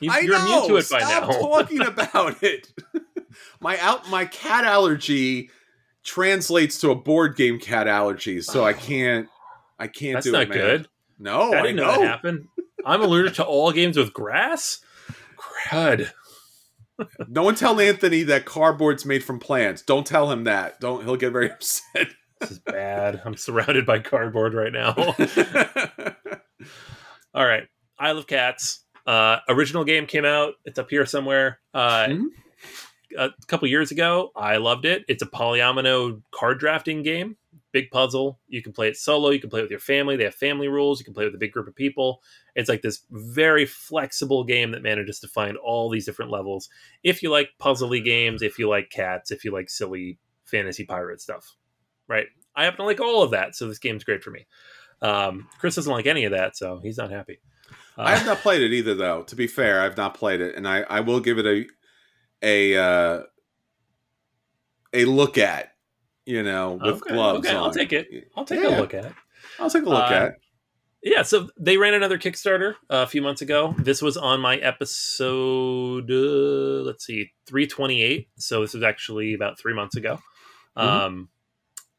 you, 0.00 0.12
you're 0.12 0.36
immune 0.36 0.66
to 0.66 0.76
it 0.76 0.90
by 0.90 1.00
Stop 1.00 1.28
now. 1.28 1.38
talking 1.40 1.80
about 1.80 2.42
it. 2.42 2.70
my 3.60 3.78
out 3.78 4.10
my 4.10 4.26
cat 4.26 4.64
allergy 4.64 5.48
translates 6.04 6.80
to 6.80 6.90
a 6.90 6.94
board 6.94 7.36
game 7.36 7.58
cat 7.58 7.88
allergy, 7.88 8.42
so 8.42 8.62
I 8.64 8.72
can't 8.74 9.28
I 9.78 9.86
can't 9.86 10.16
That's 10.16 10.26
do 10.26 10.34
it. 10.34 10.38
That's 10.38 10.48
not 10.48 10.54
good. 10.54 10.88
No, 11.18 11.52
I 11.52 11.62
didn't 11.62 11.80
I 11.80 11.82
know. 11.82 11.94
know 11.94 12.00
that 12.00 12.08
happened. 12.08 12.48
I'm 12.84 13.02
allergic 13.02 13.34
to 13.34 13.44
all 13.44 13.72
games 13.72 13.96
with 13.96 14.12
grass. 14.12 14.80
Crud. 15.36 16.10
no 17.28 17.42
one 17.42 17.54
tell 17.54 17.80
Anthony 17.80 18.22
that 18.24 18.44
cardboard's 18.44 19.04
made 19.04 19.24
from 19.24 19.38
plants. 19.38 19.82
Don't 19.82 20.06
tell 20.06 20.30
him 20.30 20.44
that. 20.44 20.80
Don't. 20.80 21.04
He'll 21.04 21.16
get 21.16 21.32
very 21.32 21.50
upset. 21.52 22.08
this 22.40 22.50
is 22.50 22.58
bad. 22.58 23.22
I'm 23.24 23.36
surrounded 23.36 23.86
by 23.86 23.98
cardboard 24.00 24.54
right 24.54 24.72
now. 24.72 24.94
all 27.34 27.46
right, 27.46 27.64
Isle 27.98 28.18
of 28.18 28.26
Cats. 28.26 28.84
Uh, 29.06 29.38
original 29.48 29.84
game 29.84 30.06
came 30.06 30.24
out. 30.24 30.54
It's 30.64 30.78
up 30.78 30.90
here 30.90 31.06
somewhere. 31.06 31.58
Uh, 31.74 32.06
mm-hmm. 32.06 32.26
A 33.18 33.30
couple 33.46 33.68
years 33.68 33.90
ago, 33.90 34.30
I 34.36 34.56
loved 34.56 34.86
it. 34.86 35.04
It's 35.08 35.22
a 35.22 35.26
polyomino 35.26 36.22
card 36.30 36.58
drafting 36.60 37.02
game 37.02 37.36
big 37.72 37.90
puzzle. 37.90 38.38
You 38.48 38.62
can 38.62 38.72
play 38.72 38.88
it 38.88 38.96
solo. 38.96 39.30
You 39.30 39.40
can 39.40 39.50
play 39.50 39.60
it 39.60 39.64
with 39.64 39.70
your 39.70 39.80
family. 39.80 40.16
They 40.16 40.24
have 40.24 40.34
family 40.34 40.68
rules. 40.68 40.98
You 41.00 41.04
can 41.04 41.14
play 41.14 41.24
with 41.24 41.34
a 41.34 41.38
big 41.38 41.52
group 41.52 41.68
of 41.68 41.74
people. 41.74 42.22
It's 42.54 42.68
like 42.68 42.82
this 42.82 43.04
very 43.10 43.66
flexible 43.66 44.44
game 44.44 44.72
that 44.72 44.82
manages 44.82 45.20
to 45.20 45.28
find 45.28 45.56
all 45.56 45.88
these 45.88 46.06
different 46.06 46.30
levels. 46.30 46.68
If 47.02 47.22
you 47.22 47.30
like 47.30 47.50
puzzly 47.60 48.04
games, 48.04 48.42
if 48.42 48.58
you 48.58 48.68
like 48.68 48.90
cats, 48.90 49.30
if 49.30 49.44
you 49.44 49.52
like 49.52 49.70
silly 49.70 50.18
fantasy 50.44 50.84
pirate 50.84 51.20
stuff, 51.20 51.56
right? 52.08 52.26
I 52.54 52.64
happen 52.64 52.78
to 52.78 52.84
like 52.84 53.00
all 53.00 53.22
of 53.22 53.30
that, 53.30 53.56
so 53.56 53.66
this 53.66 53.78
game's 53.78 54.04
great 54.04 54.22
for 54.22 54.30
me. 54.30 54.46
Um, 55.00 55.48
Chris 55.58 55.74
doesn't 55.74 55.92
like 55.92 56.06
any 56.06 56.24
of 56.24 56.32
that, 56.32 56.56
so 56.56 56.80
he's 56.82 56.98
not 56.98 57.10
happy. 57.10 57.40
Uh, 57.96 58.02
I 58.02 58.16
have 58.16 58.26
not 58.26 58.38
played 58.38 58.62
it 58.62 58.72
either, 58.72 58.94
though. 58.94 59.22
To 59.24 59.36
be 59.36 59.46
fair, 59.46 59.80
I've 59.80 59.96
not 59.96 60.14
played 60.14 60.40
it, 60.40 60.54
and 60.54 60.68
I, 60.68 60.80
I 60.82 61.00
will 61.00 61.20
give 61.20 61.38
it 61.38 61.46
a 61.46 61.66
a 62.42 62.76
uh, 62.76 63.22
a 64.92 65.04
look 65.04 65.38
at. 65.38 65.71
You 66.24 66.42
know, 66.42 66.72
with 66.72 67.02
okay, 67.02 67.14
gloves. 67.14 67.46
Okay, 67.46 67.56
on. 67.56 67.64
I'll 67.64 67.72
take 67.72 67.92
it. 67.92 68.30
I'll 68.36 68.44
take 68.44 68.60
yeah. 68.60 68.78
a 68.78 68.80
look 68.80 68.94
at 68.94 69.06
it. 69.06 69.12
I'll 69.58 69.70
take 69.70 69.84
a 69.84 69.88
look 69.88 70.10
uh, 70.10 70.14
at 70.14 70.22
it. 70.28 70.34
Yeah, 71.02 71.22
so 71.22 71.48
they 71.58 71.78
ran 71.78 71.94
another 71.94 72.16
Kickstarter 72.16 72.74
uh, 72.88 73.02
a 73.02 73.06
few 73.08 73.22
months 73.22 73.42
ago. 73.42 73.74
This 73.76 74.00
was 74.00 74.16
on 74.16 74.40
my 74.40 74.56
episode, 74.58 76.08
uh, 76.08 76.84
let's 76.84 77.04
see, 77.04 77.32
328. 77.46 78.28
So 78.36 78.60
this 78.60 78.72
was 78.72 78.84
actually 78.84 79.34
about 79.34 79.58
three 79.58 79.74
months 79.74 79.96
ago. 79.96 80.20
Mm-hmm. 80.76 80.88
Um, 80.88 81.28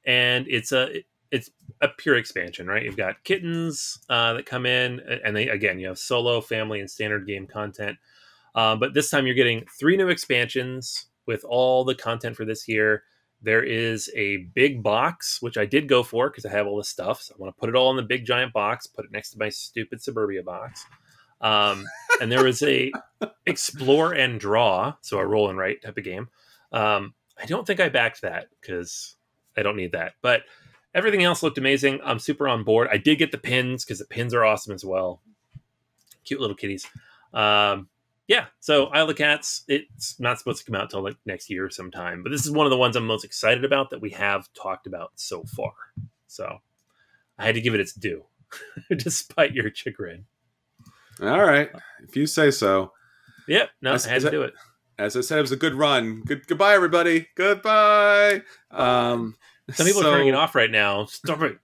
and 0.05 0.45
it's 0.47 0.71
a 0.71 1.03
it's 1.32 1.49
a 1.82 1.89
pure 1.89 2.15
expansion, 2.15 2.67
right? 2.67 2.84
You've 2.84 2.95
got 2.95 3.24
kittens 3.24 3.97
uh, 4.09 4.34
that 4.34 4.45
come 4.45 4.65
in, 4.65 5.01
and 5.26 5.36
they 5.36 5.49
again 5.49 5.80
you 5.80 5.88
have 5.88 5.97
solo, 5.97 6.39
family, 6.39 6.80
and 6.80 6.89
standard 6.89 7.28
game 7.28 7.45
content. 7.45 7.97
Uh, 8.55 8.76
but 8.76 8.93
this 8.93 9.09
time 9.09 9.26
you're 9.26 9.36
getting 9.36 9.65
three 9.80 9.97
new 9.97 10.09
expansions 10.09 11.07
with 11.26 11.43
all 11.43 11.84
the 11.84 11.95
content 11.95 12.36
for 12.36 12.45
this 12.45 12.67
year. 12.67 13.03
There 13.43 13.63
is 13.63 14.09
a 14.15 14.37
big 14.37 14.81
box, 14.81 15.41
which 15.41 15.57
I 15.57 15.65
did 15.65 15.89
go 15.89 16.01
for 16.01 16.29
because 16.29 16.45
I 16.45 16.51
have 16.51 16.65
all 16.65 16.77
this 16.77 16.89
stuff. 16.89 17.21
So 17.21 17.35
I 17.35 17.41
want 17.41 17.53
to 17.55 17.59
put 17.59 17.69
it 17.69 17.75
all 17.75 17.91
in 17.91 17.97
the 17.97 18.03
big 18.03 18.25
giant 18.25 18.53
box, 18.53 18.87
put 18.87 19.05
it 19.05 19.11
next 19.11 19.31
to 19.31 19.37
my 19.37 19.49
stupid 19.49 20.01
Suburbia 20.01 20.43
box. 20.43 20.85
Um, 21.41 21.85
and 22.21 22.31
there 22.31 22.45
was 22.45 22.63
a 22.63 22.91
explore 23.45 24.13
and 24.13 24.39
draw, 24.39 24.95
so 25.01 25.19
a 25.19 25.25
roll 25.25 25.49
and 25.49 25.57
write 25.57 25.81
type 25.81 25.97
of 25.97 26.05
game. 26.05 26.29
Um, 26.71 27.13
I 27.37 27.45
don't 27.45 27.67
think 27.67 27.81
I 27.81 27.89
backed 27.89 28.21
that 28.21 28.47
because 28.61 29.15
I 29.57 29.61
don't 29.61 29.75
need 29.75 29.91
that. 29.91 30.13
But 30.21 30.43
everything 30.95 31.23
else 31.23 31.43
looked 31.43 31.57
amazing. 31.57 31.99
I'm 32.03 32.19
super 32.19 32.47
on 32.47 32.63
board. 32.63 32.87
I 32.91 32.97
did 32.97 33.17
get 33.17 33.31
the 33.33 33.37
pins 33.37 33.83
because 33.83 33.99
the 33.99 34.05
pins 34.05 34.33
are 34.33 34.45
awesome 34.45 34.73
as 34.73 34.85
well. 34.85 35.21
Cute 36.23 36.39
little 36.39 36.55
kitties. 36.55 36.87
Um, 37.33 37.89
yeah, 38.28 38.45
so 38.59 38.86
Isle 38.86 39.09
of 39.09 39.17
Cats, 39.17 39.63
it's 39.67 40.19
not 40.19 40.39
supposed 40.39 40.59
to 40.59 40.65
come 40.65 40.76
out 40.76 40.84
until 40.84 41.03
like 41.03 41.17
next 41.26 41.49
year 41.49 41.69
sometime, 41.69 42.24
but 42.24 42.32
this 42.32 42.45
is 42.45 42.51
one 42.51 42.65
of 42.65 42.69
the 42.71 42.78
ones 42.78 42.95
I'm 42.95 43.05
most 43.05 43.26
excited 43.26 43.65
about 43.65 43.89
that 43.89 44.01
we 44.01 44.11
have 44.11 44.47
talked 44.53 44.88
about 44.88 45.11
so 45.15 45.43
far. 45.43 45.74
So 46.28 46.59
I 47.38 47.45
had 47.45 47.55
to 47.55 47.61
give 47.61 47.74
it 47.74 47.82
its 47.82 47.93
due, 47.93 48.24
despite 48.95 49.53
your 49.53 49.74
chagrin. 49.74 50.26
All 51.21 51.43
right, 51.43 51.69
if 52.07 52.15
you 52.15 52.26
say 52.26 52.49
so. 52.49 52.93
Yep, 53.47 53.69
no, 53.82 53.93
as, 53.93 54.07
I 54.07 54.11
had 54.11 54.21
to 54.21 54.32
do 54.32 54.43
it. 54.43 54.53
As 54.97 55.17
I 55.17 55.21
said, 55.21 55.39
it 55.39 55.41
was 55.41 55.51
a 55.51 55.57
good 55.57 55.76
run. 55.76 56.21
Good, 56.26 56.47
goodbye, 56.47 56.74
everybody. 56.74 57.28
Goodbye. 57.36 58.41
Um, 58.71 59.36
some 59.71 59.86
people 59.86 60.01
so, 60.01 60.09
are 60.09 60.13
turning 60.13 60.30
it 60.30 60.36
off 60.36 60.55
right 60.55 60.71
now. 60.71 61.05
Stop 61.05 61.41
it. 61.41 61.57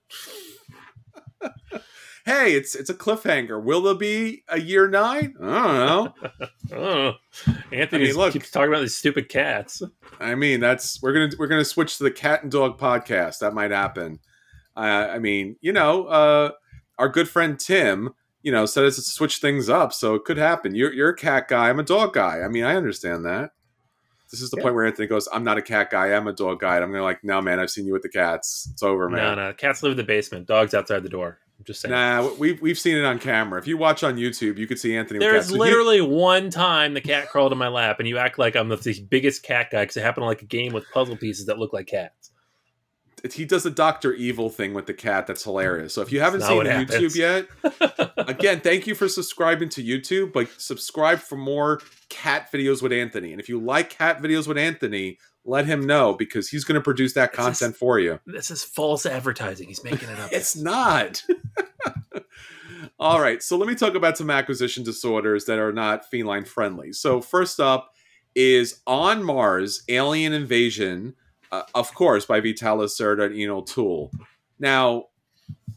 hey, 2.24 2.54
it's 2.54 2.74
it's 2.74 2.90
a 2.90 2.94
cliffhanger. 2.94 3.62
Will 3.62 3.82
there 3.82 3.94
be 3.94 4.44
a 4.48 4.60
year 4.60 4.88
nine? 4.88 5.34
I 5.40 5.44
don't 5.44 6.20
know. 6.70 6.76
oh, 6.76 7.12
Anthony 7.72 8.04
I 8.04 8.06
mean, 8.08 8.16
look, 8.16 8.32
keeps 8.32 8.50
talking 8.50 8.68
about 8.68 8.80
these 8.80 8.96
stupid 8.96 9.28
cats. 9.28 9.82
I 10.18 10.34
mean, 10.34 10.60
that's 10.60 11.00
we're 11.02 11.12
gonna 11.12 11.30
we're 11.38 11.46
gonna 11.46 11.64
switch 11.64 11.98
to 11.98 12.04
the 12.04 12.10
cat 12.10 12.42
and 12.42 12.52
dog 12.52 12.78
podcast. 12.78 13.38
That 13.40 13.54
might 13.54 13.70
happen. 13.70 14.20
Uh, 14.76 15.08
I 15.10 15.18
mean, 15.18 15.56
you 15.60 15.72
know, 15.72 16.06
uh, 16.06 16.50
our 16.98 17.08
good 17.08 17.28
friend 17.28 17.58
Tim, 17.58 18.14
you 18.42 18.52
know, 18.52 18.66
said 18.66 18.84
us 18.84 18.96
to 18.96 19.02
switch 19.02 19.38
things 19.38 19.68
up, 19.68 19.92
so 19.92 20.14
it 20.14 20.24
could 20.24 20.38
happen. 20.38 20.74
You're 20.74 20.92
you're 20.92 21.10
a 21.10 21.16
cat 21.16 21.48
guy. 21.48 21.68
I'm 21.68 21.80
a 21.80 21.84
dog 21.84 22.12
guy. 22.12 22.40
I 22.42 22.48
mean, 22.48 22.64
I 22.64 22.76
understand 22.76 23.24
that. 23.24 23.50
This 24.30 24.42
is 24.42 24.50
the 24.50 24.58
yeah. 24.58 24.62
point 24.62 24.74
where 24.76 24.86
Anthony 24.86 25.08
goes, 25.08 25.28
"I'm 25.32 25.42
not 25.42 25.58
a 25.58 25.62
cat 25.62 25.90
guy. 25.90 26.12
I'm 26.14 26.28
a 26.28 26.32
dog 26.32 26.60
guy." 26.60 26.76
And 26.76 26.84
I'm 26.84 26.92
gonna 26.92 27.02
like, 27.02 27.24
"No, 27.24 27.42
man. 27.42 27.58
I've 27.58 27.70
seen 27.70 27.86
you 27.86 27.92
with 27.92 28.02
the 28.02 28.08
cats. 28.08 28.68
It's 28.72 28.82
over, 28.82 29.08
man." 29.08 29.36
No, 29.36 29.46
no. 29.46 29.52
Cats 29.52 29.82
live 29.82 29.92
in 29.92 29.96
the 29.96 30.04
basement. 30.04 30.46
Dogs 30.46 30.72
outside 30.72 31.02
the 31.02 31.08
door. 31.08 31.40
I'm 31.60 31.64
just 31.66 31.82
saying. 31.82 31.92
Nah, 31.92 32.32
we've 32.38 32.60
we've 32.62 32.78
seen 32.78 32.96
it 32.96 33.04
on 33.04 33.18
camera. 33.18 33.60
If 33.60 33.66
you 33.66 33.76
watch 33.76 34.02
on 34.02 34.16
YouTube, 34.16 34.56
you 34.56 34.66
could 34.66 34.78
see 34.78 34.96
Anthony. 34.96 35.20
There's 35.20 35.50
so 35.50 35.56
literally 35.56 35.96
he... 35.96 36.00
one 36.00 36.48
time 36.48 36.94
the 36.94 37.02
cat 37.02 37.28
crawled 37.28 37.52
in 37.52 37.58
my 37.58 37.68
lap, 37.68 37.98
and 37.98 38.08
you 38.08 38.16
act 38.16 38.38
like 38.38 38.56
I'm 38.56 38.70
the, 38.70 38.76
the 38.76 38.98
biggest 39.10 39.42
cat 39.42 39.68
guy 39.70 39.82
because 39.82 39.98
it 39.98 40.02
happened 40.02 40.24
like 40.24 40.40
a 40.40 40.46
game 40.46 40.72
with 40.72 40.90
puzzle 40.90 41.18
pieces 41.18 41.46
that 41.46 41.58
look 41.58 41.74
like 41.74 41.86
cats. 41.86 42.30
He 43.34 43.44
does 43.44 43.64
the 43.64 43.70
Doctor 43.70 44.14
Evil 44.14 44.48
thing 44.48 44.72
with 44.72 44.86
the 44.86 44.94
cat 44.94 45.26
that's 45.26 45.44
hilarious. 45.44 45.92
So 45.92 46.00
if 46.00 46.10
you 46.10 46.20
haven't 46.20 46.40
seen 46.40 46.62
YouTube 46.62 47.14
yet, 47.14 47.46
again, 48.16 48.60
thank 48.60 48.86
you 48.86 48.94
for 48.94 49.10
subscribing 49.10 49.68
to 49.70 49.84
YouTube. 49.84 50.32
But 50.32 50.48
subscribe 50.58 51.18
for 51.18 51.36
more 51.36 51.82
cat 52.08 52.50
videos 52.50 52.80
with 52.80 52.92
Anthony. 52.92 53.32
And 53.32 53.40
if 53.40 53.50
you 53.50 53.60
like 53.60 53.90
cat 53.90 54.22
videos 54.22 54.48
with 54.48 54.56
Anthony, 54.56 55.18
let 55.44 55.66
him 55.66 55.86
know 55.86 56.14
because 56.14 56.48
he's 56.48 56.64
going 56.64 56.74
to 56.74 56.80
produce 56.80 57.14
that 57.14 57.32
content 57.32 57.76
for 57.76 57.98
you. 57.98 58.20
This 58.26 58.50
is 58.50 58.62
false 58.62 59.06
advertising. 59.06 59.68
He's 59.68 59.82
making 59.82 60.08
it 60.08 60.18
up. 60.18 60.30
it's 60.32 60.56
not. 60.56 61.24
All 62.98 63.20
right, 63.20 63.42
so 63.42 63.56
let 63.56 63.66
me 63.66 63.74
talk 63.74 63.94
about 63.94 64.18
some 64.18 64.30
acquisition 64.30 64.84
disorders 64.84 65.46
that 65.46 65.58
are 65.58 65.72
not 65.72 66.10
feline 66.10 66.44
friendly. 66.44 66.92
So 66.92 67.22
first 67.22 67.58
up 67.58 67.94
is 68.34 68.80
On 68.86 69.22
Mars: 69.22 69.82
Alien 69.88 70.34
Invasion, 70.34 71.14
uh, 71.50 71.62
of 71.74 71.94
course, 71.94 72.26
by 72.26 72.40
Vitalis 72.40 73.00
Lacerda 73.00 73.26
and 73.26 73.50
O'Toole. 73.50 74.12
Now, 74.58 75.06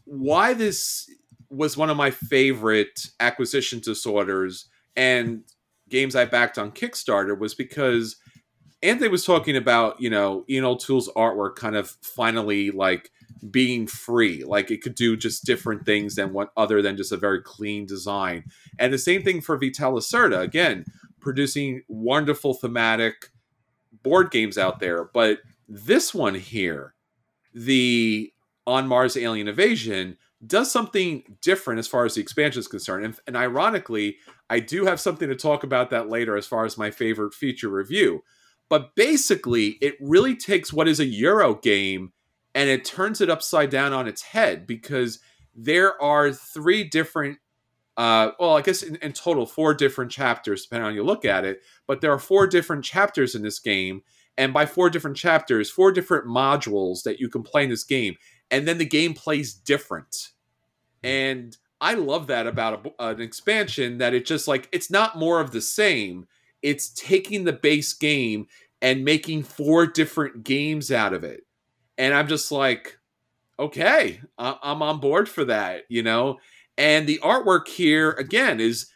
why 0.03 0.53
this 0.53 1.09
was 1.49 1.77
one 1.77 1.89
of 1.89 1.95
my 1.95 2.11
favorite 2.11 3.07
acquisition 3.19 3.79
disorders 3.79 4.65
and 4.95 5.43
games 5.89 6.15
I 6.15 6.25
backed 6.25 6.57
on 6.57 6.71
Kickstarter 6.71 7.37
was 7.37 7.53
because 7.53 8.17
Anthony 8.83 9.09
was 9.09 9.25
talking 9.25 9.55
about, 9.55 9.99
you 10.01 10.09
know, 10.09 10.43
Ian 10.49 10.65
O'Toole's 10.65 11.09
artwork 11.15 11.55
kind 11.55 11.77
of 11.77 11.89
finally 12.01 12.69
like 12.69 13.09
being 13.49 13.87
free, 13.87 14.43
like 14.43 14.71
it 14.71 14.81
could 14.81 14.93
do 14.93 15.15
just 15.15 15.45
different 15.45 15.85
things 15.85 16.15
than 16.15 16.33
what 16.33 16.49
other 16.57 16.81
than 16.81 16.97
just 16.97 17.13
a 17.13 17.17
very 17.17 17.41
clean 17.41 17.85
design. 17.85 18.43
And 18.77 18.93
the 18.93 18.97
same 18.97 19.23
thing 19.23 19.39
for 19.39 19.57
Vital 19.57 20.01
again, 20.41 20.85
producing 21.21 21.83
wonderful 21.87 22.53
thematic 22.53 23.31
board 24.03 24.31
games 24.31 24.57
out 24.57 24.79
there. 24.79 25.05
But 25.05 25.39
this 25.69 26.13
one 26.13 26.35
here, 26.35 26.93
the 27.53 28.33
On 28.67 28.85
Mars 28.85 29.15
Alien 29.15 29.47
Invasion, 29.47 30.17
does 30.45 30.69
something 30.69 31.23
different 31.41 31.79
as 31.79 31.87
far 31.87 32.03
as 32.03 32.15
the 32.15 32.21
expansion 32.21 32.59
is 32.59 32.67
concerned. 32.67 33.05
And, 33.05 33.15
and 33.27 33.37
ironically, 33.37 34.17
I 34.49 34.59
do 34.59 34.85
have 34.85 34.99
something 34.99 35.29
to 35.29 35.35
talk 35.35 35.63
about 35.63 35.89
that 35.91 36.09
later 36.09 36.35
as 36.35 36.45
far 36.45 36.65
as 36.65 36.77
my 36.77 36.91
favorite 36.91 37.33
feature 37.33 37.69
review. 37.69 38.23
But 38.69 38.95
basically, 38.95 39.77
it 39.81 39.95
really 39.99 40.35
takes 40.35 40.73
what 40.73 40.87
is 40.87 40.99
a 40.99 41.05
Euro 41.05 41.55
game 41.55 42.13
and 42.55 42.69
it 42.69 42.85
turns 42.85 43.21
it 43.21 43.29
upside 43.29 43.69
down 43.69 43.93
on 43.93 44.07
its 44.07 44.21
head 44.21 44.67
because 44.67 45.19
there 45.55 46.01
are 46.01 46.31
three 46.31 46.83
different 46.83 47.39
uh, 47.95 48.31
well, 48.39 48.57
I 48.57 48.61
guess 48.61 48.81
in, 48.81 48.95
in, 48.97 49.13
total 49.13 49.45
four 49.45 49.75
different 49.75 50.09
chapters, 50.09 50.63
depending 50.63 50.85
on 50.87 50.91
how 50.93 50.95
you 50.95 51.03
look 51.03 51.25
at 51.25 51.45
it. 51.45 51.61
But 51.85 52.01
there 52.01 52.11
are 52.11 52.17
four 52.17 52.47
different 52.47 52.83
chapters 52.83 53.35
in 53.35 53.43
this 53.43 53.59
game, 53.59 54.01
and 54.35 54.51
by 54.51 54.65
four 54.65 54.89
different 54.89 55.15
chapters, 55.15 55.69
four 55.69 55.91
different 55.91 56.25
modules 56.25 57.03
that 57.03 57.19
you 57.19 57.29
can 57.29 57.43
play 57.43 57.65
in 57.65 57.69
this 57.69 57.83
game, 57.83 58.15
and 58.49 58.67
then 58.67 58.79
the 58.79 58.85
game 58.85 59.13
plays 59.13 59.53
different. 59.53 60.29
And 61.03 61.55
I 61.79 61.93
love 61.93 62.25
that 62.27 62.47
about 62.47 62.93
a, 62.97 63.09
an 63.09 63.21
expansion 63.21 63.99
that 63.99 64.15
it 64.15 64.25
just 64.25 64.47
like 64.47 64.69
it's 64.71 64.89
not 64.89 65.19
more 65.19 65.39
of 65.39 65.51
the 65.51 65.61
same. 65.61 66.25
It's 66.63 66.89
taking 66.89 67.43
the 67.43 67.53
base 67.53 67.93
game 67.93 68.47
and 68.81 69.05
making 69.05 69.43
four 69.43 69.85
different 69.85 70.43
games 70.43 70.91
out 70.91 71.13
of 71.13 71.23
it. 71.23 71.41
And 71.97 72.13
I'm 72.13 72.27
just 72.27 72.51
like, 72.51 72.97
okay, 73.59 74.19
I'm 74.37 74.81
on 74.81 74.99
board 74.99 75.29
for 75.29 75.45
that, 75.45 75.83
you 75.89 76.01
know? 76.01 76.39
And 76.77 77.07
the 77.07 77.19
artwork 77.23 77.67
here, 77.67 78.11
again, 78.11 78.59
is 78.59 78.87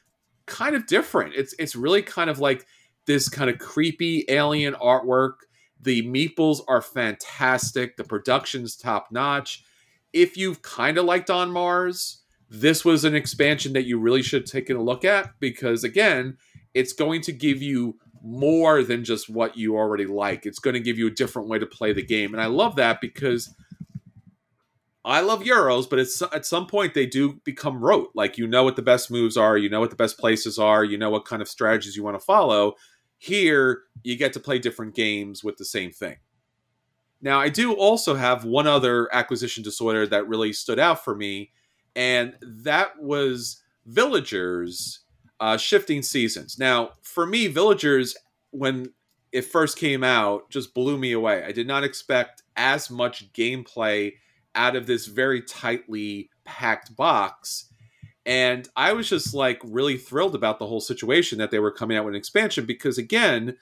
kind 0.47 0.76
of 0.76 0.88
different. 0.88 1.36
It's, 1.36 1.53
it's 1.59 1.76
really 1.76 2.01
kind 2.01 2.30
of 2.30 2.39
like 2.39 2.65
this 3.05 3.30
kind 3.30 3.49
of 3.49 3.59
creepy 3.59 4.26
alien 4.30 4.74
artwork. 4.74 5.34
The 5.80 6.01
meeples 6.03 6.61
are 6.68 6.82
fantastic. 6.82 7.97
The 7.97 8.03
production's 8.03 8.76
top 8.76 9.09
notch. 9.11 9.63
If 10.11 10.38
you've 10.38 10.61
kind 10.63 10.97
of 10.97 11.05
liked 11.05 11.30
On 11.30 11.51
Mars, 11.51 12.24
this 12.49 12.84
was 12.84 13.03
an 13.03 13.13
expansion 13.13 13.74
that 13.74 13.86
you 13.86 13.99
really 13.99 14.24
should 14.24 14.45
take 14.45 14.70
a 14.70 14.74
look 14.74 15.05
at 15.05 15.39
because, 15.39 15.84
again, 15.84 16.38
it's 16.78 16.94
going 16.94 17.22
to 17.22 17.34
give 17.34 17.60
you 17.60 17.98
more 18.22 18.84
than 18.84 19.04
just 19.04 19.30
what 19.30 19.58
you 19.58 19.76
already 19.76 20.06
like. 20.06 20.46
It's 20.46 20.60
going 20.60 20.76
to 20.76 20.80
give 20.80 21.00
you 21.00 21.08
a 21.08 21.12
different 21.12 21.48
way 21.48 21.58
to 21.58 21.66
play 21.66 21.92
the 21.92 22.04
game. 22.04 22.36
And 22.36 22.42
I 22.42 22.46
love 22.46 22.76
that 22.76 23.02
because 23.02 23.52
I 25.04 25.22
love 25.22 25.42
Euros, 25.42 25.90
but 25.90 25.98
it's 25.98 26.22
at 26.22 26.46
some 26.46 26.68
point 26.68 26.94
they 26.94 27.08
do 27.08 27.40
become 27.44 27.84
rote. 27.84 28.12
Like 28.14 28.38
you 28.38 28.46
know 28.46 28.64
what 28.64 28.76
the 28.76 28.84
best 28.84 29.10
moves 29.10 29.38
are, 29.38 29.58
you 29.58 29.70
know 29.70 29.80
what 29.80 29.90
the 29.90 29.96
best 29.96 30.20
places 30.20 30.60
are, 30.60 30.84
you 30.84 31.00
know 31.00 31.10
what 31.10 31.26
kind 31.26 31.42
of 31.42 31.48
strategies 31.48 31.96
you 31.96 32.04
want 32.04 32.20
to 32.20 32.24
follow. 32.24 32.76
Here, 33.18 33.82
you 34.04 34.16
get 34.16 34.34
to 34.34 34.40
play 34.40 34.60
different 34.60 34.94
games 34.94 35.44
with 35.44 35.58
the 35.58 35.66
same 35.66 35.92
thing. 35.92 36.18
Now, 37.22 37.40
I 37.40 37.50
do 37.50 37.74
also 37.74 38.14
have 38.14 38.46
one 38.46 38.68
other 38.68 39.10
acquisition 39.12 39.64
disorder 39.64 40.06
that 40.06 40.28
really 40.28 40.54
stood 40.54 40.78
out 40.78 41.04
for 41.04 41.16
me, 41.16 41.50
and 41.96 42.36
that 42.42 43.02
was 43.02 43.64
Villagers 43.88 45.00
uh, 45.40 45.58
shifting 45.58 46.02
seasons. 46.02 46.58
Now, 46.58 46.92
for 47.02 47.26
me, 47.26 47.48
Villagers, 47.48 48.16
when 48.52 48.92
it 49.32 49.42
first 49.42 49.78
came 49.78 50.04
out 50.04 50.50
just 50.50 50.74
blew 50.74 50.98
me 50.98 51.12
away. 51.12 51.44
I 51.44 51.52
did 51.52 51.68
not 51.68 51.84
expect 51.84 52.44
as 52.56 52.90
much 52.90 53.32
gameplay 53.34 54.14
out 54.56 54.76
of 54.76 54.88
this 54.88 55.06
very 55.06 55.42
tightly 55.42 56.30
packed 56.46 56.96
box. 56.96 57.66
And 58.26 58.68
I 58.76 58.94
was 58.94 59.08
just 59.08 59.34
like 59.34 59.62
really 59.64 59.98
thrilled 59.98 60.36
about 60.36 60.60
the 60.60 60.68
whole 60.68 60.82
situation 60.82 61.38
that 61.38 61.52
they 61.52 61.60
were 61.60 61.72
coming 61.72 61.96
out 61.96 62.06
with 62.06 62.14
an 62.14 62.18
expansion 62.18 62.66
because, 62.66 62.98
again, 62.98 63.56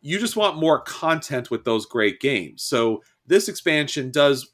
you 0.00 0.18
just 0.18 0.36
want 0.36 0.58
more 0.58 0.80
content 0.80 1.50
with 1.50 1.64
those 1.64 1.86
great 1.86 2.20
games. 2.20 2.62
So 2.62 3.02
this 3.26 3.48
expansion 3.48 4.10
does, 4.10 4.52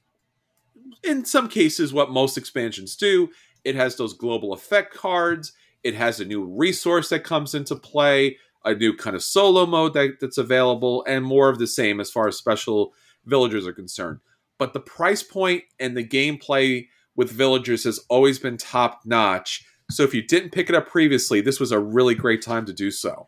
in 1.03 1.25
some 1.25 1.49
cases, 1.49 1.93
what 1.93 2.11
most 2.11 2.39
expansions 2.39 2.97
do. 2.97 3.31
It 3.65 3.75
has 3.75 3.97
those 3.97 4.15
global 4.15 4.53
effect 4.53 4.95
cards. 4.95 5.53
It 5.85 5.95
has 5.95 6.20
a 6.20 6.24
new 6.24 6.45
resource 6.45 7.09
that 7.11 7.24
comes 7.24 7.55
into 7.55 7.74
play, 7.76 8.37
a 8.64 8.74
new 8.74 8.95
kind 8.97 9.16
of 9.16 9.22
solo 9.22 9.66
mode 9.66 9.95
that, 9.95 10.18
that's 10.20 10.39
available, 10.39 11.05
and 11.09 11.24
more 11.24 11.49
of 11.49 11.59
the 11.59 11.66
same 11.66 12.01
as 12.01 12.11
far 12.11 12.28
as 12.28 12.37
special 12.37 12.93
villagers 13.26 13.66
are 13.66 13.72
concerned. 13.72 14.20
But 14.59 14.72
the 14.72 14.80
price 14.80 15.22
point 15.22 15.64
and 15.80 15.97
the 15.97 16.05
gameplay 16.07 16.89
with 17.16 17.30
villagers 17.30 17.85
has 17.85 17.99
always 18.09 18.39
been 18.39 18.57
top 18.57 19.01
notch. 19.05 19.64
So 19.91 20.05
if 20.05 20.14
you 20.14 20.22
didn't 20.22 20.51
pick 20.51 20.68
it 20.68 20.74
up 20.76 20.89
previously, 20.89 21.41
this 21.41 21.59
was 21.61 21.72
a 21.72 21.78
really 21.80 22.14
great 22.14 22.43
time 22.43 22.64
to 22.66 22.72
do 22.72 22.91
so. 22.91 23.26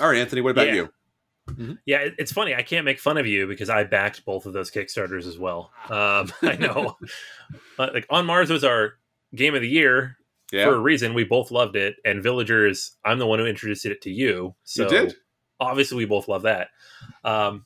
All 0.00 0.08
right, 0.08 0.18
Anthony, 0.18 0.40
what 0.40 0.50
about 0.50 0.66
Yeah. 0.68 0.74
you? 0.74 0.88
Mm-hmm. 1.48 1.72
Yeah, 1.86 2.08
it's 2.18 2.32
funny. 2.32 2.54
I 2.54 2.62
can't 2.62 2.84
make 2.86 2.98
fun 2.98 3.16
of 3.18 3.26
you 3.26 3.46
because 3.46 3.68
I 3.70 3.84
backed 3.84 4.24
both 4.24 4.46
of 4.46 4.54
those 4.54 4.70
Kickstarters 4.70 5.26
as 5.26 5.38
well. 5.38 5.70
Um, 5.90 6.32
I 6.42 6.56
know. 6.58 6.96
But, 7.76 7.92
like 7.94 8.06
on 8.10 8.24
Mars 8.26 8.50
was 8.50 8.64
our 8.64 8.94
game 9.34 9.54
of 9.54 9.60
the 9.60 9.68
year 9.68 10.16
Yeah, 10.52 10.66
for 10.66 10.74
a 10.74 10.80
reason. 10.80 11.14
We 11.14 11.24
both 11.24 11.50
loved 11.50 11.76
it, 11.76 11.96
and 12.04 12.22
Villagers. 12.22 12.92
I'm 13.04 13.18
the 13.18 13.26
one 13.26 13.38
who 13.38 13.46
introduced 13.46 13.86
it 13.86 14.02
to 14.02 14.10
you. 14.10 14.54
So 14.64 14.84
you 14.84 14.88
did. 14.88 15.14
obviously 15.60 15.96
we 15.98 16.04
both 16.04 16.28
love 16.28 16.42
that. 16.42 16.68
Um, 17.24 17.64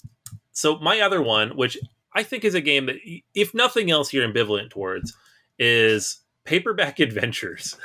so 0.53 0.79
my 0.79 1.01
other 1.01 1.23
one, 1.23 1.57
which 1.57 1.79
I 2.13 2.23
think 2.23 2.45
is 2.45 2.55
a 2.55 2.61
game 2.61 2.87
that, 2.87 2.97
if 3.35 3.55
nothing 3.55 3.91
else, 3.91 4.13
you're 4.13 4.27
ambivalent 4.27 4.71
towards, 4.71 5.17
is 5.59 6.21
Paperback 6.45 6.99
Adventures. 7.01 7.77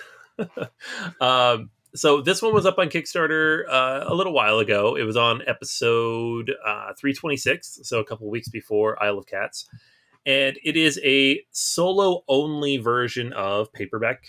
um, 1.21 1.69
so 1.95 2.21
this 2.21 2.41
one 2.41 2.53
was 2.53 2.65
up 2.65 2.79
on 2.79 2.89
Kickstarter 2.89 3.63
uh, 3.69 4.05
a 4.07 4.15
little 4.15 4.33
while 4.33 4.59
ago. 4.59 4.95
It 4.95 5.03
was 5.03 5.17
on 5.17 5.43
episode 5.45 6.51
uh, 6.65 6.93
326, 6.97 7.81
so 7.83 7.99
a 7.99 8.05
couple 8.05 8.29
weeks 8.29 8.49
before 8.49 9.01
Isle 9.03 9.19
of 9.19 9.27
Cats, 9.27 9.67
and 10.25 10.57
it 10.63 10.75
is 10.75 10.99
a 11.03 11.41
solo 11.51 12.23
only 12.27 12.77
version 12.77 13.33
of 13.33 13.71
Paperback 13.73 14.23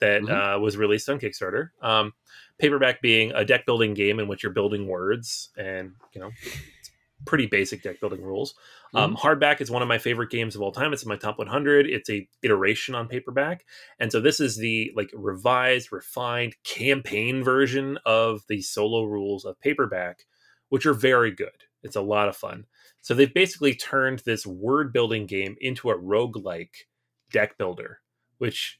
that 0.00 0.22
Mhm. 0.22 0.56
uh, 0.56 0.58
was 0.58 0.76
released 0.76 1.08
on 1.08 1.18
Kickstarter. 1.20 1.70
Um, 1.82 2.14
paperback 2.58 3.00
being 3.00 3.32
a 3.32 3.44
deck 3.44 3.64
building 3.66 3.94
game 3.94 4.18
in 4.20 4.28
which 4.28 4.42
you're 4.42 4.52
building 4.52 4.86
words 4.86 5.50
and 5.56 5.92
you 6.12 6.20
know 6.20 6.30
it's 6.42 6.90
pretty 7.26 7.46
basic 7.46 7.82
deck 7.82 8.00
building 8.00 8.22
rules. 8.22 8.54
Um, 8.94 9.14
hardback 9.16 9.60
is 9.60 9.70
one 9.70 9.82
of 9.82 9.88
my 9.88 9.98
favorite 9.98 10.30
games 10.30 10.56
of 10.56 10.62
all 10.62 10.72
time. 10.72 10.92
It's 10.92 11.02
in 11.02 11.08
my 11.08 11.16
top 11.16 11.38
100 11.38 11.86
it's 11.86 12.10
a 12.10 12.26
iteration 12.42 12.94
on 12.94 13.08
paperback. 13.08 13.64
And 13.98 14.10
so 14.10 14.20
this 14.20 14.40
is 14.40 14.56
the 14.56 14.90
like 14.96 15.10
revised 15.14 15.92
refined 15.92 16.56
campaign 16.64 17.44
version 17.44 17.98
of 18.04 18.42
the 18.48 18.62
solo 18.62 19.04
rules 19.04 19.44
of 19.44 19.60
paperback 19.60 20.24
which 20.70 20.86
are 20.86 20.94
very 20.94 21.30
good. 21.30 21.64
It's 21.82 21.96
a 21.96 22.00
lot 22.02 22.28
of 22.28 22.36
fun. 22.36 22.66
So 23.00 23.14
they've 23.14 23.32
basically 23.32 23.74
turned 23.74 24.20
this 24.20 24.46
word 24.46 24.92
building 24.92 25.26
game 25.26 25.56
into 25.60 25.90
a 25.90 25.98
roguelike 25.98 26.86
deck 27.32 27.56
builder 27.58 28.00
which 28.38 28.79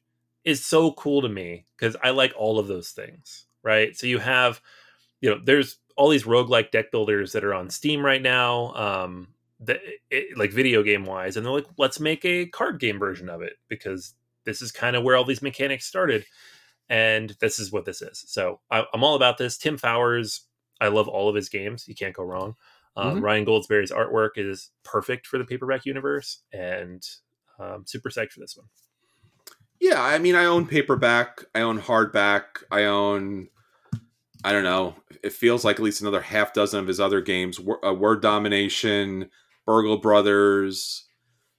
is 0.51 0.65
so 0.65 0.93
cool 0.93 1.23
to 1.23 1.29
me 1.29 1.65
because 1.77 1.97
I 2.03 2.11
like 2.11 2.33
all 2.37 2.59
of 2.59 2.67
those 2.67 2.91
things, 2.91 3.47
right? 3.63 3.97
So 3.97 4.07
you 4.07 4.19
have, 4.19 4.61
you 5.21 5.31
know, 5.31 5.41
there's 5.43 5.79
all 5.97 6.09
these 6.11 6.25
roguelike 6.25 6.71
deck 6.71 6.91
builders 6.91 7.33
that 7.33 7.45
are 7.45 7.55
on 7.55 7.71
Steam 7.71 8.05
right 8.05 8.23
now, 8.23 8.75
um, 8.75 9.29
that 9.61 9.81
it, 10.11 10.37
like 10.39 10.53
video 10.53 10.83
game 10.83 11.05
wise, 11.05 11.37
and 11.37 11.45
they're 11.45 11.53
like, 11.53 11.67
let's 11.79 12.01
make 12.01 12.25
a 12.25 12.47
card 12.47 12.81
game 12.81 12.99
version 12.99 13.29
of 13.29 13.43
it 13.43 13.55
because 13.69 14.15
this 14.45 14.63
is 14.63 14.73
kind 14.73 14.97
of 14.97 15.03
where 15.05 15.17
all 15.17 15.25
these 15.25 15.43
mechanics 15.43 15.87
started, 15.87 16.25
and 16.89 17.37
this 17.41 17.59
is 17.59 17.71
what 17.71 17.85
this 17.85 18.03
is. 18.03 18.25
So 18.27 18.61
I, 18.71 18.85
I'm 18.95 19.05
all 19.05 19.17
about 19.17 19.39
this. 19.39 19.59
Tim 19.59 19.77
Fowers, 19.79 20.47
I 20.81 20.89
love 20.89 21.09
all 21.09 21.29
of 21.29 21.35
his 21.37 21.49
games. 21.49 21.87
You 21.87 21.95
can't 21.95 22.15
go 22.15 22.25
wrong. 22.25 22.57
Um, 22.97 23.19
Mhm. 23.19 23.23
Ryan 23.23 23.45
Goldsberry's 23.47 23.93
artwork 23.93 24.31
is 24.37 24.71
perfect 24.83 25.27
for 25.27 25.39
the 25.39 25.45
paperback 25.45 25.85
universe, 25.87 26.43
and 26.53 27.07
um, 27.59 27.85
super 27.87 28.09
psyched 28.09 28.33
for 28.33 28.41
this 28.41 28.57
one. 28.57 28.67
Yeah, 29.81 30.03
I 30.03 30.19
mean, 30.19 30.35
I 30.35 30.45
own 30.45 30.67
paperback, 30.67 31.45
I 31.55 31.61
own 31.61 31.81
hardback, 31.81 32.43
I 32.71 32.85
own, 32.85 33.49
I 34.45 34.53
don't 34.53 34.65
know, 34.65 34.95
it 35.23 35.33
feels 35.33 35.65
like 35.65 35.77
at 35.77 35.83
least 35.83 36.01
another 36.03 36.21
half 36.21 36.53
dozen 36.53 36.81
of 36.81 36.87
his 36.87 37.01
other 37.01 37.21
games, 37.21 37.59
uh, 37.87 37.95
Word 37.95 38.23
Domination, 38.23 39.31
Burgle 39.67 39.99
Brothers. 39.99 41.07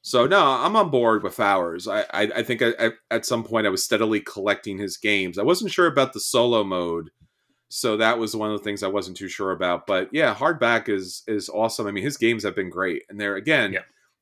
So 0.04 0.26
no, 0.28 0.40
I'm 0.44 0.76
on 0.76 0.90
board 0.90 1.24
with 1.24 1.36
Fowers. 1.36 1.88
I 1.88 2.02
I, 2.12 2.22
I 2.38 2.44
think 2.44 2.62
I, 2.64 2.74
I, 2.80 2.92
at 3.12 3.26
some 3.26 3.44
point 3.44 3.68
I 3.68 3.70
was 3.72 3.84
steadily 3.84 4.20
collecting 4.22 4.78
his 4.80 4.98
games. 4.98 5.38
I 5.38 5.44
wasn't 5.44 5.72
sure 5.72 5.88
about 5.88 6.14
the 6.14 6.20
solo 6.20 6.64
mode, 6.64 7.12
so 7.70 7.98
that 7.98 8.20
was 8.20 8.36
one 8.36 8.52
of 8.52 8.58
the 8.58 8.64
things 8.64 8.84
I 8.84 8.88
wasn't 8.88 9.18
too 9.18 9.30
sure 9.30 9.52
about. 9.52 9.88
But 9.88 10.10
yeah, 10.12 10.34
hardback 10.36 10.90
is 10.90 11.24
is 11.28 11.50
awesome. 11.50 11.88
I 11.88 11.92
mean, 11.92 12.04
his 12.04 12.18
games 12.18 12.44
have 12.44 12.56
been 12.56 12.70
great, 12.72 13.04
and 13.10 13.20
they're 13.20 13.36
again, 13.36 13.74
Yeah. 13.74 13.82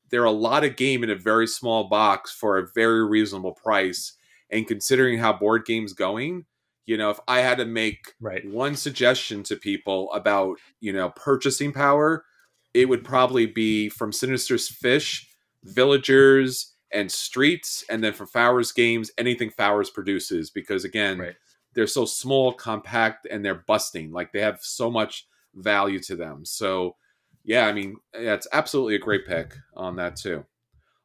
They're 0.10 0.24
a 0.26 0.32
lot 0.32 0.64
of 0.64 0.76
game 0.76 1.04
in 1.04 1.10
a 1.10 1.16
very 1.16 1.48
small 1.48 1.86
box 1.90 2.32
for 2.32 2.58
a 2.58 2.68
very 2.76 3.06
reasonable 3.08 3.54
price. 3.54 4.14
And 4.52 4.68
considering 4.68 5.20
how 5.20 5.34
board 5.34 5.66
games 5.66 5.94
going, 5.94 6.46
you 6.86 6.98
know, 6.98 7.12
if 7.12 7.20
I 7.28 7.42
had 7.42 7.60
to 7.60 7.66
make 7.66 8.14
Right. 8.20 8.46
one 8.50 8.76
suggestion 8.76 9.44
to 9.44 9.56
people 9.56 10.12
about 10.14 10.58
you 10.80 10.92
know 10.94 11.12
purchasing 11.12 11.72
power, 11.72 12.26
it 12.74 12.90
would 12.90 13.04
probably 13.04 13.46
be 13.46 13.90
from 13.90 14.12
Sinister's 14.12 14.68
Fish, 14.68 15.28
Villagers, 15.64 16.74
and 16.92 17.12
Streets, 17.12 17.84
and 17.90 18.04
then 18.04 18.14
for 18.14 18.26
Fowers 18.26 18.72
games, 18.72 19.12
anything 19.18 19.50
Fowers 19.52 19.90
produces, 19.90 20.50
because 20.50 20.84
again, 20.84 21.20
Right. 21.20 21.36
they're 21.74 21.88
so 21.88 22.06
small, 22.06 22.54
compact, 22.54 23.28
and 23.30 23.44
they're 23.46 23.64
busting. 23.68 24.12
Like 24.12 24.32
they 24.32 24.42
have 24.42 24.60
so 24.62 24.90
much 24.90 25.28
value 25.56 26.00
to 26.02 26.16
them. 26.16 26.46
So 26.46 26.96
yeah, 27.44 27.68
I 27.68 27.74
mean, 27.74 27.98
it's 28.14 28.48
absolutely 28.52 28.96
a 28.96 29.00
great 29.00 29.26
pick 29.26 29.56
on 29.76 29.96
that 29.98 30.16
too. 30.16 30.46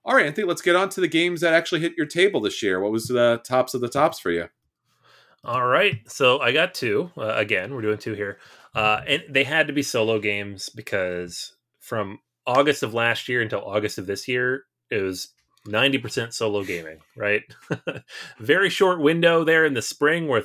All 0.05 0.14
right, 0.14 0.26
Anthony, 0.26 0.47
let's 0.47 0.61
get 0.62 0.76
on 0.76 0.91
to 0.91 1.01
the 1.01 1.09
games 1.09 1.41
that 1.41 1.55
actually 1.55 1.80
hit 1.80 1.95
your 1.97 2.07
table 2.07 2.41
this 2.41 2.62
year. 2.62 2.80
What 2.80 2.93
was 2.93 3.07
the 3.07 3.41
tops 3.47 3.72
of 3.72 3.80
the 3.80 3.89
tops 3.89 4.18
for 4.18 4.30
you? 4.30 4.49
All 5.45 5.66
right. 5.66 6.01
So 6.11 6.41
I 6.41 6.53
got 6.53 6.74
two. 6.74 7.11
Uh, 7.16 7.35
again, 7.35 7.74
we're 7.74 7.82
doing 7.82 7.99
two 7.99 8.14
here. 8.14 8.39
Uh, 8.74 9.01
and 9.07 9.22
they 9.28 9.45
had 9.45 9.66
to 9.66 9.72
be 9.72 9.82
solo 9.82 10.18
games 10.18 10.68
because 10.68 11.55
from 11.80 12.18
August 12.47 12.82
of 12.82 12.95
last 12.95 13.28
year 13.28 13.41
until 13.43 13.61
August 13.64 13.99
of 13.99 14.07
this 14.07 14.26
year, 14.26 14.64
it 14.91 15.01
was 15.01 15.28
90% 15.68 16.32
solo 16.32 16.64
gaming, 16.64 16.99
right? 17.16 17.43
Very 18.39 18.70
short 18.70 19.01
window 19.01 19.45
there 19.45 19.64
in 19.64 19.74
the 19.74 19.82
spring 19.82 20.28
where 20.28 20.45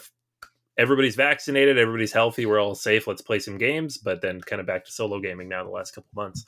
everybody's 0.79 1.15
vaccinated, 1.15 1.77
everybody's 1.77 2.13
healthy, 2.13 2.45
we're 2.45 2.59
all 2.59 2.73
safe, 2.73 3.05
let's 3.05 3.21
play 3.21 3.37
some 3.37 3.57
games, 3.57 3.97
but 3.97 4.21
then 4.21 4.39
kind 4.41 4.59
of 4.59 4.65
back 4.65 4.85
to 4.85 4.91
solo 4.91 5.19
gaming 5.19 5.49
now 5.49 5.63
the 5.63 5.69
last 5.69 5.91
couple 5.93 6.09
months. 6.15 6.45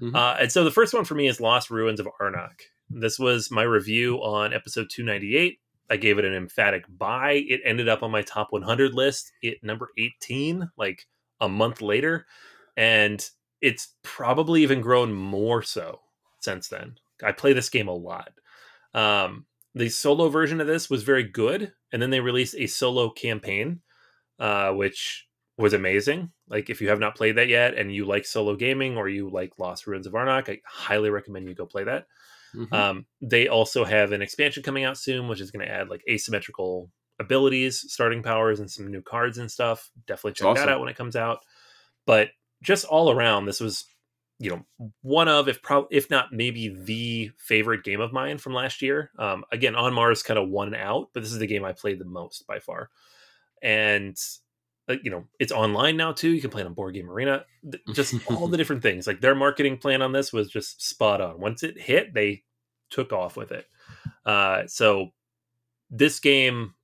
Mhm. 0.00 0.14
Uh, 0.14 0.36
and 0.40 0.52
so 0.52 0.64
the 0.64 0.70
first 0.70 0.92
one 0.92 1.04
for 1.04 1.14
me 1.14 1.28
is 1.28 1.40
Lost 1.40 1.70
Ruins 1.70 2.00
of 2.00 2.08
Arnak. 2.20 2.62
This 2.90 3.18
was 3.18 3.50
my 3.50 3.62
review 3.62 4.16
on 4.16 4.52
episode 4.52 4.88
298. 4.90 5.60
I 5.88 5.96
gave 5.96 6.18
it 6.18 6.24
an 6.24 6.34
emphatic 6.34 6.84
buy. 6.88 7.44
It 7.48 7.60
ended 7.64 7.88
up 7.88 8.02
on 8.02 8.10
my 8.10 8.22
top 8.22 8.48
100 8.50 8.92
list 8.94 9.32
at 9.44 9.62
number 9.62 9.90
18, 9.98 10.68
like 10.76 11.06
a 11.40 11.48
month 11.48 11.80
later. 11.80 12.26
And 12.76 13.24
it's 13.60 13.94
probably 14.02 14.62
even 14.62 14.80
grown 14.80 15.12
more 15.12 15.62
so 15.62 16.00
since 16.40 16.68
then. 16.68 16.96
I 17.22 17.32
play 17.32 17.52
this 17.52 17.68
game 17.68 17.88
a 17.88 17.94
lot. 17.94 18.32
Um, 18.94 19.46
the 19.74 19.88
solo 19.88 20.28
version 20.28 20.60
of 20.60 20.66
this 20.66 20.90
was 20.90 21.02
very 21.02 21.24
good. 21.24 21.72
And 21.92 22.00
then 22.02 22.10
they 22.10 22.20
released 22.20 22.54
a 22.56 22.66
solo 22.66 23.10
campaign, 23.10 23.82
uh, 24.38 24.72
which 24.72 25.28
was 25.58 25.72
amazing. 25.74 26.32
Like 26.48 26.70
if 26.70 26.80
you 26.80 26.88
have 26.88 27.00
not 27.00 27.16
played 27.16 27.36
that 27.36 27.48
yet 27.48 27.74
and 27.74 27.94
you 27.94 28.04
like 28.06 28.26
solo 28.26 28.56
gaming 28.56 28.96
or 28.96 29.08
you 29.08 29.30
like 29.30 29.58
Lost 29.58 29.86
Ruins 29.86 30.06
of 30.06 30.14
Arnak, 30.14 30.48
I 30.50 30.60
highly 30.66 31.10
recommend 31.10 31.48
you 31.48 31.54
go 31.54 31.66
play 31.66 31.84
that. 31.84 32.06
Mhm. 32.54 32.72
Um, 32.72 33.06
they 33.20 33.48
also 33.48 33.84
have 33.84 34.12
an 34.12 34.22
expansion 34.22 34.62
coming 34.62 34.84
out 34.84 34.98
soon, 34.98 35.28
which 35.28 35.40
is 35.40 35.50
going 35.50 35.64
to 35.66 35.72
add 35.72 35.88
like 35.88 36.02
asymmetrical 36.10 36.90
abilities, 37.20 37.84
starting 37.92 38.22
powers, 38.22 38.60
and 38.60 38.70
some 38.70 38.88
new 38.90 39.02
cards 39.02 39.38
and 39.38 39.50
stuff. 39.50 39.90
Definitely 40.06 40.32
check 40.32 40.46
Awesome. 40.48 40.66
that 40.66 40.68
out 40.72 40.80
when 40.80 40.88
it 40.88 40.96
comes 40.96 41.16
out. 41.16 41.44
But 42.06 42.30
just 42.62 42.84
all 42.86 43.10
around, 43.10 43.46
this 43.46 43.60
was, 43.60 43.84
you 44.40 44.48
know, 44.50 44.90
one 45.02 45.28
of, 45.28 45.48
if 45.48 45.60
pro- 45.60 45.86
if 45.90 46.08
not 46.08 46.32
maybe 46.32 46.74
the 46.74 47.30
favorite 47.36 47.84
game 47.84 48.00
of 48.00 48.10
mine 48.10 48.38
from 48.38 48.54
last 48.54 48.80
year. 48.80 49.10
Um, 49.18 49.44
again, 49.52 49.76
on 49.76 49.92
Mars 49.92 50.22
kind 50.22 50.38
of 50.38 50.48
won 50.48 50.74
out, 50.74 51.10
but 51.12 51.22
this 51.22 51.30
is 51.30 51.38
the 51.38 51.46
game 51.46 51.62
I 51.62 51.72
played 51.72 51.98
the 51.98 52.06
most 52.06 52.46
by 52.46 52.58
far. 52.58 52.88
And 53.62 54.16
uh, 54.88 54.96
you 55.02 55.10
know, 55.10 55.26
it's 55.38 55.52
online 55.52 55.98
now 55.98 56.12
too. 56.12 56.30
You 56.30 56.40
can 56.40 56.48
play 56.48 56.62
it 56.62 56.66
on 56.66 56.72
Board 56.72 56.94
Game 56.94 57.10
Arena. 57.10 57.44
Just 57.92 58.14
all 58.30 58.48
the 58.48 58.56
different 58.56 58.82
things. 58.82 59.06
Like 59.06 59.20
their 59.20 59.34
marketing 59.34 59.76
plan 59.76 60.00
on 60.00 60.12
this 60.12 60.32
was 60.32 60.48
just 60.48 60.82
spot 60.82 61.20
on. 61.20 61.38
Once 61.38 61.62
it 61.62 61.78
hit, 61.78 62.14
they 62.14 62.42
took 62.88 63.12
off 63.12 63.36
with 63.36 63.52
it. 63.52 63.66
Uh, 64.24 64.62
so 64.66 65.10
this 65.90 66.18
game 66.18 66.74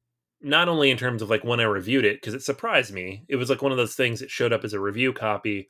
not 0.43 0.69
only 0.69 0.91
in 0.91 0.99
terms 0.99 1.23
of 1.23 1.31
like 1.31 1.43
when 1.43 1.59
I 1.59 1.65
reviewed 1.65 2.05
it, 2.05 2.21
because 2.21 2.35
it 2.35 2.43
surprised 2.43 2.93
me. 2.93 3.25
It 3.29 3.37
was 3.37 3.49
like 3.49 3.63
one 3.63 3.73
of 3.73 3.79
those 3.79 3.95
things 3.95 4.21
that 4.21 4.31
showed 4.31 4.53
up 4.53 4.63
as 4.63 4.75
a 4.75 4.81
review 4.81 5.15
copy 5.15 5.69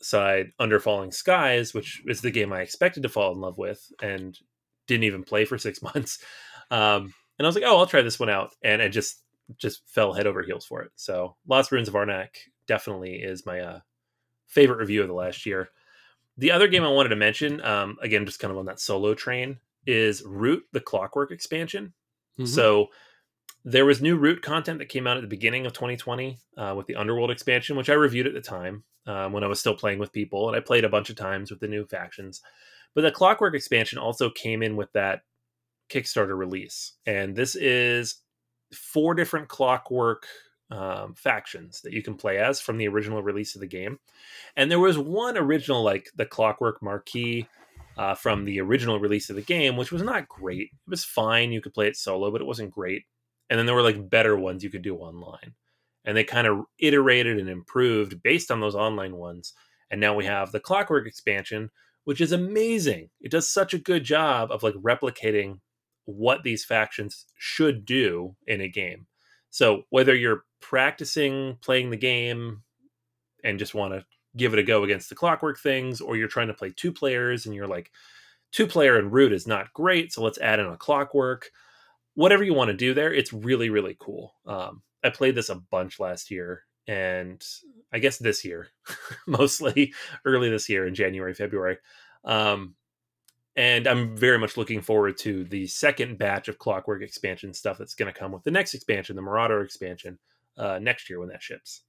alongside 0.00 0.52
Under 0.58 0.80
Falling 0.80 1.12
Skies, 1.12 1.74
which 1.74 2.02
is 2.06 2.20
the 2.20 2.30
game 2.30 2.52
I 2.52 2.60
expected 2.60 3.02
to 3.02 3.08
fall 3.08 3.32
in 3.32 3.40
love 3.40 3.58
with 3.58 3.90
and 4.02 4.38
didn't 4.86 5.04
even 5.04 5.24
play 5.24 5.44
for 5.44 5.58
six 5.58 5.82
months. 5.94 6.22
Um, 6.70 7.14
and 7.38 7.46
I 7.46 7.48
was 7.48 7.54
like, 7.54 7.64
oh, 7.64 7.78
I'll 7.78 7.86
try 7.86 8.02
this 8.02 8.18
one 8.18 8.30
out, 8.30 8.54
and 8.62 8.82
I 8.82 8.88
just 8.88 9.22
just 9.56 9.88
fell 9.88 10.12
head 10.12 10.26
over 10.26 10.42
heels 10.42 10.66
for 10.66 10.82
it. 10.82 10.90
So, 10.96 11.36
Lost 11.46 11.72
Ruins 11.72 11.88
of 11.88 11.94
Arnak 11.94 12.28
definitely 12.66 13.16
is 13.16 13.46
my 13.46 13.60
uh, 13.60 13.80
favorite 14.46 14.78
review 14.78 15.02
of 15.02 15.08
the 15.08 15.14
last 15.14 15.46
year. 15.46 15.70
The 16.36 16.50
other 16.50 16.68
game 16.68 16.84
I 16.84 16.90
wanted 16.90 17.10
to 17.10 17.16
mention, 17.16 17.62
um, 17.62 17.96
again, 18.02 18.26
just 18.26 18.40
kind 18.40 18.52
of 18.52 18.58
on 18.58 18.66
that 18.66 18.80
solo 18.80 19.14
train, 19.14 19.58
is 19.86 20.22
Root: 20.24 20.64
The 20.72 20.80
Clockwork 20.80 21.30
expansion. 21.30 21.94
Mm-hmm. 22.38 22.46
So 22.46 22.88
there 23.64 23.84
was 23.84 24.00
new 24.00 24.16
Root 24.16 24.42
content 24.42 24.78
that 24.78 24.88
came 24.88 25.06
out 25.06 25.16
at 25.16 25.20
the 25.20 25.28
beginning 25.28 25.66
of 25.66 25.72
2020 25.72 26.38
uh, 26.56 26.74
with 26.76 26.86
the 26.86 26.96
Underworld 26.96 27.30
expansion, 27.30 27.76
which 27.76 27.90
I 27.90 27.94
reviewed 27.94 28.26
at 28.26 28.34
the 28.34 28.40
time 28.40 28.84
um, 29.06 29.32
when 29.32 29.44
I 29.44 29.48
was 29.48 29.60
still 29.60 29.74
playing 29.74 29.98
with 29.98 30.12
people, 30.12 30.48
and 30.48 30.56
I 30.56 30.60
played 30.60 30.84
a 30.84 30.88
bunch 30.88 31.10
of 31.10 31.16
times 31.16 31.50
with 31.50 31.60
the 31.60 31.68
new 31.68 31.86
factions. 31.86 32.40
But 32.94 33.02
the 33.02 33.10
Clockwork 33.10 33.54
expansion 33.54 33.98
also 33.98 34.30
came 34.30 34.62
in 34.62 34.76
with 34.76 34.92
that 34.92 35.22
Kickstarter 35.90 36.36
release, 36.36 36.94
and 37.06 37.34
this 37.34 37.56
is 37.56 38.16
four 38.72 39.14
different 39.14 39.48
Clockwork 39.48 40.26
um, 40.70 41.14
factions 41.14 41.80
that 41.82 41.92
you 41.92 42.02
can 42.02 42.14
play 42.14 42.38
as 42.38 42.60
from 42.60 42.76
the 42.76 42.88
original 42.88 43.22
release 43.22 43.54
of 43.54 43.60
the 43.60 43.66
game. 43.66 43.98
And 44.56 44.70
there 44.70 44.78
was 44.78 44.98
one 44.98 45.36
original, 45.36 45.82
like 45.82 46.10
the 46.14 46.26
Clockwork 46.26 46.82
Marquis 46.82 47.48
uh, 47.96 48.14
from 48.14 48.44
the 48.44 48.60
original 48.60 49.00
release 49.00 49.30
of 49.30 49.36
the 49.36 49.42
game, 49.42 49.76
which 49.76 49.92
was 49.92 50.02
not 50.02 50.28
great. 50.28 50.70
It 50.72 50.90
was 50.90 51.04
fine. 51.04 51.52
You 51.52 51.60
could 51.60 51.74
play 51.74 51.88
it 51.88 51.96
solo, 51.96 52.30
but 52.30 52.40
it 52.40 52.46
wasn't 52.46 52.70
great. 52.70 53.04
And 53.50 53.58
then 53.58 53.66
there 53.66 53.74
were 53.74 53.82
like 53.82 54.10
better 54.10 54.36
ones 54.36 54.62
you 54.62 54.70
could 54.70 54.82
do 54.82 54.96
online. 54.96 55.54
And 56.04 56.16
they 56.16 56.24
kind 56.24 56.46
of 56.46 56.64
iterated 56.78 57.38
and 57.38 57.48
improved 57.48 58.22
based 58.22 58.50
on 58.50 58.60
those 58.60 58.74
online 58.74 59.16
ones. 59.16 59.52
And 59.90 60.00
now 60.00 60.14
we 60.14 60.24
have 60.24 60.52
the 60.52 60.60
Clockwork 60.60 61.06
expansion, 61.06 61.70
which 62.04 62.20
is 62.20 62.32
amazing. 62.32 63.10
It 63.20 63.30
does 63.30 63.48
such 63.48 63.74
a 63.74 63.78
good 63.78 64.04
job 64.04 64.50
of 64.50 64.62
like 64.62 64.74
replicating 64.74 65.60
what 66.04 66.42
these 66.42 66.64
factions 66.64 67.26
should 67.36 67.84
do 67.84 68.34
in 68.46 68.60
a 68.60 68.68
game. 68.68 69.06
So 69.50 69.82
whether 69.90 70.14
you're 70.14 70.44
practicing 70.60 71.58
playing 71.62 71.90
the 71.90 71.96
game 71.96 72.62
and 73.44 73.58
just 73.58 73.74
want 73.74 73.94
to 73.94 74.04
give 74.36 74.52
it 74.52 74.58
a 74.58 74.62
go 74.62 74.84
against 74.84 75.08
the 75.08 75.14
clockwork 75.14 75.58
things, 75.58 76.00
or 76.00 76.16
you're 76.16 76.28
trying 76.28 76.48
to 76.48 76.54
play 76.54 76.72
two 76.74 76.92
players 76.92 77.44
and 77.44 77.54
you're 77.54 77.66
like, 77.66 77.90
two 78.52 78.66
player 78.66 78.98
and 78.98 79.12
root 79.12 79.32
is 79.32 79.46
not 79.46 79.72
great, 79.72 80.12
so 80.12 80.22
let's 80.22 80.38
add 80.38 80.60
in 80.60 80.66
a 80.66 80.76
clockwork. 80.76 81.50
Whatever 82.18 82.42
you 82.42 82.52
want 82.52 82.66
to 82.66 82.76
do 82.76 82.94
there, 82.94 83.14
it's 83.14 83.32
really, 83.32 83.70
really 83.70 83.96
cool. 84.00 84.34
Um, 84.44 84.82
I 85.04 85.10
played 85.10 85.36
this 85.36 85.50
a 85.50 85.54
bunch 85.54 86.00
last 86.00 86.32
year 86.32 86.64
and 86.88 87.40
I 87.92 88.00
guess 88.00 88.18
this 88.18 88.44
year, 88.44 88.70
mostly 89.28 89.94
early 90.24 90.50
this 90.50 90.68
year 90.68 90.88
in 90.88 90.96
January, 90.96 91.32
February. 91.32 91.76
Um, 92.24 92.74
and 93.54 93.86
I'm 93.86 94.16
very 94.16 94.36
much 94.36 94.56
looking 94.56 94.82
forward 94.82 95.16
to 95.18 95.44
the 95.44 95.68
second 95.68 96.18
batch 96.18 96.48
of 96.48 96.58
Clockwork 96.58 97.02
expansion 97.02 97.54
stuff 97.54 97.78
that's 97.78 97.94
going 97.94 98.12
to 98.12 98.18
come 98.18 98.32
with 98.32 98.42
the 98.42 98.50
next 98.50 98.74
expansion, 98.74 99.14
the 99.14 99.22
Marauder 99.22 99.62
expansion, 99.62 100.18
uh, 100.56 100.80
next 100.82 101.08
year 101.08 101.20
when 101.20 101.28
that 101.28 101.40
ships. 101.40 101.82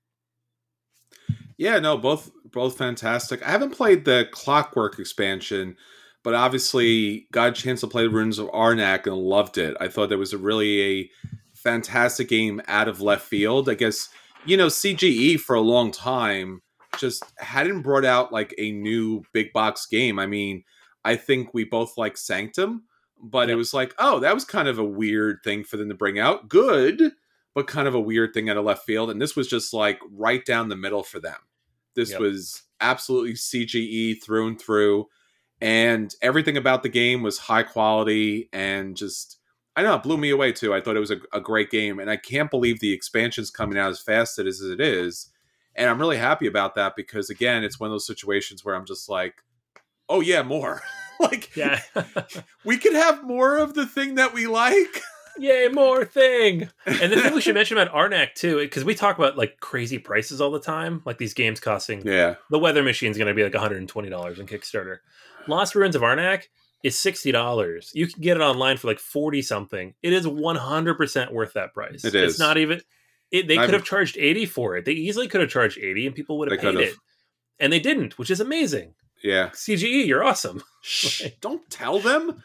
Yeah, 1.58 1.80
no, 1.80 1.98
both 1.98 2.30
both 2.52 2.78
fantastic. 2.78 3.42
I 3.42 3.50
haven't 3.50 3.76
played 3.76 4.06
the 4.06 4.28
Clockwork 4.32 5.00
expansion, 5.00 5.76
but 6.24 6.34
obviously 6.34 7.28
got 7.32 7.50
a 7.50 7.62
chance 7.62 7.82
to 7.82 7.88
play 7.88 8.08
Ruins 8.08 8.40
of 8.40 8.48
Arnak 8.48 9.06
and 9.06 9.16
loved 9.16 9.58
it. 9.58 9.76
I 9.80 9.88
thought 9.88 10.10
that 10.10 10.18
was 10.18 10.34
a 10.34 10.38
really 10.38 10.82
a 10.82 11.10
fantastic 11.54 12.30
game 12.30 12.62
out 12.68 12.88
of 12.88 13.02
left 13.02 13.26
field. 13.26 13.70
I 13.70 13.74
guess 13.76 14.10
you 14.46 14.58
know 14.58 14.68
CGE 14.68 15.40
for 15.40 15.56
a 15.56 15.62
long 15.62 15.92
time 15.92 16.62
just 16.98 17.24
hadn't 17.38 17.82
brought 17.82 18.06
out 18.06 18.32
like 18.32 18.54
a 18.58 18.72
new 18.72 19.24
big 19.34 19.54
box 19.54 19.86
game. 19.86 20.20
I 20.20 20.26
mean, 20.26 20.64
I 21.06 21.16
think 21.16 21.54
we 21.54 21.64
both 21.64 21.98
like 21.98 22.18
Sanctum, 22.18 22.84
but 23.22 23.48
yep. 23.48 23.54
it 23.54 23.56
was 23.56 23.74
like, 23.74 23.94
oh, 24.00 24.20
that 24.20 24.34
was 24.34 24.46
kind 24.46 24.68
of 24.68 24.80
a 24.80 24.84
weird 24.84 25.40
thing 25.44 25.64
for 25.64 25.78
them 25.78 25.90
to 25.90 25.96
bring 25.96 26.20
out. 26.20 26.50
Good, 26.50 27.12
but 27.54 27.68
kind 27.68 27.88
of 27.88 27.96
a 27.96 28.00
weird 28.02 28.34
thing 28.34 28.50
out 28.50 28.58
of 28.58 28.66
left 28.66 28.86
field. 28.86 29.10
And 29.10 29.22
this 29.22 29.36
was 29.36 29.48
just 29.48 29.74
like 29.74 30.00
right 30.12 30.44
down 30.46 30.70
the 30.70 30.76
middle 30.76 31.04
for 31.04 31.20
them. 31.20 31.38
This 31.96 32.12
yep. 32.12 32.20
was 32.20 32.64
absolutely 32.82 33.34
CGE 33.34 34.22
through 34.24 34.48
and 34.48 34.62
through. 34.62 35.08
And 35.62 36.14
everything 36.22 36.58
about 36.58 36.84
the 36.84 36.90
game 36.90 37.22
was 37.22 37.38
high 37.38 37.64
quality 37.64 38.50
and 38.54 38.96
just, 38.96 39.38
I 39.76 39.84
know, 39.84 39.96
it 39.96 40.04
blew 40.04 40.18
me 40.18 40.30
away 40.30 40.52
too. 40.52 40.74
I 40.74 40.82
thought 40.82 40.96
it 40.96 41.02
was 41.02 41.12
a, 41.12 41.20
a 41.34 41.42
great 41.42 41.70
game. 41.70 42.00
And 42.00 42.10
I 42.10 42.18
can't 42.18 42.50
believe 42.50 42.80
the 42.80 42.94
expansion's 42.94 43.52
coming 43.52 43.78
out 43.78 43.92
as 43.92 44.00
fast 44.00 44.40
as 44.40 44.62
it 44.62 44.80
is. 44.80 45.30
And 45.76 45.90
I'm 45.90 46.00
really 46.00 46.18
happy 46.18 46.48
about 46.48 46.76
that 46.76 46.96
because, 46.96 47.30
again, 47.30 47.64
it's 47.64 47.80
one 47.80 47.88
of 47.88 47.94
those 47.94 48.08
situations 48.08 48.64
where 48.64 48.76
I'm 48.76 48.86
just 48.86 49.10
like, 49.10 49.36
oh, 50.08 50.22
yeah, 50.22 50.44
more. 50.44 50.82
like, 51.20 51.56
yeah. 51.56 51.82
we 52.66 52.78
could 52.78 52.94
have 52.94 53.24
more 53.24 53.58
of 53.58 53.74
the 53.74 53.86
thing 53.86 54.16
that 54.16 54.34
we 54.34 54.48
like. 54.48 55.02
Yay, 55.40 55.70
more 55.70 56.04
thing. 56.04 56.70
And 56.86 57.14
the 57.14 57.22
thing 57.22 57.34
we 57.34 57.40
should 57.40 57.56
mention 57.56 57.78
about 57.78 57.94
Arnak 57.94 58.34
too, 58.34 58.58
because 58.58 58.84
we 58.84 58.94
talk 58.94 59.18
about 59.18 59.38
like 59.38 59.62
crazy 59.62 59.98
prices 59.98 60.42
all 60.42 60.52
the 60.52 60.60
time, 60.60 61.02
like 61.06 61.18
these 61.18 61.34
games 61.34 61.62
costing. 61.62 62.06
Yeah. 62.06 62.36
The 62.50 62.60
weather 62.60 62.84
machine 62.84 63.12
is 63.12 63.18
going 63.18 63.30
to 63.30 63.34
be 63.34 63.44
like 63.44 63.54
$120 63.54 63.80
on 63.80 64.48
Kickstarter. 64.48 64.98
Lost 65.50 65.76
Ruins 65.76 65.96
of 65.96 66.02
Arnak 66.02 66.44
is 66.84 66.96
$60. 66.96 67.90
You 67.94 68.08
can 68.08 68.22
get 68.22 68.38
it 68.38 68.42
online 68.42 68.78
for 68.78 68.88
like 68.88 69.00
40 69.00 69.42
something. 69.42 69.94
It 70.02 70.14
is 70.14 70.26
100% 70.26 71.32
worth 71.34 71.54
that 71.54 71.74
price. 71.74 72.06
It 72.06 72.16
is. 72.16 72.32
It's 72.32 72.40
not 72.40 72.58
even, 72.58 72.82
it, 73.32 73.48
they 73.48 73.58
could 73.58 73.74
have 73.74 73.84
charged 73.84 74.18
80 74.18 74.46
for 74.46 74.78
it. 74.78 74.86
They 74.86 74.94
easily 74.94 75.28
could 75.28 75.42
have 75.42 75.50
charged 75.50 75.78
80 75.78 76.08
and 76.08 76.16
people 76.16 76.38
would 76.40 76.52
have 76.52 76.60
paid 76.60 76.76
it. 76.76 76.96
And 77.60 77.74
they 77.74 77.80
didn't, 77.80 78.18
which 78.18 78.32
is 78.32 78.40
amazing. 78.40 78.94
Yeah. 79.22 79.50
CGE, 79.50 80.08
you're 80.08 80.24
awesome. 80.24 80.64
Shh, 80.82 81.24
don't 81.42 81.70
tell 81.70 82.00
them. 82.00 82.42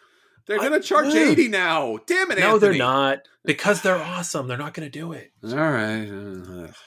They're 0.47 0.59
going 0.59 0.73
to 0.73 0.81
charge 0.81 1.15
80 1.15 1.49
now. 1.49 1.99
Damn 2.07 2.31
it, 2.33 2.39
No, 2.39 2.55
Anthony. 2.55 2.59
they're 2.59 2.79
not. 2.79 3.21
Because 3.45 3.83
they're 3.83 4.03
awesome. 4.03 4.49
They're 4.49 4.59
not 4.59 4.75
going 4.75 4.91
to 4.91 4.99
do 4.99 5.13
it. 5.13 5.31
All 5.45 5.55
right. 5.55 6.71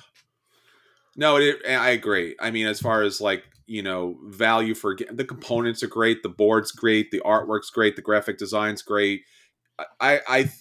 No, 1.19 1.37
it, 1.37 1.57
I 1.67 1.89
agree. 1.89 2.35
I 2.39 2.51
mean, 2.51 2.67
as 2.67 2.79
far 2.79 3.01
as 3.01 3.19
like, 3.19 3.43
you 3.67 3.83
know, 3.83 4.17
value 4.25 4.73
for 4.73 4.97
the 5.11 5.25
components 5.25 5.83
are 5.83 5.87
great, 5.87 6.23
the 6.23 6.29
board's 6.29 6.71
great, 6.71 7.11
the 7.11 7.21
artwork's 7.25 7.69
great, 7.69 7.95
the 7.95 8.01
graphic 8.01 8.37
design's 8.37 8.81
great. 8.81 9.21
I 9.99 10.21
I 10.27 10.51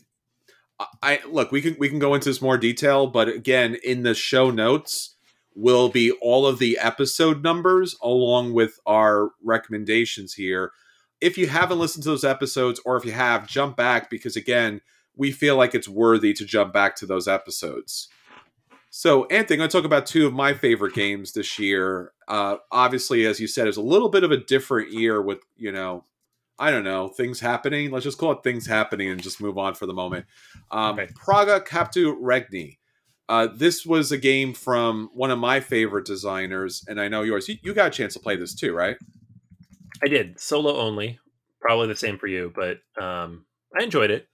I 1.02 1.20
look, 1.26 1.52
we 1.52 1.62
can 1.62 1.76
we 1.78 1.88
can 1.88 1.98
go 1.98 2.14
into 2.14 2.28
this 2.28 2.42
more 2.42 2.59
detail, 2.59 3.07
but 3.07 3.28
again, 3.28 3.76
in 3.82 4.02
the 4.02 4.14
show 4.14 4.50
notes 4.50 5.14
will 5.54 5.88
be 5.88 6.11
all 6.20 6.46
of 6.46 6.59
the 6.59 6.78
episode 6.78 7.42
numbers 7.42 7.96
along 8.02 8.52
with 8.52 8.78
our 8.84 9.30
recommendations 9.42 10.34
here 10.34 10.72
if 11.20 11.38
you 11.38 11.46
haven't 11.46 11.78
listened 11.78 12.02
to 12.04 12.11
those 12.11 12.24
episodes, 12.24 12.80
or 12.84 12.96
if 12.96 13.04
you 13.04 13.12
have, 13.12 13.48
jump 13.48 13.76
back 13.76 14.11
because 14.11 14.36
again, 14.36 14.80
we 15.16 15.32
feel 15.32 15.57
like 15.57 15.74
it's 15.74 15.88
worthy 15.88 16.32
to 16.34 16.44
jump 16.44 16.72
back 16.72 16.96
to 16.96 17.07
those 17.07 17.26
episodes. 17.26 18.09
So, 18.99 19.26
Anthony, 19.26 19.57
I'm 19.57 19.59
going 19.59 19.68
to 19.68 19.76
talk 19.76 19.84
about 19.84 20.07
two 20.07 20.26
of 20.26 20.32
my 20.32 20.55
favorite 20.55 20.94
games 20.94 21.34
this 21.34 21.59
year. 21.59 22.14
Uh, 22.28 22.57
obviously, 22.72 23.26
as 23.26 23.38
you 23.38 23.47
said, 23.47 23.68
it's 23.68 23.76
a 23.76 23.82
little 23.82 24.09
bit 24.09 24.24
of 24.24 24.30
a 24.30 24.38
different 24.38 24.90
year 24.90 25.20
with, 25.20 25.40
you 25.55 25.70
know, 25.70 26.07
I 26.59 26.70
don't 26.70 26.82
know, 26.82 27.09
things 27.09 27.38
happening. 27.38 27.90
Let's 27.90 28.05
just 28.05 28.16
call 28.16 28.32
it 28.32 28.42
things 28.42 28.66
happening 28.66 29.11
and 29.11 29.22
just 29.22 29.38
move 29.38 29.59
on 29.59 29.74
for 29.74 29.84
the 29.84 29.92
moment. 29.92 30.24
Um, 30.70 30.99
okay. 30.99 31.12
Praga 31.14 31.61
Caput 31.61 32.16
Regni. 32.18 32.78
Uh, 33.28 33.49
this 33.55 33.84
was 33.84 34.12
a 34.12 34.16
game 34.16 34.55
from 34.55 35.11
one 35.12 35.30
of 35.30 35.38
my 35.38 35.61
favorite 35.61 36.07
designers, 36.07 36.82
and 36.88 36.99
I 36.99 37.09
know 37.09 37.20
yours. 37.20 37.51
You, 37.51 37.57
you 37.61 37.74
got 37.74 37.88
a 37.88 37.90
chance 37.90 38.14
to 38.14 38.20
play 38.20 38.36
this 38.36 38.55
too, 38.55 38.72
right? 38.72 38.97
I 40.03 40.09
did 40.09 40.40
solo 40.40 40.74
only. 40.74 41.18
Probably 41.61 41.88
the 41.88 41.97
same 41.97 42.16
for 42.16 42.28
you, 42.28 42.51
but 42.57 42.78
um, 42.99 43.44
I 43.78 43.82
enjoyed 43.82 44.11
it. 44.11 44.26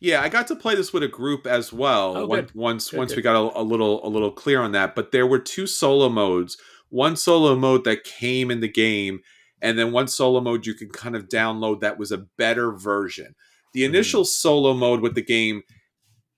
Yeah, 0.00 0.22
I 0.22 0.28
got 0.28 0.46
to 0.48 0.56
play 0.56 0.74
this 0.74 0.92
with 0.92 1.02
a 1.02 1.08
group 1.08 1.46
as 1.46 1.72
well. 1.72 2.16
Oh, 2.16 2.26
once 2.26 2.54
once, 2.54 2.90
good, 2.90 2.96
once 2.98 3.10
good. 3.12 3.16
we 3.16 3.22
got 3.22 3.36
a, 3.36 3.60
a, 3.60 3.62
little 3.62 4.06
a 4.06 4.08
little 4.08 4.32
clear 4.32 4.60
on 4.60 4.72
that, 4.72 4.94
but 4.94 5.12
there 5.12 5.26
were 5.26 5.38
two 5.38 5.66
solo 5.66 6.08
modes. 6.08 6.56
One 6.88 7.16
solo 7.16 7.54
mode 7.54 7.84
that 7.84 8.04
came 8.04 8.50
in 8.50 8.60
the 8.60 8.68
game, 8.68 9.20
and 9.60 9.78
then 9.78 9.92
one 9.92 10.08
solo 10.08 10.40
mode 10.40 10.66
you 10.66 10.74
can 10.74 10.88
kind 10.88 11.14
of 11.14 11.28
download 11.28 11.80
that 11.80 11.98
was 11.98 12.10
a 12.10 12.26
better 12.38 12.72
version. 12.72 13.34
The 13.74 13.82
mm-hmm. 13.82 13.94
initial 13.94 14.22
mm. 14.22 14.28
solo 14.28 14.74
mode 14.74 15.00
with 15.00 15.14
the 15.14 15.22
game 15.22 15.62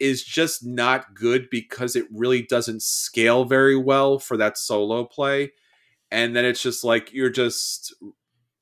is 0.01 0.25
just 0.25 0.67
not 0.67 1.15
good 1.15 1.49
because 1.49 1.95
it 1.95 2.07
really 2.11 2.43
doesn't 2.43 2.83
scale 2.83 3.45
very 3.45 3.77
well 3.77 4.19
for 4.19 4.37
that 4.37 4.59
solo 4.59 5.05
play 5.05 5.53
and 6.13 6.37
then 6.37 6.45
it's 6.45 6.63
just 6.63 6.85
like 6.85 7.13
you're 7.13 7.31
just 7.31 7.95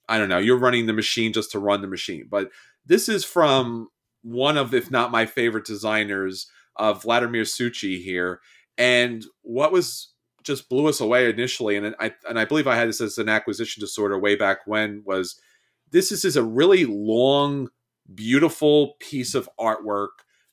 I 0.09 0.19
don't 0.19 0.29
know, 0.29 0.39
you're 0.39 0.59
running 0.59 0.87
the 0.87 0.93
machine 0.93 1.33
just 1.33 1.53
to 1.53 1.59
run 1.59 1.83
the 1.83 1.89
machine. 1.89 2.27
But 2.29 2.51
this 2.87 3.09
is 3.09 3.25
from 3.25 3.89
one 4.23 4.57
of, 4.57 4.75
if 4.75 4.91
not 4.91 5.11
my 5.11 5.27
favorite 5.27 5.65
designers 5.65 6.47
of 6.77 7.03
Vladimir 7.03 7.43
Suchý 7.43 8.03
here. 8.03 8.41
And 8.79 9.25
what 9.43 9.73
was 9.73 10.13
just 10.43 10.69
blew 10.69 10.89
us 10.89 11.01
away 11.01 11.29
initially, 11.29 11.77
and 11.77 11.95
I 12.01 12.13
and 12.29 12.39
I 12.39 12.45
believe 12.45 12.67
I 12.67 12.77
had 12.77 12.89
this 12.89 13.01
as 13.01 13.19
an 13.19 13.29
acquisition 13.29 13.81
disorder 13.81 14.19
way 14.19 14.37
back 14.37 14.59
when 14.67 15.03
was 15.05 15.39
this 15.91 16.13
is, 16.13 16.25
is 16.25 16.37
a 16.37 16.43
really 16.43 16.87
long, 16.87 17.69
beautiful 18.15 18.95
piece 19.01 19.35
of 19.35 19.49
artwork 19.59 20.09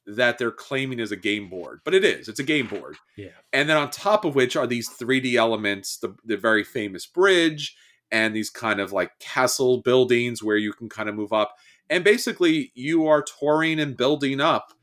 that 0.05 0.37
they're 0.37 0.51
claiming 0.51 0.99
is 0.99 1.11
a 1.11 1.17
game 1.17 1.49
board, 1.49 1.81
but 1.83 1.93
it 1.93 2.03
is. 2.03 2.27
It's 2.27 2.39
a 2.39 2.43
game 2.43 2.67
board. 2.67 2.97
Yeah. 3.17 3.29
And 3.51 3.69
then 3.69 3.77
on 3.77 3.89
top 3.89 4.23
of 4.23 4.35
which 4.35 4.55
are 4.55 4.65
these 4.65 4.89
3D 4.89 5.35
elements, 5.35 5.97
the 5.97 6.15
the 6.25 6.37
very 6.37 6.63
famous 6.63 7.05
bridge 7.05 7.75
and 8.11 8.35
these 8.35 8.49
kind 8.49 8.79
of 8.79 8.93
like 8.93 9.19
castle 9.19 9.81
buildings 9.81 10.41
where 10.41 10.57
you 10.57 10.73
can 10.73 10.89
kind 10.89 11.09
of 11.09 11.15
move 11.15 11.33
up. 11.33 11.55
And 11.89 12.03
basically 12.03 12.71
you 12.75 13.07
are 13.07 13.23
touring 13.39 13.79
and 13.79 13.95
building 13.95 14.41
up. 14.41 14.73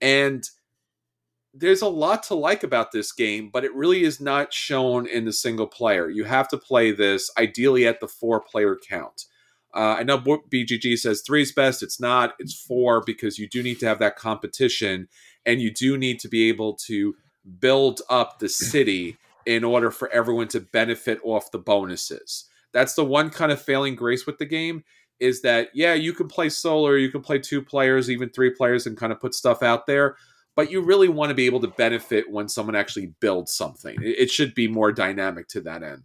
And 0.00 0.44
there's 1.58 1.82
a 1.82 1.88
lot 1.88 2.22
to 2.24 2.34
like 2.34 2.62
about 2.62 2.92
this 2.92 3.12
game, 3.12 3.50
but 3.50 3.64
it 3.64 3.74
really 3.74 4.02
is 4.02 4.20
not 4.20 4.52
shown 4.52 5.06
in 5.06 5.24
the 5.24 5.32
single 5.32 5.66
player. 5.66 6.08
You 6.08 6.24
have 6.24 6.48
to 6.48 6.58
play 6.58 6.92
this 6.92 7.30
ideally 7.38 7.86
at 7.86 8.00
the 8.00 8.08
four 8.08 8.40
player 8.40 8.76
count. 8.88 9.24
Uh, 9.74 9.96
I 9.98 10.02
know 10.04 10.18
BGG 10.18 10.98
says 10.98 11.22
three 11.26 11.42
is 11.42 11.52
best. 11.52 11.82
It's 11.82 12.00
not. 12.00 12.34
It's 12.38 12.54
four 12.54 13.02
because 13.04 13.38
you 13.38 13.48
do 13.48 13.62
need 13.62 13.78
to 13.80 13.86
have 13.86 13.98
that 13.98 14.16
competition, 14.16 15.08
and 15.44 15.60
you 15.60 15.70
do 15.72 15.98
need 15.98 16.18
to 16.20 16.28
be 16.28 16.48
able 16.48 16.74
to 16.86 17.14
build 17.58 18.00
up 18.08 18.38
the 18.38 18.48
city 18.48 19.16
in 19.44 19.64
order 19.64 19.90
for 19.90 20.10
everyone 20.10 20.48
to 20.48 20.60
benefit 20.60 21.20
off 21.22 21.50
the 21.50 21.58
bonuses. 21.58 22.46
That's 22.72 22.94
the 22.94 23.04
one 23.04 23.30
kind 23.30 23.52
of 23.52 23.60
failing 23.60 23.94
grace 23.94 24.26
with 24.26 24.38
the 24.38 24.46
game 24.46 24.82
is 25.20 25.42
that 25.42 25.68
yeah, 25.74 25.94
you 25.94 26.12
can 26.12 26.28
play 26.28 26.48
solo, 26.48 26.92
you 26.92 27.10
can 27.10 27.22
play 27.22 27.38
two 27.38 27.62
players, 27.62 28.10
even 28.10 28.30
three 28.30 28.50
players, 28.50 28.86
and 28.86 28.96
kind 28.96 29.12
of 29.12 29.20
put 29.20 29.34
stuff 29.34 29.62
out 29.62 29.86
there. 29.86 30.16
But 30.54 30.70
you 30.70 30.80
really 30.80 31.08
want 31.08 31.30
to 31.30 31.34
be 31.34 31.46
able 31.46 31.60
to 31.60 31.68
benefit 31.68 32.30
when 32.30 32.48
someone 32.48 32.76
actually 32.76 33.12
builds 33.20 33.52
something. 33.52 33.96
It 34.00 34.30
should 34.30 34.54
be 34.54 34.68
more 34.68 34.90
dynamic 34.90 35.48
to 35.48 35.60
that 35.62 35.82
end. 35.82 36.04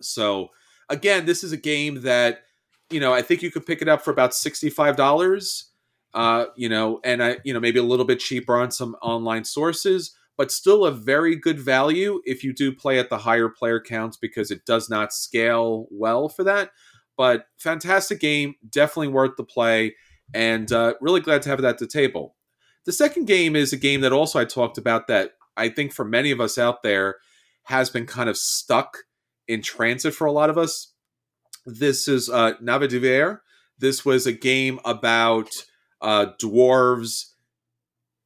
So 0.00 0.50
again, 0.88 1.26
this 1.26 1.42
is 1.42 1.52
a 1.52 1.56
game 1.56 2.02
that 2.02 2.42
you 2.90 3.00
know, 3.00 3.12
I 3.12 3.22
think 3.22 3.42
you 3.42 3.50
could 3.50 3.66
pick 3.66 3.82
it 3.82 3.88
up 3.88 4.02
for 4.02 4.10
about 4.10 4.34
sixty-five 4.34 4.96
dollars. 4.96 5.70
Uh, 6.14 6.46
you 6.56 6.68
know, 6.68 7.00
and 7.04 7.24
I, 7.24 7.38
you 7.42 7.54
know, 7.54 7.60
maybe 7.60 7.78
a 7.78 7.84
little 7.84 8.04
bit 8.04 8.20
cheaper 8.20 8.54
on 8.58 8.70
some 8.70 8.94
online 9.00 9.44
sources, 9.44 10.14
but 10.36 10.52
still 10.52 10.84
a 10.84 10.90
very 10.90 11.34
good 11.34 11.58
value 11.58 12.20
if 12.26 12.44
you 12.44 12.52
do 12.52 12.70
play 12.70 12.98
at 12.98 13.08
the 13.08 13.16
higher 13.16 13.48
player 13.48 13.80
counts 13.80 14.18
because 14.18 14.50
it 14.50 14.66
does 14.66 14.90
not 14.90 15.14
scale 15.14 15.86
well 15.90 16.28
for 16.28 16.44
that. 16.44 16.70
But 17.16 17.46
fantastic 17.58 18.20
game, 18.20 18.54
definitely 18.68 19.08
worth 19.08 19.36
the 19.36 19.44
play, 19.44 19.94
and 20.34 20.70
uh, 20.72 20.94
really 21.00 21.20
glad 21.20 21.42
to 21.42 21.48
have 21.50 21.58
it 21.58 21.64
at 21.64 21.78
the 21.78 21.86
table. 21.86 22.36
The 22.84 22.92
second 22.92 23.26
game 23.26 23.54
is 23.54 23.72
a 23.72 23.76
game 23.76 24.00
that 24.00 24.12
also 24.12 24.40
I 24.40 24.44
talked 24.44 24.78
about 24.78 25.06
that 25.08 25.32
I 25.56 25.68
think 25.68 25.92
for 25.92 26.04
many 26.04 26.30
of 26.30 26.40
us 26.40 26.58
out 26.58 26.82
there 26.82 27.16
has 27.64 27.90
been 27.90 28.06
kind 28.06 28.28
of 28.28 28.36
stuck 28.36 28.98
in 29.46 29.62
transit 29.62 30.14
for 30.14 30.26
a 30.26 30.32
lot 30.32 30.50
of 30.50 30.58
us. 30.58 30.92
This 31.64 32.08
is 32.08 32.28
uh, 32.28 32.54
Nidavellir. 32.62 33.40
This 33.78 34.04
was 34.04 34.26
a 34.26 34.32
game 34.32 34.80
about 34.84 35.50
uh, 36.00 36.26
dwarves 36.40 37.32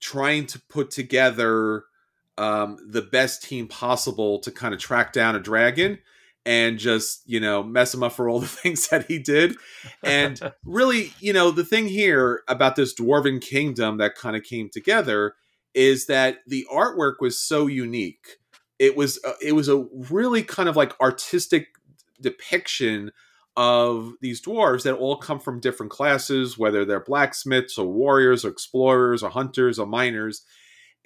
trying 0.01 0.47
to 0.47 0.61
put 0.69 0.91
together 0.91 1.85
um, 2.39 2.79
the 2.87 3.03
best 3.03 3.43
team 3.43 3.67
possible 3.67 4.39
to 4.41 4.51
kind 4.51 4.75
of 4.75 4.81
track 4.81 5.13
down 5.13 5.35
a 5.35 5.41
dragon 5.41 5.99
and 6.47 6.79
just 6.79 7.23
you 7.27 7.41
know 7.41 7.63
mess 7.63 7.93
him 7.93 8.03
up 8.03 8.13
for 8.13 8.29
all 8.29 8.41
the 8.41 8.47
things 8.63 8.89
that 8.89 9.07
he 9.07 9.19
did 9.19 9.57
and 10.03 10.41
really 10.65 11.13
you 11.21 11.33
know 11.33 11.51
the 11.51 11.65
thing 11.65 11.89
here 11.89 12.43
about 12.49 12.77
this 12.77 12.95
dwarven 12.95 13.41
kingdom 13.41 13.99
that 13.99 14.15
kind 14.15 14.37
of 14.37 14.43
came 14.43 14.71
together 14.71 15.35
is 15.75 16.07
that 16.07 16.39
the 16.47 16.67
artwork 16.73 17.17
was 17.21 17.39
so 17.39 17.67
unique 17.67 18.39
it 18.79 18.97
was 18.97 19.19
uh, 19.25 19.35
it 19.43 19.53
was 19.53 19.69
a 19.69 19.85
really 20.11 20.43
kind 20.43 20.69
of 20.69 20.77
like 20.77 20.99
artistic 21.01 21.69
depiction 22.21 23.11
of 23.57 24.13
these 24.21 24.43
dwarves 24.43 24.83
that 24.83 24.95
all 24.95 25.17
come 25.17 25.41
from 25.41 25.61
different 25.61 25.91
classes, 25.91 26.59
whether 26.59 26.85
they're 26.85 27.01
blacksmiths 27.01 27.79
or 27.79 27.87
warriors 27.87 28.45
or 28.45 28.51
explorers 28.51 29.23
or 29.23 29.31
hunters 29.31 29.79
or 29.79 29.87
miners. 29.87 30.43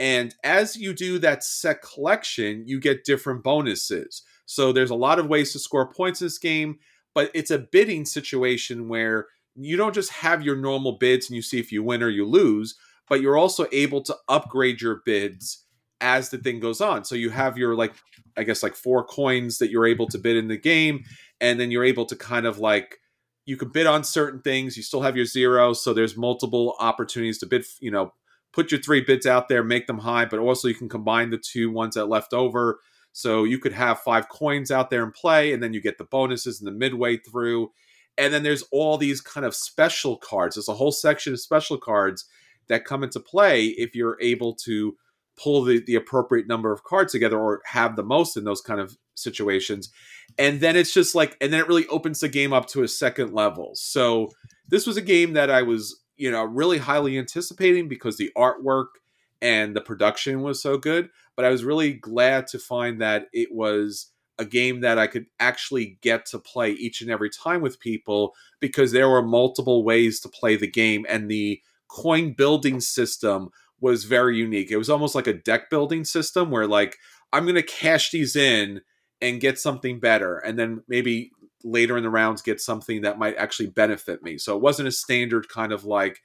And 0.01 0.34
as 0.43 0.76
you 0.76 0.93
do 0.93 1.18
that 1.20 1.45
set 1.45 1.80
collection, 1.82 2.64
you 2.66 2.80
get 2.80 3.05
different 3.05 3.45
bonuses. 3.45 4.22
So 4.51 4.72
there's 4.72 4.90
a 4.90 4.96
lot 4.96 5.20
of 5.20 5.28
ways 5.28 5.53
to 5.53 5.61
score 5.61 5.92
points 5.92 6.20
in 6.20 6.26
this 6.26 6.36
game, 6.36 6.80
but 7.14 7.30
it's 7.34 7.53
a 7.53 7.59
bidding 7.59 8.05
situation 8.05 8.88
where 8.88 9.28
you 9.55 9.76
don't 9.76 9.94
just 9.94 10.11
have 10.11 10.42
your 10.42 10.57
normal 10.57 10.98
bids 10.98 11.28
and 11.28 11.36
you 11.36 11.42
see 11.42 11.61
if 11.61 11.70
you 11.70 11.84
win 11.84 12.03
or 12.03 12.09
you 12.09 12.26
lose, 12.26 12.74
but 13.09 13.20
you're 13.20 13.36
also 13.36 13.66
able 13.70 14.03
to 14.03 14.16
upgrade 14.28 14.80
your 14.80 15.03
bids 15.07 15.66
as 16.01 16.30
the 16.30 16.38
thing 16.38 16.59
goes 16.59 16.80
on. 16.80 17.05
So 17.05 17.14
you 17.14 17.30
have 17.30 17.59
your 17.59 17.76
like 17.76 17.94
I 18.36 18.42
guess 18.42 18.64
like 18.64 18.74
four 18.74 19.05
coins 19.05 19.59
that 19.59 19.70
you're 19.70 19.86
able 19.86 20.09
to 20.09 20.18
bid 20.18 20.36
in 20.36 20.48
the 20.48 20.57
game 20.57 21.05
and 21.40 21.61
then 21.61 21.70
you're 21.70 21.84
able 21.84 22.07
to 22.07 22.16
kind 22.16 22.44
of 22.44 22.59
like 22.59 22.98
you 23.46 23.57
can 23.57 23.68
bid 23.68 23.86
on 23.86 24.03
certain 24.03 24.40
things 24.40 24.76
you 24.76 24.82
still 24.82 25.03
have 25.03 25.16
your 25.16 25.26
zero 25.26 25.72
so 25.72 25.94
there's 25.94 26.16
multiple 26.16 26.74
opportunities 26.80 27.38
to 27.38 27.46
bid 27.46 27.64
you 27.80 27.90
know 27.90 28.12
put 28.53 28.70
your 28.70 28.80
three 28.80 29.01
bids 29.01 29.26
out 29.26 29.48
there 29.48 29.64
make 29.64 29.86
them 29.86 29.98
high 29.98 30.24
but 30.24 30.38
also 30.38 30.68
you 30.68 30.74
can 30.74 30.88
combine 30.88 31.30
the 31.30 31.38
two 31.38 31.70
ones 31.70 31.94
that 31.94 32.07
left 32.07 32.32
over 32.32 32.78
so 33.12 33.44
you 33.44 33.58
could 33.58 33.72
have 33.72 34.00
five 34.00 34.28
coins 34.28 34.70
out 34.70 34.90
there 34.90 35.02
and 35.02 35.12
play 35.12 35.52
and 35.52 35.62
then 35.62 35.72
you 35.72 35.80
get 35.80 35.98
the 35.98 36.04
bonuses 36.04 36.61
in 36.61 36.64
the 36.64 36.70
midway 36.70 37.16
through. 37.16 37.70
And 38.18 38.32
then 38.32 38.42
there's 38.42 38.64
all 38.70 38.98
these 38.98 39.20
kind 39.20 39.46
of 39.46 39.54
special 39.54 40.16
cards. 40.16 40.56
There's 40.56 40.68
a 40.68 40.74
whole 40.74 40.92
section 40.92 41.32
of 41.32 41.40
special 41.40 41.78
cards 41.78 42.26
that 42.68 42.84
come 42.84 43.02
into 43.02 43.20
play 43.20 43.66
if 43.66 43.94
you're 43.94 44.18
able 44.20 44.54
to 44.54 44.96
pull 45.36 45.64
the, 45.64 45.80
the 45.80 45.94
appropriate 45.94 46.46
number 46.46 46.72
of 46.72 46.84
cards 46.84 47.12
together 47.12 47.38
or 47.38 47.62
have 47.64 47.96
the 47.96 48.02
most 48.02 48.36
in 48.36 48.44
those 48.44 48.61
kind 48.61 48.80
of 48.80 48.96
situations. 49.14 49.90
And 50.38 50.61
then 50.61 50.76
it's 50.76 50.92
just 50.92 51.14
like 51.14 51.36
and 51.40 51.52
then 51.52 51.61
it 51.61 51.68
really 51.68 51.86
opens 51.88 52.20
the 52.20 52.28
game 52.28 52.52
up 52.52 52.66
to 52.68 52.82
a 52.82 52.88
second 52.88 53.32
level. 53.32 53.72
So 53.74 54.30
this 54.70 54.86
was 54.86 54.96
a 54.96 55.02
game 55.02 55.34
that 55.34 55.50
i 55.50 55.61
was 55.61 56.00
you 56.16 56.30
know 56.30 56.44
really 56.44 56.78
highly 56.78 57.18
anticipating 57.18 57.88
because 57.88 58.16
the 58.16 58.30
artwork 58.36 58.86
and 59.43 59.74
the 59.74 59.80
production 59.80 60.43
was 60.43 60.61
so 60.62 60.76
good 60.76 61.09
but 61.36 61.45
i 61.45 61.51
was 61.51 61.64
really 61.64 61.93
glad 61.93 62.47
to 62.47 62.59
find 62.59 63.01
that 63.01 63.26
it 63.32 63.49
was 63.53 64.09
a 64.38 64.45
game 64.45 64.80
that 64.80 64.99
i 64.99 65.07
could 65.07 65.26
actually 65.38 65.99
get 66.01 66.26
to 66.26 66.38
play 66.38 66.70
each 66.72 67.01
and 67.01 67.11
every 67.11 67.30
time 67.30 67.61
with 67.61 67.80
people 67.80 68.34
because 68.61 68.93
there 68.93 69.09
were 69.09 69.22
multiple 69.22 69.84
ways 69.84 70.20
to 70.20 70.28
play 70.28 70.57
the 70.57 70.70
game 70.70 71.05
and 71.09 71.30
the 71.30 71.61
coin 71.88 72.32
building 72.32 72.80
system 72.80 73.51
was 73.80 74.05
very 74.05 74.36
unique. 74.36 74.70
It 74.70 74.76
was 74.76 74.91
almost 74.91 75.14
like 75.14 75.26
a 75.26 75.32
deck 75.32 75.70
building 75.70 76.05
system 76.05 76.51
where 76.51 76.66
like 76.66 76.99
i'm 77.32 77.45
going 77.45 77.55
to 77.55 77.62
cash 77.62 78.11
these 78.11 78.36
in 78.36 78.80
and 79.20 79.41
get 79.41 79.59
something 79.59 80.01
better 80.01 80.38
and 80.38 80.59
then 80.59 80.82
maybe 80.88 81.30
later 81.64 81.97
in 81.97 82.03
the 82.03 82.11
rounds 82.11 82.43
get 82.43 82.61
something 82.61 83.03
that 83.03 83.18
might 83.18 83.36
actually 83.36 83.68
benefit 83.68 84.22
me. 84.22 84.38
So 84.38 84.57
it 84.57 84.62
wasn't 84.62 84.88
a 84.88 84.93
standard 84.93 85.49
kind 85.49 85.72
of 85.72 85.84
like 85.84 86.20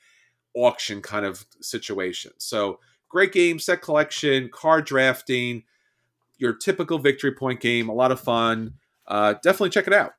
auction 0.56 1.02
kind 1.02 1.26
of 1.26 1.46
situation. 1.62 2.32
So 2.38 2.80
great 3.16 3.32
game 3.32 3.58
set 3.60 3.82
collection 3.82 4.50
card 4.50 4.86
drafting 4.86 5.64
your 6.38 6.54
typical 6.54 7.00
victory 7.00 7.32
point 7.32 7.62
game 7.62 7.88
a 7.88 7.94
lot 7.94 8.12
of 8.12 8.20
fun. 8.20 8.74
Uh, 9.08 9.36
definitely 9.42 9.70
check 9.70 9.88
it 9.88 9.94
out. 9.94 10.16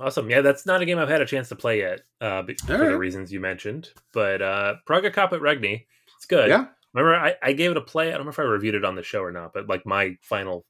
Awesome. 0.00 0.28
Yeah 0.28 0.40
that's 0.40 0.66
not 0.66 0.82
a 0.82 0.84
game 0.84 0.98
i've 0.98 1.08
had 1.08 1.20
a 1.20 1.26
chance 1.26 1.48
to 1.50 1.54
play 1.54 1.78
yet 1.78 2.00
uh, 2.20 2.42
for 2.42 2.76
right. 2.76 2.88
the 2.88 2.98
reasons 2.98 3.32
you 3.32 3.38
mentioned 3.38 3.90
but 4.12 4.42
uh 4.42 4.74
praga 4.86 5.16
at 5.16 5.40
regni 5.40 5.86
it's 6.16 6.26
good. 6.26 6.48
Yeah. 6.48 6.66
Remember 6.92 7.14
I, 7.14 7.36
I 7.40 7.52
gave 7.52 7.70
it 7.70 7.76
a 7.76 7.80
play 7.80 8.12
i 8.12 8.16
don't 8.16 8.26
know 8.26 8.32
if 8.32 8.40
i 8.40 8.42
reviewed 8.42 8.74
it 8.74 8.84
on 8.84 8.96
the 8.96 9.04
show 9.04 9.20
or 9.20 9.30
not 9.30 9.52
but 9.52 9.68
like 9.68 9.86
my 9.86 10.16
final 10.20 10.64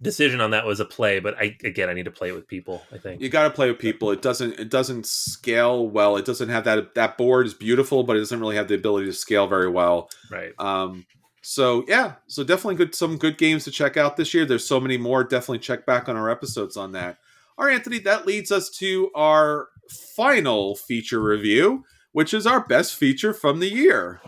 decision 0.00 0.40
on 0.40 0.50
that 0.52 0.64
was 0.64 0.80
a 0.80 0.84
play, 0.84 1.18
but 1.20 1.36
I 1.38 1.56
again 1.64 1.88
I 1.88 1.92
need 1.92 2.04
to 2.04 2.10
play 2.10 2.28
it 2.28 2.34
with 2.34 2.46
people. 2.46 2.82
I 2.92 2.98
think 2.98 3.20
you 3.20 3.28
got 3.28 3.44
to 3.44 3.50
play 3.50 3.68
with 3.68 3.78
people. 3.78 4.10
It 4.10 4.22
doesn't 4.22 4.58
it 4.58 4.70
doesn't 4.70 5.06
scale 5.06 5.88
well. 5.88 6.16
It 6.16 6.24
doesn't 6.24 6.48
have 6.48 6.64
that 6.64 6.94
that 6.94 7.18
board 7.18 7.46
is 7.46 7.54
beautiful, 7.54 8.04
but 8.04 8.16
it 8.16 8.20
doesn't 8.20 8.40
really 8.40 8.56
have 8.56 8.68
the 8.68 8.74
ability 8.74 9.06
to 9.06 9.12
scale 9.12 9.46
very 9.46 9.68
well. 9.68 10.10
Right. 10.30 10.52
Um. 10.58 11.06
So 11.42 11.84
yeah, 11.88 12.14
so 12.26 12.44
definitely 12.44 12.76
good 12.76 12.94
some 12.94 13.16
good 13.16 13.38
games 13.38 13.64
to 13.64 13.70
check 13.70 13.96
out 13.96 14.16
this 14.16 14.34
year. 14.34 14.44
There's 14.44 14.66
so 14.66 14.80
many 14.80 14.98
more. 14.98 15.24
Definitely 15.24 15.60
check 15.60 15.86
back 15.86 16.08
on 16.08 16.16
our 16.16 16.30
episodes 16.30 16.76
on 16.76 16.92
that. 16.92 17.18
All 17.56 17.66
right, 17.66 17.74
Anthony, 17.74 17.98
that 18.00 18.26
leads 18.26 18.52
us 18.52 18.70
to 18.78 19.10
our 19.14 19.68
final 20.16 20.76
feature 20.76 21.20
review, 21.20 21.84
which 22.12 22.32
is 22.32 22.46
our 22.46 22.60
best 22.60 22.94
feature 22.94 23.32
from 23.32 23.58
the 23.58 23.72
year. 23.72 24.20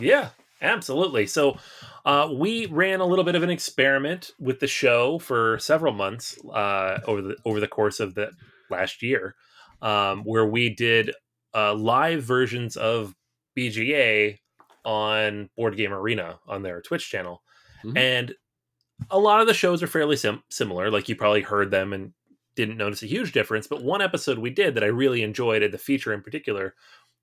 Yeah, 0.00 0.30
absolutely. 0.60 1.26
So 1.26 1.56
uh, 2.08 2.26
we 2.32 2.64
ran 2.64 3.00
a 3.00 3.04
little 3.04 3.24
bit 3.24 3.34
of 3.34 3.42
an 3.42 3.50
experiment 3.50 4.30
with 4.40 4.60
the 4.60 4.66
show 4.66 5.18
for 5.18 5.58
several 5.58 5.92
months 5.92 6.38
uh, 6.46 7.00
over 7.06 7.20
the 7.20 7.36
over 7.44 7.60
the 7.60 7.68
course 7.68 8.00
of 8.00 8.14
the 8.14 8.30
last 8.70 9.02
year, 9.02 9.34
um, 9.82 10.22
where 10.24 10.46
we 10.46 10.70
did 10.70 11.12
uh, 11.54 11.74
live 11.74 12.22
versions 12.22 12.78
of 12.78 13.14
BGA 13.58 14.38
on 14.86 15.50
Board 15.54 15.76
Game 15.76 15.92
Arena 15.92 16.38
on 16.48 16.62
their 16.62 16.80
Twitch 16.80 17.10
channel, 17.10 17.42
mm-hmm. 17.84 17.98
and 17.98 18.34
a 19.10 19.18
lot 19.18 19.42
of 19.42 19.46
the 19.46 19.52
shows 19.52 19.82
are 19.82 19.86
fairly 19.86 20.16
sim- 20.16 20.42
similar. 20.48 20.90
Like 20.90 21.10
you 21.10 21.14
probably 21.14 21.42
heard 21.42 21.70
them 21.70 21.92
and 21.92 22.14
didn't 22.56 22.78
notice 22.78 23.02
a 23.02 23.06
huge 23.06 23.32
difference. 23.32 23.66
But 23.66 23.84
one 23.84 24.00
episode 24.00 24.38
we 24.38 24.48
did 24.48 24.74
that 24.76 24.82
I 24.82 24.86
really 24.86 25.22
enjoyed, 25.22 25.62
and 25.62 25.74
the 25.74 25.78
feature 25.78 26.14
in 26.14 26.22
particular, 26.22 26.74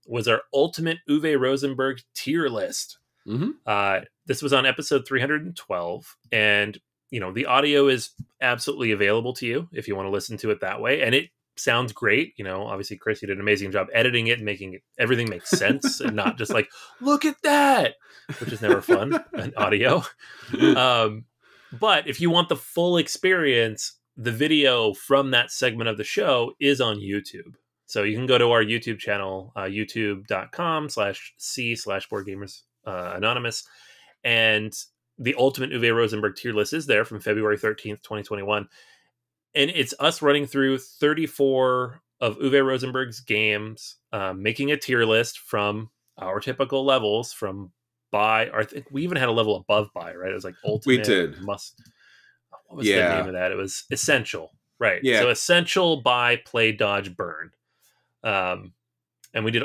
was 0.06 0.28
our 0.28 0.44
ultimate 0.54 1.00
Uwe 1.10 1.40
Rosenberg 1.40 2.02
tier 2.14 2.50
list. 2.50 3.00
Mm-hmm. 3.28 3.52
Uh, 3.66 4.02
this 4.26 4.42
was 4.42 4.54
on 4.54 4.66
episode 4.66 5.08
312, 5.08 6.18
and 6.32 6.78
you 7.10 7.20
know 7.20 7.32
the 7.32 7.46
audio 7.46 7.88
is 7.88 8.12
absolutely 8.42 8.92
available 8.92 9.34
to 9.34 9.46
you 9.46 9.68
if 9.72 9.88
you 9.88 9.96
want 9.96 10.08
to 10.08 10.12
listen 10.12 10.38
to 10.38 10.52
it 10.52 10.62
that 10.62 10.82
way, 10.82 11.02
and 11.02 11.16
it 11.16 11.30
sounds 11.58 11.94
great. 11.94 12.34
You 12.38 12.46
know, 12.46 12.66
obviously 12.68 12.98
Chris, 12.98 13.22
you 13.22 13.28
did 13.28 13.38
an 13.38 13.42
amazing 13.42 13.72
job 13.72 13.88
editing 13.94 14.28
it 14.28 14.38
and 14.38 14.46
making 14.46 14.74
it, 14.74 14.82
everything 15.00 15.30
make 15.30 15.46
sense 15.46 16.00
and 16.00 16.16
not 16.16 16.38
just 16.38 16.54
like, 16.54 16.68
look 17.02 17.26
at 17.26 17.42
that, 17.44 17.96
which 18.40 18.52
is 18.52 18.62
never 18.62 18.82
fun 18.82 19.24
in 19.34 19.54
audio. 19.58 20.04
Um, 20.76 21.26
but 21.80 22.08
if 22.08 22.22
you 22.22 22.30
want 22.30 22.50
the 22.50 22.56
full 22.56 22.98
experience, 22.98 24.00
the 24.16 24.32
video 24.32 24.94
from 24.94 25.32
that 25.32 25.52
segment 25.52 25.90
of 25.90 25.98
the 25.98 26.04
show 26.04 26.54
is 26.60 26.80
on 26.80 26.98
YouTube. 26.98 27.56
So 27.88 28.04
you 28.04 28.16
can 28.16 28.26
go 28.26 28.38
to 28.38 28.52
our 28.52 28.64
YouTube 28.64 29.00
channel, 29.00 29.52
uh, 29.56 29.64
youtube.com 29.64 30.90
slash 30.90 31.34
C 31.38 31.76
slash 31.76 32.08
board 32.08 32.28
gamers 32.28 32.62
uh, 32.86 33.14
anonymous. 33.16 33.64
And 34.24 34.74
the 35.18 35.36
ultimate 35.38 35.72
Uwe 35.72 35.96
Rosenberg 35.96 36.36
tier 36.36 36.54
list 36.54 36.74
is 36.74 36.86
there 36.86 37.06
from 37.06 37.20
February 37.20 37.58
13th, 37.58 38.02
2021 38.04 38.68
and 39.56 39.72
it's 39.74 39.94
us 40.00 40.22
running 40.22 40.46
through 40.46 40.78
34 40.78 42.02
of 42.22 42.38
Uwe 42.38 42.66
Rosenberg's 42.66 43.22
games, 43.22 43.96
um, 44.12 44.44
making 44.44 44.72
a 44.72 44.78
tier 44.78 45.06
list 45.06 45.40
from 45.40 45.90
our 46.18 46.40
typical 46.40 46.86
levels 46.86 47.34
from 47.34 47.72
buy, 48.12 48.50
I 48.54 48.64
think 48.64 48.88
we 48.92 49.04
even 49.04 49.18
had 49.18 49.30
a 49.30 49.34
level 49.34 49.56
above 49.56 49.90
buy, 49.94 50.14
right? 50.14 50.32
It 50.32 50.36
was 50.36 50.44
like 50.44 50.56
ultimate. 50.64 50.98
We 51.00 51.04
did. 51.04 51.42
Must. 51.42 51.82
What 52.68 52.78
was 52.78 52.88
yeah. 52.88 53.10
the 53.10 53.18
name 53.18 53.28
of 53.28 53.34
that? 53.34 53.52
It 53.52 53.56
was 53.56 53.86
essential, 53.92 54.52
right? 54.80 55.00
Yeah. 55.04 55.22
So 55.22 55.30
essential, 55.30 56.02
buy, 56.02 56.38
play, 56.38 56.72
dodge, 56.72 57.16
burn. 57.16 57.52
Um, 58.24 58.74
and 59.34 59.46
we 59.46 59.52
did 59.52 59.64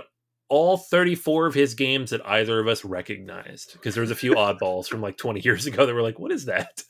all 0.50 0.76
34 0.76 1.46
of 1.46 1.54
his 1.54 1.74
games 1.74 2.10
that 2.10 2.26
either 2.26 2.58
of 2.60 2.68
us 2.68 2.84
recognized 2.84 3.72
because 3.74 3.94
there 3.94 4.02
was 4.02 4.10
a 4.10 4.16
few 4.16 4.34
oddballs 4.34 4.86
from 4.86 5.00
like 5.00 5.16
20 5.16 5.40
years 5.40 5.66
ago 5.66 5.86
that 5.86 5.94
were 5.94 6.02
like, 6.02 6.18
what 6.18 6.32
is 6.32 6.44
that? 6.46 6.82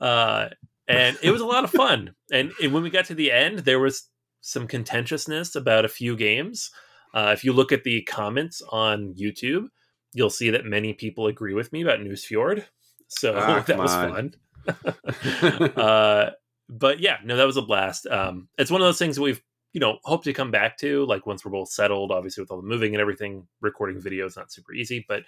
Uh, 0.00 0.48
and 0.88 1.18
it 1.22 1.30
was 1.30 1.40
a 1.40 1.46
lot 1.46 1.64
of 1.64 1.70
fun. 1.70 2.14
And, 2.32 2.52
and, 2.62 2.72
when 2.72 2.82
we 2.82 2.90
got 2.90 3.04
to 3.06 3.14
the 3.14 3.30
end, 3.30 3.60
there 3.60 3.80
was 3.80 4.08
some 4.40 4.66
contentiousness 4.66 5.54
about 5.54 5.84
a 5.84 5.88
few 5.88 6.16
games. 6.16 6.70
Uh, 7.14 7.30
if 7.32 7.44
you 7.44 7.52
look 7.52 7.72
at 7.72 7.84
the 7.84 8.02
comments 8.02 8.62
on 8.70 9.14
YouTube, 9.14 9.66
you'll 10.12 10.30
see 10.30 10.50
that 10.50 10.64
many 10.64 10.92
people 10.92 11.26
agree 11.26 11.54
with 11.54 11.72
me 11.72 11.82
about 11.82 12.00
Nusfjord. 12.00 12.64
So 13.08 13.34
ah, 13.36 13.60
that 13.66 13.78
was 13.78 13.92
on. 13.92 14.34
fun. 14.66 15.72
uh, 15.76 16.30
but 16.68 17.00
yeah, 17.00 17.18
no, 17.24 17.36
that 17.36 17.46
was 17.46 17.56
a 17.56 17.62
blast. 17.62 18.06
Um, 18.06 18.48
it's 18.58 18.70
one 18.70 18.80
of 18.80 18.86
those 18.86 18.98
things 18.98 19.18
we've 19.18 19.42
you 19.72 19.80
know 19.80 19.98
hope 20.04 20.24
to 20.24 20.32
come 20.32 20.50
back 20.50 20.76
to 20.78 21.04
like 21.06 21.26
once 21.26 21.44
we're 21.44 21.50
both 21.50 21.70
settled. 21.70 22.10
Obviously, 22.10 22.42
with 22.42 22.50
all 22.50 22.60
the 22.60 22.66
moving 22.66 22.94
and 22.94 23.00
everything, 23.00 23.46
recording 23.60 24.00
video 24.00 24.26
is 24.26 24.36
not 24.36 24.52
super 24.52 24.72
easy, 24.72 25.04
but 25.08 25.24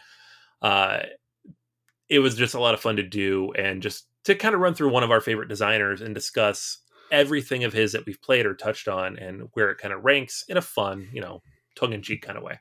uh, 0.63 1.01
it 2.09 2.19
was 2.19 2.35
just 2.35 2.55
a 2.55 2.61
lot 2.61 2.75
of 2.75 2.81
fun 2.81 2.97
to 2.97 3.03
do 3.03 3.53
and 3.53 3.83
just 3.83 4.07
to 4.25 4.35
kind 4.35 4.55
of 4.55 4.61
run 4.61 4.75
through 4.75 4.91
one 4.91 5.03
of 5.03 5.11
our 5.11 5.21
favorite 5.21 5.49
designers 5.49 6.01
and 6.01 6.15
discuss 6.15 6.79
everything 7.11 7.65
of 7.65 7.73
his 7.73 7.93
that 7.93 8.07
we've 8.07 8.21
played 8.23 8.47
or 8.47 8.55
touched 8.55 8.89
on 8.89 9.19
and 9.19 9.49
where 9.53 9.71
it 9.71 9.79
kind 9.79 9.93
of 9.93 10.05
ranks 10.05 10.45
in 10.49 10.57
a 10.57 10.63
fun, 10.63 11.09
you 11.13 11.21
know, 11.21 11.43
tongue-in-cheek 11.77 12.23
kind 12.23 12.39
of 12.39 12.45
way. 12.45 12.59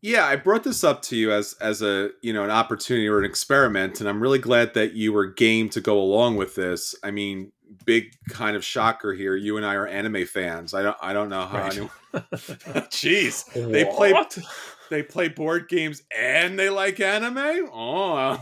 Yeah, 0.00 0.26
I 0.26 0.34
brought 0.34 0.64
this 0.64 0.82
up 0.82 1.00
to 1.02 1.16
you 1.16 1.30
as 1.30 1.54
as 1.60 1.80
a 1.80 2.10
you 2.22 2.32
know 2.32 2.42
an 2.42 2.50
opportunity 2.50 3.06
or 3.06 3.20
an 3.20 3.24
experiment, 3.24 4.00
and 4.00 4.08
I'm 4.08 4.20
really 4.20 4.40
glad 4.40 4.74
that 4.74 4.94
you 4.94 5.12
were 5.12 5.26
game 5.28 5.68
to 5.70 5.80
go 5.80 5.96
along 5.96 6.34
with 6.34 6.56
this. 6.56 6.96
I 7.04 7.12
mean, 7.12 7.52
big 7.84 8.14
kind 8.28 8.56
of 8.56 8.64
shocker 8.64 9.12
here. 9.12 9.36
You 9.36 9.56
and 9.56 9.66
I 9.66 9.74
are 9.74 9.86
anime 9.86 10.26
fans. 10.26 10.74
I 10.74 10.82
don't 10.82 10.96
I 11.00 11.12
don't 11.12 11.28
know 11.28 11.46
how. 11.46 11.58
Right. 11.58 11.72
Anyone... 11.72 11.90
Jeez, 12.12 13.44
they 13.52 13.84
play 13.84 14.14
they 14.92 15.02
play 15.02 15.28
board 15.28 15.68
games 15.68 16.02
and 16.16 16.58
they 16.58 16.68
like 16.68 17.00
anime. 17.00 17.68
Oh, 17.72 18.38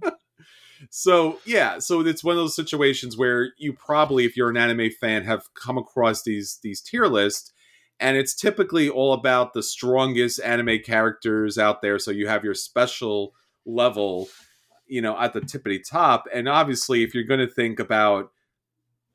so 0.90 1.38
yeah, 1.44 1.78
so 1.78 2.00
it's 2.00 2.24
one 2.24 2.32
of 2.32 2.38
those 2.38 2.56
situations 2.56 3.16
where 3.16 3.50
you 3.58 3.74
probably, 3.74 4.24
if 4.24 4.36
you're 4.36 4.48
an 4.48 4.56
anime 4.56 4.90
fan, 4.90 5.24
have 5.24 5.52
come 5.54 5.76
across 5.78 6.22
these 6.22 6.58
these 6.62 6.80
tier 6.80 7.06
lists, 7.06 7.52
and 8.00 8.16
it's 8.16 8.34
typically 8.34 8.88
all 8.88 9.12
about 9.12 9.52
the 9.52 9.62
strongest 9.62 10.40
anime 10.40 10.78
characters 10.84 11.58
out 11.58 11.82
there. 11.82 11.98
So 11.98 12.10
you 12.10 12.26
have 12.26 12.42
your 12.42 12.54
special 12.54 13.34
level, 13.66 14.28
you 14.86 15.02
know, 15.02 15.18
at 15.18 15.32
the 15.32 15.40
tippity 15.40 15.80
top, 15.88 16.24
and 16.32 16.48
obviously, 16.48 17.02
if 17.02 17.14
you're 17.14 17.24
going 17.24 17.40
to 17.40 17.52
think 17.52 17.78
about, 17.78 18.30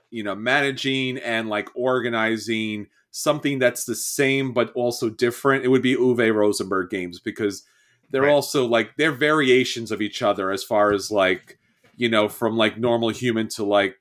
you 0.10 0.24
know, 0.24 0.36
managing 0.36 1.18
and 1.18 1.50
like 1.50 1.70
organizing 1.76 2.88
something 3.12 3.60
that's 3.60 3.86
the 3.86 3.96
same 3.96 4.54
but 4.54 4.72
also 4.74 5.10
different, 5.10 5.66
it 5.66 5.70
would 5.70 5.82
be 5.82 5.96
Uwe 5.96 6.34
Rosenberg 6.34 6.90
games 6.90 7.20
because 7.20 7.64
they're 8.12 8.24
right. 8.24 8.32
also 8.32 8.66
like 8.66 8.96
they're 8.98 9.12
variations 9.12 9.92
of 9.92 10.02
each 10.02 10.22
other 10.22 10.52
as 10.52 10.64
far 10.64 10.92
as 10.92 11.12
like 11.12 11.60
you 11.96 12.10
know 12.10 12.28
from 12.28 12.58
like 12.58 12.78
normal 12.78 13.10
human 13.10 13.48
to 13.48 13.64
like 13.64 13.96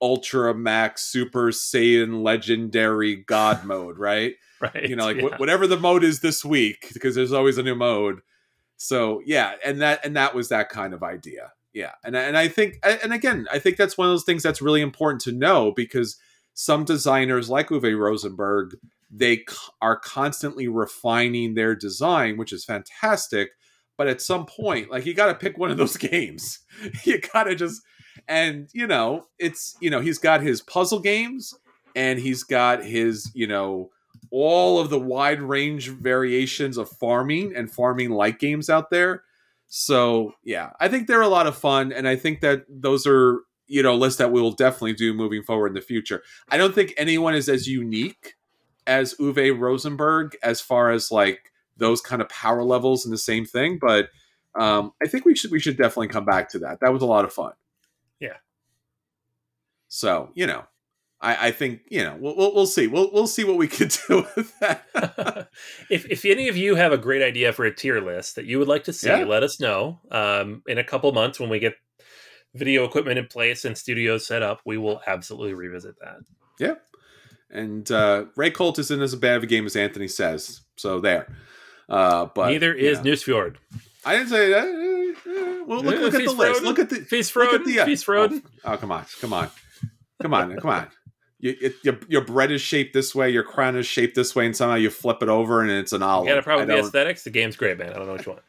ultra 0.00 0.52
max 0.52 1.04
super 1.04 1.50
saiyan 1.50 2.22
legendary 2.22 3.16
god 3.16 3.64
mode 3.64 3.98
right 3.98 4.34
right 4.60 4.88
you 4.88 4.96
know 4.96 5.04
like 5.04 5.18
yeah. 5.18 5.28
wh- 5.28 5.40
whatever 5.40 5.66
the 5.66 5.76
mode 5.76 6.02
is 6.02 6.20
this 6.20 6.44
week 6.44 6.88
because 6.92 7.14
there's 7.14 7.32
always 7.32 7.58
a 7.58 7.62
new 7.62 7.74
mode 7.74 8.20
so 8.76 9.20
yeah 9.24 9.54
and 9.64 9.80
that 9.80 10.04
and 10.04 10.16
that 10.16 10.34
was 10.34 10.48
that 10.48 10.68
kind 10.68 10.92
of 10.94 11.02
idea 11.02 11.52
yeah 11.72 11.92
and 12.04 12.16
and 12.16 12.36
i 12.36 12.48
think 12.48 12.78
and 12.82 13.12
again 13.12 13.46
i 13.50 13.58
think 13.58 13.76
that's 13.76 13.96
one 13.96 14.06
of 14.06 14.12
those 14.12 14.24
things 14.24 14.42
that's 14.42 14.62
really 14.62 14.80
important 14.80 15.20
to 15.20 15.32
know 15.32 15.72
because 15.72 16.16
some 16.54 16.84
designers 16.84 17.48
like 17.48 17.68
uwe 17.68 17.98
rosenberg 17.98 18.74
they 19.12 19.44
are 19.82 19.98
constantly 19.98 20.66
refining 20.66 21.52
their 21.54 21.74
design, 21.74 22.38
which 22.38 22.52
is 22.52 22.64
fantastic. 22.64 23.50
But 23.98 24.08
at 24.08 24.22
some 24.22 24.46
point, 24.46 24.90
like 24.90 25.04
you 25.04 25.12
got 25.12 25.26
to 25.26 25.34
pick 25.34 25.58
one 25.58 25.70
of 25.70 25.76
those 25.76 25.96
games. 25.98 26.60
you 27.04 27.20
got 27.20 27.44
to 27.44 27.54
just, 27.54 27.82
and 28.26 28.68
you 28.72 28.86
know, 28.86 29.26
it's, 29.38 29.76
you 29.80 29.90
know, 29.90 30.00
he's 30.00 30.18
got 30.18 30.40
his 30.40 30.62
puzzle 30.62 31.00
games 31.00 31.54
and 31.94 32.18
he's 32.18 32.42
got 32.42 32.82
his, 32.82 33.30
you 33.34 33.46
know, 33.46 33.90
all 34.32 34.80
of 34.80 34.90
the 34.90 34.98
wide 34.98 35.40
range 35.40 35.90
variations 35.90 36.78
of 36.78 36.88
farming 36.88 37.52
and 37.54 37.70
farming 37.70 38.10
like 38.10 38.38
games 38.38 38.68
out 38.70 38.90
there. 38.90 39.22
So 39.68 40.32
yeah, 40.42 40.70
I 40.80 40.88
think 40.88 41.06
they're 41.06 41.20
a 41.20 41.28
lot 41.28 41.46
of 41.46 41.56
fun. 41.56 41.92
And 41.92 42.08
I 42.08 42.16
think 42.16 42.40
that 42.40 42.64
those 42.68 43.06
are, 43.06 43.40
you 43.66 43.82
know, 43.82 43.94
lists 43.94 44.18
that 44.18 44.32
we'll 44.32 44.52
definitely 44.52 44.94
do 44.94 45.12
moving 45.12 45.42
forward 45.42 45.68
in 45.68 45.74
the 45.74 45.80
future. 45.80 46.22
I 46.48 46.56
don't 46.56 46.74
think 46.74 46.94
anyone 46.96 47.34
is 47.34 47.48
as 47.48 47.68
unique 47.68 48.34
as 48.86 49.14
Uwe 49.20 49.56
Rosenberg 49.56 50.36
as 50.42 50.60
far 50.60 50.90
as 50.90 51.12
like 51.12 51.52
those 51.76 52.00
kind 52.00 52.22
of 52.22 52.28
power 52.28 52.64
levels 52.64 53.04
and 53.04 53.12
the 53.12 53.18
same 53.18 53.44
thing, 53.44 53.78
but 53.80 54.08
um, 54.54 54.92
I 55.02 55.08
think 55.08 55.24
we 55.24 55.34
should 55.34 55.50
we 55.50 55.60
should 55.60 55.76
definitely 55.76 56.08
come 56.08 56.24
back 56.24 56.50
to 56.50 56.58
that. 56.60 56.78
That 56.80 56.92
was 56.92 57.02
a 57.02 57.06
lot 57.06 57.24
of 57.24 57.32
fun. 57.32 57.52
Yeah. 58.20 58.36
So 59.88 60.30
you 60.34 60.46
know, 60.46 60.64
I, 61.22 61.48
I 61.48 61.50
think 61.52 61.82
you 61.88 62.02
know 62.02 62.16
we'll, 62.18 62.36
we'll, 62.36 62.54
we'll 62.54 62.66
see 62.66 62.88
we'll 62.88 63.10
we'll 63.12 63.28
see 63.28 63.44
what 63.44 63.56
we 63.56 63.68
can 63.68 63.88
do 64.08 64.26
with 64.36 64.58
that. 64.58 65.48
if 65.90 66.04
if 66.10 66.24
any 66.24 66.48
of 66.48 66.56
you 66.56 66.74
have 66.74 66.92
a 66.92 66.98
great 66.98 67.22
idea 67.22 67.52
for 67.52 67.64
a 67.64 67.74
tier 67.74 68.00
list 68.00 68.34
that 68.36 68.44
you 68.44 68.58
would 68.58 68.68
like 68.68 68.84
to 68.84 68.92
see, 68.92 69.08
yeah. 69.08 69.24
let 69.24 69.42
us 69.42 69.60
know. 69.60 70.00
Um, 70.10 70.62
in 70.66 70.78
a 70.78 70.84
couple 70.84 71.10
months 71.12 71.38
when 71.38 71.48
we 71.48 71.60
get 71.60 71.74
video 72.54 72.84
equipment 72.84 73.18
in 73.18 73.26
place 73.26 73.64
and 73.64 73.78
studios 73.78 74.26
set 74.26 74.42
up, 74.42 74.60
we 74.66 74.76
will 74.76 75.00
absolutely 75.06 75.54
revisit 75.54 75.94
that. 76.00 76.16
Yeah. 76.58 76.74
And 77.50 77.90
uh, 77.90 78.26
Reykholt 78.36 78.78
isn't 78.78 79.00
as 79.00 79.14
bad 79.14 79.36
of 79.36 79.42
a 79.42 79.46
game 79.46 79.66
as 79.66 79.76
Anthony 79.76 80.08
says. 80.08 80.62
So 80.76 81.00
there. 81.00 81.28
Uh, 81.88 82.26
but 82.34 82.48
neither 82.48 82.72
is 82.72 82.98
yeah. 82.98 83.04
Nusfjord. 83.04 83.56
I 84.04 84.16
didn't 84.16 84.30
say 84.30 84.50
that. 84.50 84.64
Uh, 84.64 85.64
well, 85.66 85.82
look, 85.82 86.00
look 86.00 86.14
at 86.14 86.24
the 86.24 86.32
list. 86.32 86.62
Look 86.62 86.78
at 86.78 86.90
the 86.90 86.96
Feast 86.96 87.36
Look 87.36 87.52
at 87.52 87.64
the, 87.64 87.80
uh, 87.80 87.84
Feast 87.84 88.08
oh, 88.08 88.40
oh, 88.64 88.76
come 88.76 88.90
on, 88.90 89.04
come 89.20 89.32
on, 89.32 89.50
come 90.20 90.34
on, 90.34 90.56
come 90.56 90.70
on. 90.70 90.88
You, 91.42 91.56
it, 91.60 91.74
your, 91.82 91.98
your 92.08 92.24
bread 92.24 92.52
is 92.52 92.60
shaped 92.60 92.94
this 92.94 93.14
way, 93.14 93.28
your 93.28 93.42
crown 93.42 93.76
is 93.76 93.86
shaped 93.86 94.14
this 94.14 94.34
way, 94.34 94.46
and 94.46 94.56
somehow 94.56 94.76
you 94.76 94.90
flip 94.90 95.22
it 95.22 95.28
over 95.28 95.60
and 95.60 95.70
it's 95.70 95.92
an 95.92 96.02
olive. 96.02 96.28
You 96.28 96.34
got 96.34 96.38
a 96.38 96.42
problem 96.42 96.68
with 96.68 96.76
the 96.76 96.84
aesthetics? 96.84 97.24
The 97.24 97.30
game's 97.30 97.56
great, 97.56 97.78
man. 97.78 97.90
I 97.90 97.94
don't 97.94 98.06
know 98.06 98.12
what 98.12 98.24
you 98.24 98.32
want. 98.32 98.44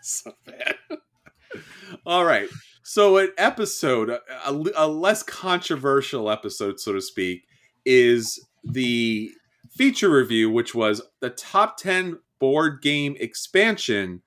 so 0.00 0.32
bad. 0.46 0.76
All 2.06 2.24
right. 2.24 2.48
So, 2.84 3.18
an 3.18 3.32
episode, 3.36 4.08
a, 4.08 4.64
a 4.76 4.86
less 4.86 5.22
controversial 5.22 6.30
episode, 6.30 6.80
so 6.80 6.92
to 6.92 7.02
speak, 7.02 7.42
is 7.84 8.42
the 8.64 9.30
feature 9.70 10.08
review, 10.08 10.48
which 10.50 10.74
was 10.74 11.02
the 11.20 11.30
top 11.30 11.76
10 11.76 12.18
board 12.38 12.80
game 12.82 13.16
expansion 13.18 14.22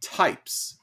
types. 0.00 0.78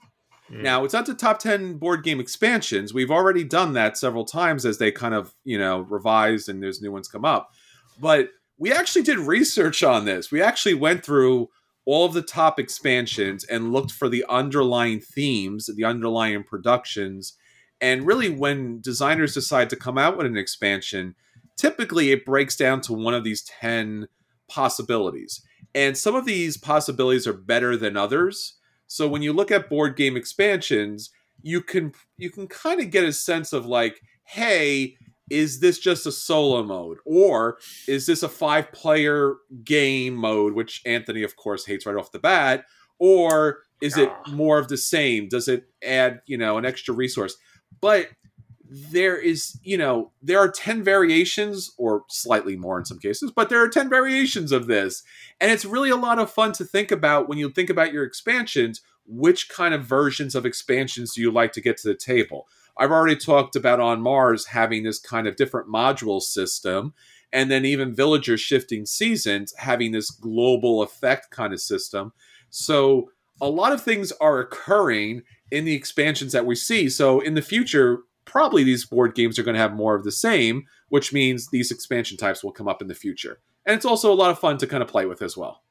Mm. 0.51 0.61
Now, 0.61 0.83
it's 0.83 0.93
not 0.93 1.05
the 1.05 1.13
top 1.13 1.39
10 1.39 1.77
board 1.77 2.03
game 2.03 2.19
expansions. 2.19 2.93
We've 2.93 3.11
already 3.11 3.43
done 3.43 3.73
that 3.73 3.97
several 3.97 4.25
times 4.25 4.65
as 4.65 4.77
they 4.77 4.91
kind 4.91 5.13
of, 5.13 5.33
you 5.43 5.57
know, 5.57 5.81
revised 5.81 6.49
and 6.49 6.61
there's 6.61 6.81
new 6.81 6.91
ones 6.91 7.07
come 7.07 7.25
up. 7.25 7.51
But 7.99 8.29
we 8.57 8.71
actually 8.71 9.03
did 9.03 9.19
research 9.19 9.83
on 9.83 10.05
this. 10.05 10.31
We 10.31 10.41
actually 10.41 10.75
went 10.75 11.05
through 11.05 11.49
all 11.85 12.05
of 12.05 12.13
the 12.13 12.21
top 12.21 12.59
expansions 12.59 13.43
and 13.43 13.73
looked 13.73 13.91
for 13.91 14.07
the 14.07 14.25
underlying 14.29 15.01
themes, 15.01 15.69
the 15.73 15.83
underlying 15.83 16.43
productions. 16.43 17.33
And 17.81 18.05
really, 18.05 18.29
when 18.29 18.79
designers 18.79 19.33
decide 19.33 19.69
to 19.71 19.75
come 19.75 19.97
out 19.97 20.17
with 20.17 20.25
an 20.25 20.37
expansion, 20.37 21.15
typically 21.57 22.11
it 22.11 22.25
breaks 22.25 22.55
down 22.55 22.81
to 22.81 22.93
one 22.93 23.13
of 23.13 23.23
these 23.23 23.43
10 23.43 24.07
possibilities. 24.47 25.41
And 25.75 25.97
some 25.97 26.15
of 26.15 26.25
these 26.25 26.57
possibilities 26.57 27.27
are 27.27 27.33
better 27.33 27.75
than 27.75 27.97
others. 27.97 28.53
So 28.93 29.07
when 29.07 29.23
you 29.23 29.33
look 29.33 29.49
at 29.49 29.71
board 29.71 29.95
game 29.95 30.15
expansions, 30.15 31.09
you 31.41 31.61
can 31.61 31.93
you 32.15 32.29
can 32.29 32.45
kind 32.47 32.79
of 32.79 32.91
get 32.91 33.03
a 33.03 33.11
sense 33.11 33.51
of 33.51 33.65
like, 33.65 33.99
hey, 34.23 34.97
is 35.31 35.61
this 35.61 35.79
just 35.79 36.05
a 36.05 36.11
solo 36.11 36.61
mode? 36.61 36.99
Or 37.03 37.57
is 37.87 38.05
this 38.05 38.21
a 38.21 38.29
five 38.29 38.71
player 38.71 39.37
game 39.63 40.13
mode 40.13 40.53
which 40.53 40.83
anthony 40.85 41.23
of 41.23 41.35
course 41.37 41.65
hates 41.65 41.87
right 41.87 41.95
off 41.95 42.11
the 42.11 42.19
bat? 42.19 42.65
Or 42.99 43.61
is 43.81 43.97
it 43.97 44.11
ah. 44.11 44.29
more 44.29 44.59
of 44.59 44.67
the 44.67 44.77
same? 44.77 45.27
Does 45.27 45.47
it 45.47 45.65
add 45.83 46.21
you 46.27 46.37
know 46.37 46.59
an 46.59 46.65
extra 46.65 46.93
resource? 46.93 47.35
But 47.81 48.09
there 48.91 49.15
is 49.15 49.59
you 49.61 49.77
know 49.77 50.11
there 50.21 50.39
are 50.39 50.49
10 50.49 50.83
variations 50.83 51.71
or 51.77 52.05
slightly 52.09 52.55
more 52.55 52.79
in 52.79 52.85
some 52.85 52.97
cases 52.97 53.31
but 53.35 53.49
there 53.49 53.61
are 53.61 53.69
10 53.69 53.87
variations 53.87 54.51
of 54.51 54.65
this 54.65 55.03
and 55.39 55.51
it's 55.51 55.63
really 55.63 55.91
a 55.91 55.95
lot 55.95 56.17
of 56.17 56.31
fun 56.31 56.51
to 56.53 56.65
think 56.65 56.91
about 56.91 57.29
when 57.29 57.37
you 57.37 57.51
think 57.51 57.69
about 57.69 57.93
your 57.93 58.03
expansions 58.03 58.81
which 59.05 59.47
kind 59.47 59.75
of 59.75 59.83
versions 59.83 60.33
of 60.33 60.45
expansions 60.45 61.13
do 61.13 61.21
you 61.21 61.29
like 61.29 61.51
to 61.51 61.61
get 61.61 61.77
to 61.77 61.87
the 61.87 61.95
table 61.95 62.47
I've 62.77 62.91
already 62.91 63.15
talked 63.15 63.55
about 63.55 63.79
on 63.79 64.01
Mars 64.01 64.47
having 64.47 64.83
this 64.83 64.99
kind 64.99 65.27
of 65.27 65.35
different 65.35 65.67
module 65.67 66.21
system, 66.21 66.93
and 67.31 67.49
then 67.49 67.65
even 67.65 67.95
Villager 67.95 68.37
shifting 68.37 68.85
seasons 68.85 69.53
having 69.57 69.91
this 69.91 70.09
global 70.09 70.81
effect 70.81 71.29
kind 71.31 71.53
of 71.53 71.61
system. 71.61 72.13
So 72.49 73.09
a 73.41 73.49
lot 73.49 73.73
of 73.73 73.83
things 73.83 74.11
are 74.13 74.39
occurring 74.39 75.23
in 75.51 75.65
the 75.65 75.75
expansions 75.75 76.31
that 76.31 76.45
we 76.45 76.55
see. 76.55 76.89
So 76.89 77.19
in 77.19 77.33
the 77.33 77.41
future, 77.41 77.99
probably 78.25 78.63
these 78.63 78.85
board 78.85 79.15
games 79.15 79.37
are 79.37 79.43
going 79.43 79.55
to 79.55 79.61
have 79.61 79.73
more 79.73 79.95
of 79.95 80.03
the 80.03 80.11
same, 80.11 80.65
which 80.89 81.13
means 81.13 81.49
these 81.49 81.71
expansion 81.71 82.17
types 82.17 82.43
will 82.43 82.51
come 82.51 82.67
up 82.67 82.81
in 82.81 82.87
the 82.87 82.95
future. 82.95 83.39
And 83.65 83.75
it's 83.75 83.85
also 83.85 84.11
a 84.11 84.15
lot 84.15 84.31
of 84.31 84.39
fun 84.39 84.57
to 84.57 84.67
kind 84.67 84.83
of 84.83 84.89
play 84.89 85.05
with 85.05 85.21
as 85.21 85.37
well. 85.37 85.63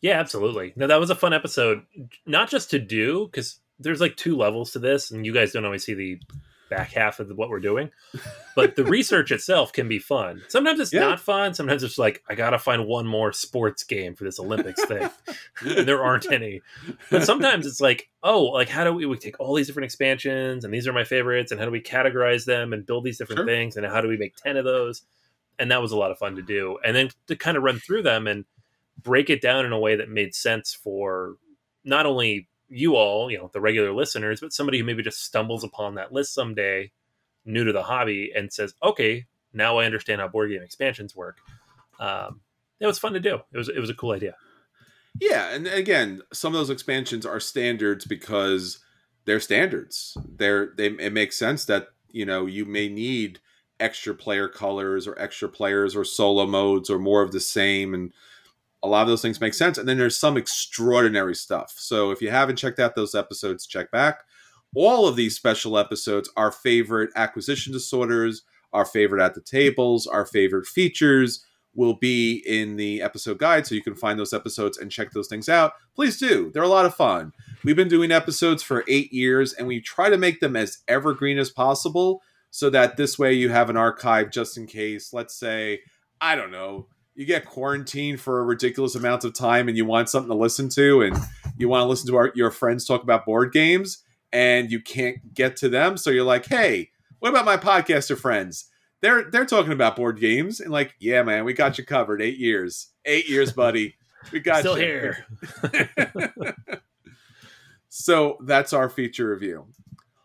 Yeah, 0.00 0.20
absolutely. 0.20 0.72
No, 0.76 0.86
that 0.86 1.00
was 1.00 1.10
a 1.10 1.14
fun 1.14 1.32
episode, 1.32 1.82
not 2.26 2.50
just 2.50 2.70
to 2.70 2.78
do 2.78 3.26
because 3.26 3.60
there's 3.78 4.00
like 4.00 4.16
two 4.16 4.36
levels 4.36 4.72
to 4.72 4.78
this, 4.78 5.10
and 5.10 5.24
you 5.24 5.32
guys 5.32 5.52
don't 5.52 5.64
always 5.64 5.84
see 5.84 5.94
the 5.94 6.20
back 6.68 6.92
half 6.92 7.20
of 7.20 7.28
what 7.30 7.48
we're 7.48 7.60
doing. 7.60 7.90
But 8.54 8.76
the 8.76 8.84
research 8.84 9.30
itself 9.32 9.72
can 9.72 9.88
be 9.88 9.98
fun. 9.98 10.42
Sometimes 10.48 10.80
it's 10.80 10.92
yeah. 10.92 11.00
not 11.00 11.20
fun. 11.20 11.54
Sometimes 11.54 11.82
it's 11.82 11.98
like 11.98 12.22
I 12.28 12.34
gotta 12.34 12.58
find 12.58 12.86
one 12.86 13.06
more 13.06 13.32
sports 13.32 13.84
game 13.84 14.14
for 14.14 14.24
this 14.24 14.38
Olympics 14.38 14.84
thing, 14.84 15.08
and 15.62 15.86
there 15.86 16.02
aren't 16.02 16.30
any. 16.30 16.62
But 17.10 17.24
sometimes 17.24 17.66
it's 17.66 17.80
like, 17.80 18.08
oh, 18.22 18.44
like 18.44 18.68
how 18.68 18.84
do 18.84 18.92
we, 18.92 19.06
we 19.06 19.16
take 19.16 19.38
all 19.40 19.54
these 19.54 19.66
different 19.66 19.84
expansions, 19.84 20.64
and 20.64 20.72
these 20.72 20.86
are 20.86 20.92
my 20.92 21.04
favorites, 21.04 21.52
and 21.52 21.60
how 21.60 21.66
do 21.66 21.72
we 21.72 21.80
categorize 21.80 22.44
them 22.44 22.72
and 22.72 22.86
build 22.86 23.04
these 23.04 23.18
different 23.18 23.40
sure. 23.40 23.46
things, 23.46 23.76
and 23.76 23.86
how 23.86 24.00
do 24.00 24.08
we 24.08 24.16
make 24.16 24.36
ten 24.36 24.56
of 24.56 24.64
those? 24.64 25.02
And 25.58 25.70
that 25.70 25.80
was 25.80 25.92
a 25.92 25.96
lot 25.96 26.10
of 26.10 26.18
fun 26.18 26.36
to 26.36 26.42
do, 26.42 26.78
and 26.84 26.94
then 26.94 27.10
to 27.28 27.36
kind 27.36 27.56
of 27.56 27.62
run 27.62 27.78
through 27.78 28.02
them 28.02 28.26
and 28.26 28.44
break 29.02 29.30
it 29.30 29.40
down 29.40 29.64
in 29.64 29.72
a 29.72 29.78
way 29.78 29.96
that 29.96 30.08
made 30.08 30.34
sense 30.34 30.74
for 30.74 31.36
not 31.84 32.06
only 32.06 32.48
you 32.68 32.96
all, 32.96 33.30
you 33.30 33.38
know, 33.38 33.50
the 33.52 33.60
regular 33.60 33.92
listeners, 33.92 34.40
but 34.40 34.52
somebody 34.52 34.78
who 34.78 34.84
maybe 34.84 35.02
just 35.02 35.24
stumbles 35.24 35.64
upon 35.64 35.94
that 35.94 36.12
list 36.12 36.34
someday, 36.34 36.90
new 37.44 37.64
to 37.64 37.72
the 37.72 37.82
hobby, 37.82 38.32
and 38.34 38.52
says, 38.52 38.74
"Okay, 38.82 39.26
now 39.52 39.78
I 39.78 39.84
understand 39.84 40.20
how 40.20 40.28
board 40.28 40.50
game 40.50 40.62
expansions 40.62 41.14
work." 41.14 41.38
Um, 42.00 42.40
it 42.80 42.86
was 42.86 42.98
fun 42.98 43.12
to 43.12 43.20
do. 43.20 43.40
It 43.52 43.58
was 43.58 43.68
it 43.68 43.78
was 43.78 43.90
a 43.90 43.94
cool 43.94 44.12
idea. 44.12 44.36
Yeah, 45.20 45.54
and 45.54 45.66
again, 45.66 46.22
some 46.32 46.54
of 46.54 46.58
those 46.58 46.70
expansions 46.70 47.24
are 47.24 47.40
standards 47.40 48.04
because 48.04 48.80
they're 49.24 49.40
standards. 49.40 50.16
They're 50.36 50.72
they 50.76 50.86
it 50.86 51.12
makes 51.12 51.38
sense 51.38 51.64
that 51.66 51.88
you 52.10 52.26
know 52.26 52.46
you 52.46 52.64
may 52.64 52.88
need 52.88 53.40
extra 53.78 54.14
player 54.14 54.48
colors 54.48 55.06
or 55.06 55.18
extra 55.18 55.48
players 55.48 55.94
or 55.94 56.04
solo 56.04 56.46
modes 56.46 56.88
or 56.88 56.98
more 56.98 57.22
of 57.22 57.32
the 57.32 57.40
same 57.40 57.92
and 57.92 58.12
a 58.82 58.88
lot 58.88 59.02
of 59.02 59.08
those 59.08 59.22
things 59.22 59.40
make 59.40 59.54
sense. 59.54 59.78
And 59.78 59.88
then 59.88 59.98
there's 59.98 60.18
some 60.18 60.36
extraordinary 60.36 61.34
stuff. 61.34 61.74
So 61.76 62.10
if 62.10 62.20
you 62.20 62.30
haven't 62.30 62.56
checked 62.56 62.78
out 62.78 62.94
those 62.94 63.14
episodes, 63.14 63.66
check 63.66 63.90
back. 63.90 64.20
All 64.74 65.06
of 65.06 65.16
these 65.16 65.34
special 65.34 65.78
episodes, 65.78 66.30
our 66.36 66.52
favorite 66.52 67.10
acquisition 67.16 67.72
disorders, 67.72 68.42
our 68.72 68.84
favorite 68.84 69.24
at 69.24 69.34
the 69.34 69.40
tables, 69.40 70.06
our 70.06 70.26
favorite 70.26 70.66
features 70.66 71.44
will 71.74 71.94
be 71.94 72.42
in 72.46 72.76
the 72.76 73.02
episode 73.02 73.38
guide. 73.38 73.66
So 73.66 73.74
you 73.74 73.82
can 73.82 73.94
find 73.94 74.18
those 74.18 74.32
episodes 74.32 74.78
and 74.78 74.90
check 74.90 75.12
those 75.12 75.28
things 75.28 75.48
out. 75.48 75.72
Please 75.94 76.18
do. 76.18 76.50
They're 76.52 76.62
a 76.62 76.68
lot 76.68 76.86
of 76.86 76.94
fun. 76.94 77.32
We've 77.64 77.76
been 77.76 77.88
doing 77.88 78.10
episodes 78.10 78.62
for 78.62 78.84
eight 78.88 79.12
years 79.12 79.52
and 79.52 79.66
we 79.66 79.80
try 79.80 80.08
to 80.08 80.18
make 80.18 80.40
them 80.40 80.56
as 80.56 80.78
evergreen 80.88 81.38
as 81.38 81.50
possible 81.50 82.22
so 82.50 82.70
that 82.70 82.96
this 82.96 83.18
way 83.18 83.34
you 83.34 83.50
have 83.50 83.68
an 83.68 83.76
archive 83.76 84.30
just 84.30 84.56
in 84.56 84.66
case, 84.66 85.12
let's 85.12 85.38
say, 85.38 85.80
I 86.20 86.34
don't 86.34 86.50
know, 86.50 86.88
you 87.16 87.24
get 87.24 87.46
quarantined 87.46 88.20
for 88.20 88.40
a 88.40 88.44
ridiculous 88.44 88.94
amount 88.94 89.24
of 89.24 89.32
time 89.32 89.68
and 89.68 89.76
you 89.76 89.86
want 89.86 90.08
something 90.08 90.28
to 90.28 90.36
listen 90.36 90.68
to 90.68 91.00
and 91.00 91.16
you 91.56 91.68
want 91.68 91.82
to 91.82 91.86
listen 91.86 92.06
to 92.08 92.16
our, 92.16 92.30
your 92.34 92.50
friends 92.50 92.84
talk 92.84 93.02
about 93.02 93.24
board 93.24 93.52
games 93.52 94.04
and 94.32 94.70
you 94.70 94.80
can't 94.80 95.34
get 95.34 95.56
to 95.56 95.68
them 95.68 95.96
so 95.96 96.10
you're 96.10 96.24
like 96.24 96.46
hey 96.46 96.90
what 97.18 97.30
about 97.30 97.44
my 97.46 97.56
podcaster 97.56 98.16
friends 98.16 98.66
they're 99.00 99.30
they're 99.30 99.46
talking 99.46 99.72
about 99.72 99.96
board 99.96 100.20
games 100.20 100.60
and 100.60 100.70
like 100.70 100.94
yeah 101.00 101.22
man 101.22 101.44
we 101.44 101.54
got 101.54 101.78
you 101.78 101.84
covered 101.84 102.20
eight 102.20 102.38
years 102.38 102.88
eight 103.06 103.28
years 103.28 103.52
buddy 103.52 103.96
we 104.30 104.38
got 104.38 104.60
still 104.60 104.78
you. 104.78 104.84
here 104.84 105.26
so 107.88 108.36
that's 108.44 108.72
our 108.72 108.90
feature 108.90 109.30
review 109.30 109.66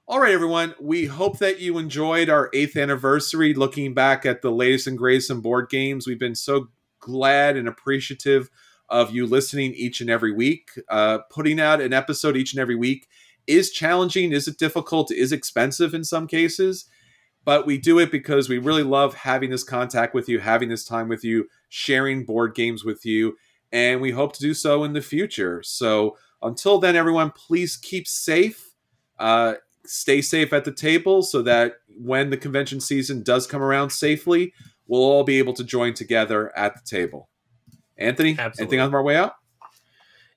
all 0.08 0.20
right, 0.20 0.34
everyone. 0.34 0.76
We 0.78 1.06
hope 1.06 1.38
that 1.38 1.62
you 1.62 1.78
enjoyed 1.78 2.28
our 2.28 2.50
eighth 2.54 2.76
anniversary, 2.76 3.54
looking 3.54 3.94
back 3.94 4.26
at 4.26 4.42
the 4.42 4.52
latest 4.52 4.86
and 4.86 4.98
greatest 4.98 5.32
in 5.32 5.40
board 5.40 5.70
games. 5.70 6.06
We've 6.06 6.20
been 6.20 6.36
so 6.36 6.68
glad 7.02 7.58
and 7.58 7.68
appreciative 7.68 8.50
of 8.90 9.12
you 9.12 9.26
listening 9.26 9.74
each 9.74 10.02
and 10.02 10.10
every 10.10 10.32
week. 10.32 10.70
Uh, 10.90 11.20
putting 11.30 11.60
out 11.60 11.82
an 11.82 11.94
episode 11.94 12.38
each 12.38 12.54
and 12.54 12.60
every 12.60 12.76
week 12.76 13.08
is 13.48 13.72
challenging. 13.72 14.32
Is 14.32 14.48
it 14.48 14.58
difficult? 14.58 15.12
Is 15.12 15.32
expensive 15.32 15.94
in 15.94 16.04
some 16.04 16.28
cases? 16.28 16.86
But 17.44 17.66
we 17.66 17.78
do 17.78 17.98
it 18.00 18.12
because 18.12 18.50
we 18.50 18.60
really 18.60 18.84
love 18.84 19.16
having 19.16 19.50
this 19.50 19.64
contact 19.64 20.14
with 20.14 20.30
you, 20.30 20.40
having 20.40 20.70
this 20.70 20.86
time 20.86 21.08
with 21.08 21.24
you, 21.24 21.48
sharing 21.70 22.24
board 22.24 22.54
games 22.54 22.84
with 22.86 23.06
you, 23.06 23.36
and 23.72 24.00
we 24.00 24.12
hope 24.12 24.34
to 24.34 24.42
do 24.42 24.54
so 24.54 24.84
in 24.84 24.94
the 24.94 25.02
future. 25.02 25.64
So 25.64 26.18
until 26.42 26.78
then, 26.78 26.96
everyone, 26.96 27.32
please 27.32 27.78
keep 27.78 28.08
safe. 28.08 28.76
Uh, 29.18 29.56
stay 29.86 30.22
safe 30.22 30.54
at 30.54 30.66
the 30.66 30.72
table 30.72 31.24
so 31.24 31.42
that 31.42 31.76
when 31.98 32.30
the 32.30 32.38
convention 32.38 32.80
season 32.80 33.24
does 33.24 33.48
come 33.48 33.62
around 33.62 33.90
safely, 33.90 34.54
we'll 34.92 35.04
all 35.04 35.24
be 35.24 35.40
able 35.40 35.54
to 35.54 35.64
join 35.64 35.94
together 35.94 36.56
at 36.56 36.76
the 36.76 36.82
table. 36.86 37.30
Anthony, 37.98 38.32
Absolutely. 38.38 38.78
anything 38.78 38.80
on 38.82 38.94
our 38.94 39.02
way 39.02 39.16
out? 39.16 39.36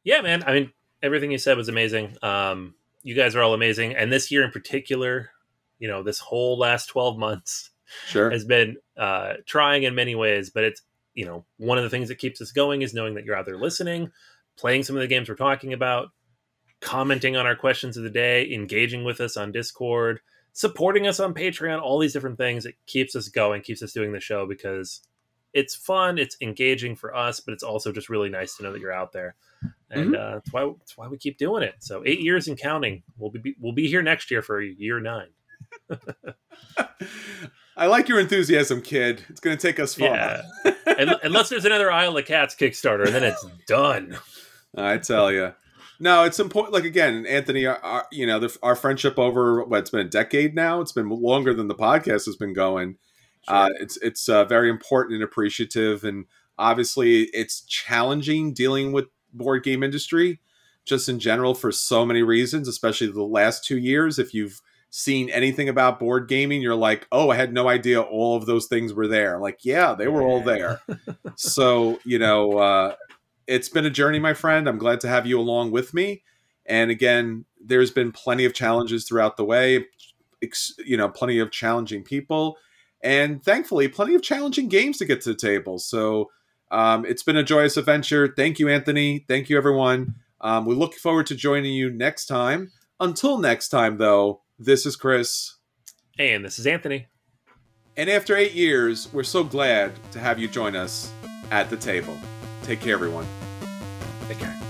Yeah, 0.04 0.20
man. 0.20 0.44
I 0.46 0.52
mean, 0.52 0.72
everything 1.02 1.32
you 1.32 1.38
said 1.38 1.56
was 1.56 1.68
amazing. 1.68 2.16
Um, 2.22 2.74
you 3.02 3.16
guys 3.16 3.34
are 3.34 3.42
all 3.42 3.52
amazing, 3.52 3.96
and 3.96 4.12
this 4.12 4.30
year 4.30 4.44
in 4.44 4.52
particular, 4.52 5.30
you 5.78 5.88
know, 5.88 6.02
this 6.02 6.20
whole 6.20 6.56
last 6.56 6.86
twelve 6.86 7.18
months 7.18 7.70
sure 8.06 8.30
has 8.30 8.44
been 8.44 8.76
uh, 8.96 9.34
trying 9.44 9.82
in 9.82 9.94
many 9.94 10.14
ways. 10.14 10.50
But 10.50 10.64
it's 10.64 10.82
you 11.14 11.26
know 11.26 11.44
one 11.56 11.76
of 11.76 11.84
the 11.84 11.90
things 11.90 12.08
that 12.08 12.18
keeps 12.18 12.40
us 12.40 12.52
going 12.52 12.82
is 12.82 12.94
knowing 12.94 13.14
that 13.14 13.24
you're 13.24 13.36
out 13.36 13.46
there 13.46 13.58
listening, 13.58 14.12
playing 14.56 14.84
some 14.84 14.94
of 14.94 15.02
the 15.02 15.08
games 15.08 15.28
we're 15.28 15.34
talking 15.34 15.72
about, 15.72 16.10
commenting 16.80 17.36
on 17.36 17.44
our 17.46 17.56
questions 17.56 17.96
of 17.96 18.04
the 18.04 18.10
day, 18.10 18.52
engaging 18.52 19.04
with 19.04 19.20
us 19.20 19.36
on 19.36 19.52
Discord 19.52 20.20
supporting 20.54 21.06
us 21.06 21.20
on 21.20 21.34
Patreon, 21.34 21.82
all 21.82 21.98
these 21.98 22.14
different 22.14 22.38
things. 22.38 22.64
It 22.64 22.76
keeps 22.86 23.14
us 23.14 23.28
going, 23.28 23.60
keeps 23.60 23.82
us 23.82 23.92
doing 23.92 24.12
the 24.12 24.20
show 24.20 24.46
because 24.46 25.02
it's 25.52 25.74
fun, 25.74 26.16
it's 26.16 26.36
engaging 26.40 26.96
for 26.96 27.14
us, 27.14 27.40
but 27.40 27.52
it's 27.52 27.62
also 27.62 27.92
just 27.92 28.08
really 28.08 28.30
nice 28.30 28.56
to 28.56 28.62
know 28.62 28.72
that 28.72 28.80
you're 28.80 28.92
out 28.92 29.12
there, 29.12 29.34
and 29.90 30.06
mm-hmm. 30.06 30.14
uh, 30.14 30.34
that's 30.34 30.52
why 30.52 30.72
that's 30.78 30.96
why 30.96 31.08
we 31.08 31.18
keep 31.18 31.36
doing 31.36 31.62
it. 31.62 31.74
So 31.80 32.02
eight 32.06 32.20
years 32.20 32.48
and 32.48 32.58
counting. 32.58 33.02
We'll 33.18 33.30
be 33.30 33.54
we'll 33.60 33.74
be 33.74 33.86
here 33.86 34.02
next 34.02 34.30
year 34.30 34.42
for 34.42 34.60
year 34.60 34.98
nine. 35.00 35.28
I 37.76 37.86
like 37.86 38.08
your 38.08 38.20
enthusiasm, 38.20 38.82
kid. 38.82 39.24
It's 39.28 39.40
going 39.40 39.56
to 39.56 39.60
take 39.60 39.80
us 39.80 39.94
far. 39.94 40.08
Yeah. 40.08 40.42
Unless 41.24 41.48
there's 41.48 41.64
another 41.64 41.90
Isle 41.90 42.16
of 42.16 42.24
Cats 42.24 42.54
Kickstarter, 42.54 43.06
and 43.06 43.14
then 43.14 43.24
it's 43.24 43.44
done. 43.66 44.16
I 44.76 44.98
tell 44.98 45.32
you. 45.32 45.52
No, 46.00 46.24
it's 46.24 46.40
important. 46.40 46.74
Like 46.74 46.84
again, 46.84 47.26
Anthony, 47.26 47.66
our, 47.66 47.78
our 47.78 48.06
you 48.10 48.26
know, 48.26 48.38
the, 48.38 48.56
our 48.62 48.76
friendship 48.76 49.18
over 49.18 49.64
what 49.64 49.80
it's 49.80 49.90
been 49.90 50.06
a 50.06 50.10
decade 50.10 50.54
now. 50.54 50.80
It's 50.80 50.92
been 50.92 51.08
longer 51.08 51.54
than 51.54 51.68
the 51.68 51.74
podcast 51.74 52.26
has 52.26 52.36
been 52.36 52.52
going. 52.52 52.96
Sure. 53.48 53.56
Uh, 53.56 53.68
it's 53.80 53.96
it's 53.98 54.28
uh, 54.28 54.44
very 54.44 54.70
important 54.70 55.14
and 55.14 55.22
appreciative, 55.22 56.04
and 56.04 56.24
obviously, 56.58 57.24
it's 57.32 57.60
challenging 57.62 58.52
dealing 58.52 58.92
with 58.92 59.06
board 59.32 59.62
game 59.62 59.82
industry 59.82 60.40
just 60.84 61.08
in 61.08 61.18
general 61.18 61.54
for 61.54 61.72
so 61.72 62.04
many 62.04 62.22
reasons, 62.22 62.68
especially 62.68 63.06
the 63.08 63.22
last 63.22 63.64
two 63.64 63.78
years. 63.78 64.18
If 64.18 64.34
you've 64.34 64.60
seen 64.90 65.28
anything 65.30 65.68
about 65.68 65.98
board 65.98 66.28
gaming, 66.28 66.62
you're 66.62 66.74
like, 66.74 67.06
oh, 67.10 67.30
I 67.30 67.36
had 67.36 67.52
no 67.52 67.68
idea 67.68 68.00
all 68.00 68.36
of 68.36 68.46
those 68.46 68.66
things 68.66 68.92
were 68.92 69.08
there. 69.08 69.38
Like, 69.38 69.60
yeah, 69.64 69.94
they 69.94 70.08
were 70.08 70.22
all 70.22 70.42
there. 70.42 70.80
so 71.36 71.98
you 72.04 72.18
know, 72.18 72.58
uh, 72.58 72.94
it's 73.46 73.68
been 73.68 73.84
a 73.84 73.90
journey, 73.90 74.18
my 74.18 74.34
friend. 74.34 74.68
I'm 74.68 74.78
glad 74.78 75.00
to 75.00 75.08
have 75.08 75.26
you 75.26 75.38
along 75.38 75.70
with 75.70 75.94
me. 75.94 76.22
And 76.66 76.90
again, 76.90 77.44
there's 77.62 77.90
been 77.90 78.12
plenty 78.12 78.44
of 78.44 78.54
challenges 78.54 79.04
throughout 79.04 79.36
the 79.36 79.44
way, 79.44 79.86
you 80.84 80.96
know, 80.96 81.08
plenty 81.08 81.38
of 81.38 81.50
challenging 81.50 82.02
people, 82.02 82.56
and 83.02 83.42
thankfully, 83.44 83.88
plenty 83.88 84.14
of 84.14 84.22
challenging 84.22 84.68
games 84.68 84.98
to 84.98 85.04
get 85.04 85.20
to 85.22 85.30
the 85.30 85.36
table. 85.36 85.78
So 85.78 86.30
um, 86.70 87.04
it's 87.04 87.22
been 87.22 87.36
a 87.36 87.42
joyous 87.42 87.76
adventure. 87.76 88.32
Thank 88.34 88.58
you, 88.58 88.68
Anthony. 88.68 89.24
Thank 89.28 89.50
you, 89.50 89.58
everyone. 89.58 90.14
Um, 90.40 90.64
we 90.64 90.74
look 90.74 90.94
forward 90.94 91.26
to 91.26 91.34
joining 91.34 91.74
you 91.74 91.90
next 91.90 92.26
time. 92.26 92.72
Until 92.98 93.38
next 93.38 93.68
time, 93.68 93.98
though, 93.98 94.40
this 94.58 94.86
is 94.86 94.96
Chris. 94.96 95.56
And 96.18 96.44
this 96.44 96.58
is 96.58 96.66
Anthony. 96.66 97.06
And 97.96 98.08
after 98.08 98.36
eight 98.36 98.52
years, 98.52 99.12
we're 99.12 99.22
so 99.22 99.44
glad 99.44 99.92
to 100.12 100.18
have 100.18 100.38
you 100.38 100.48
join 100.48 100.74
us 100.74 101.12
at 101.50 101.70
the 101.70 101.76
table. 101.76 102.18
Take 102.64 102.80
care, 102.80 102.94
everyone. 102.94 103.26
Take 104.26 104.38
care. 104.38 104.63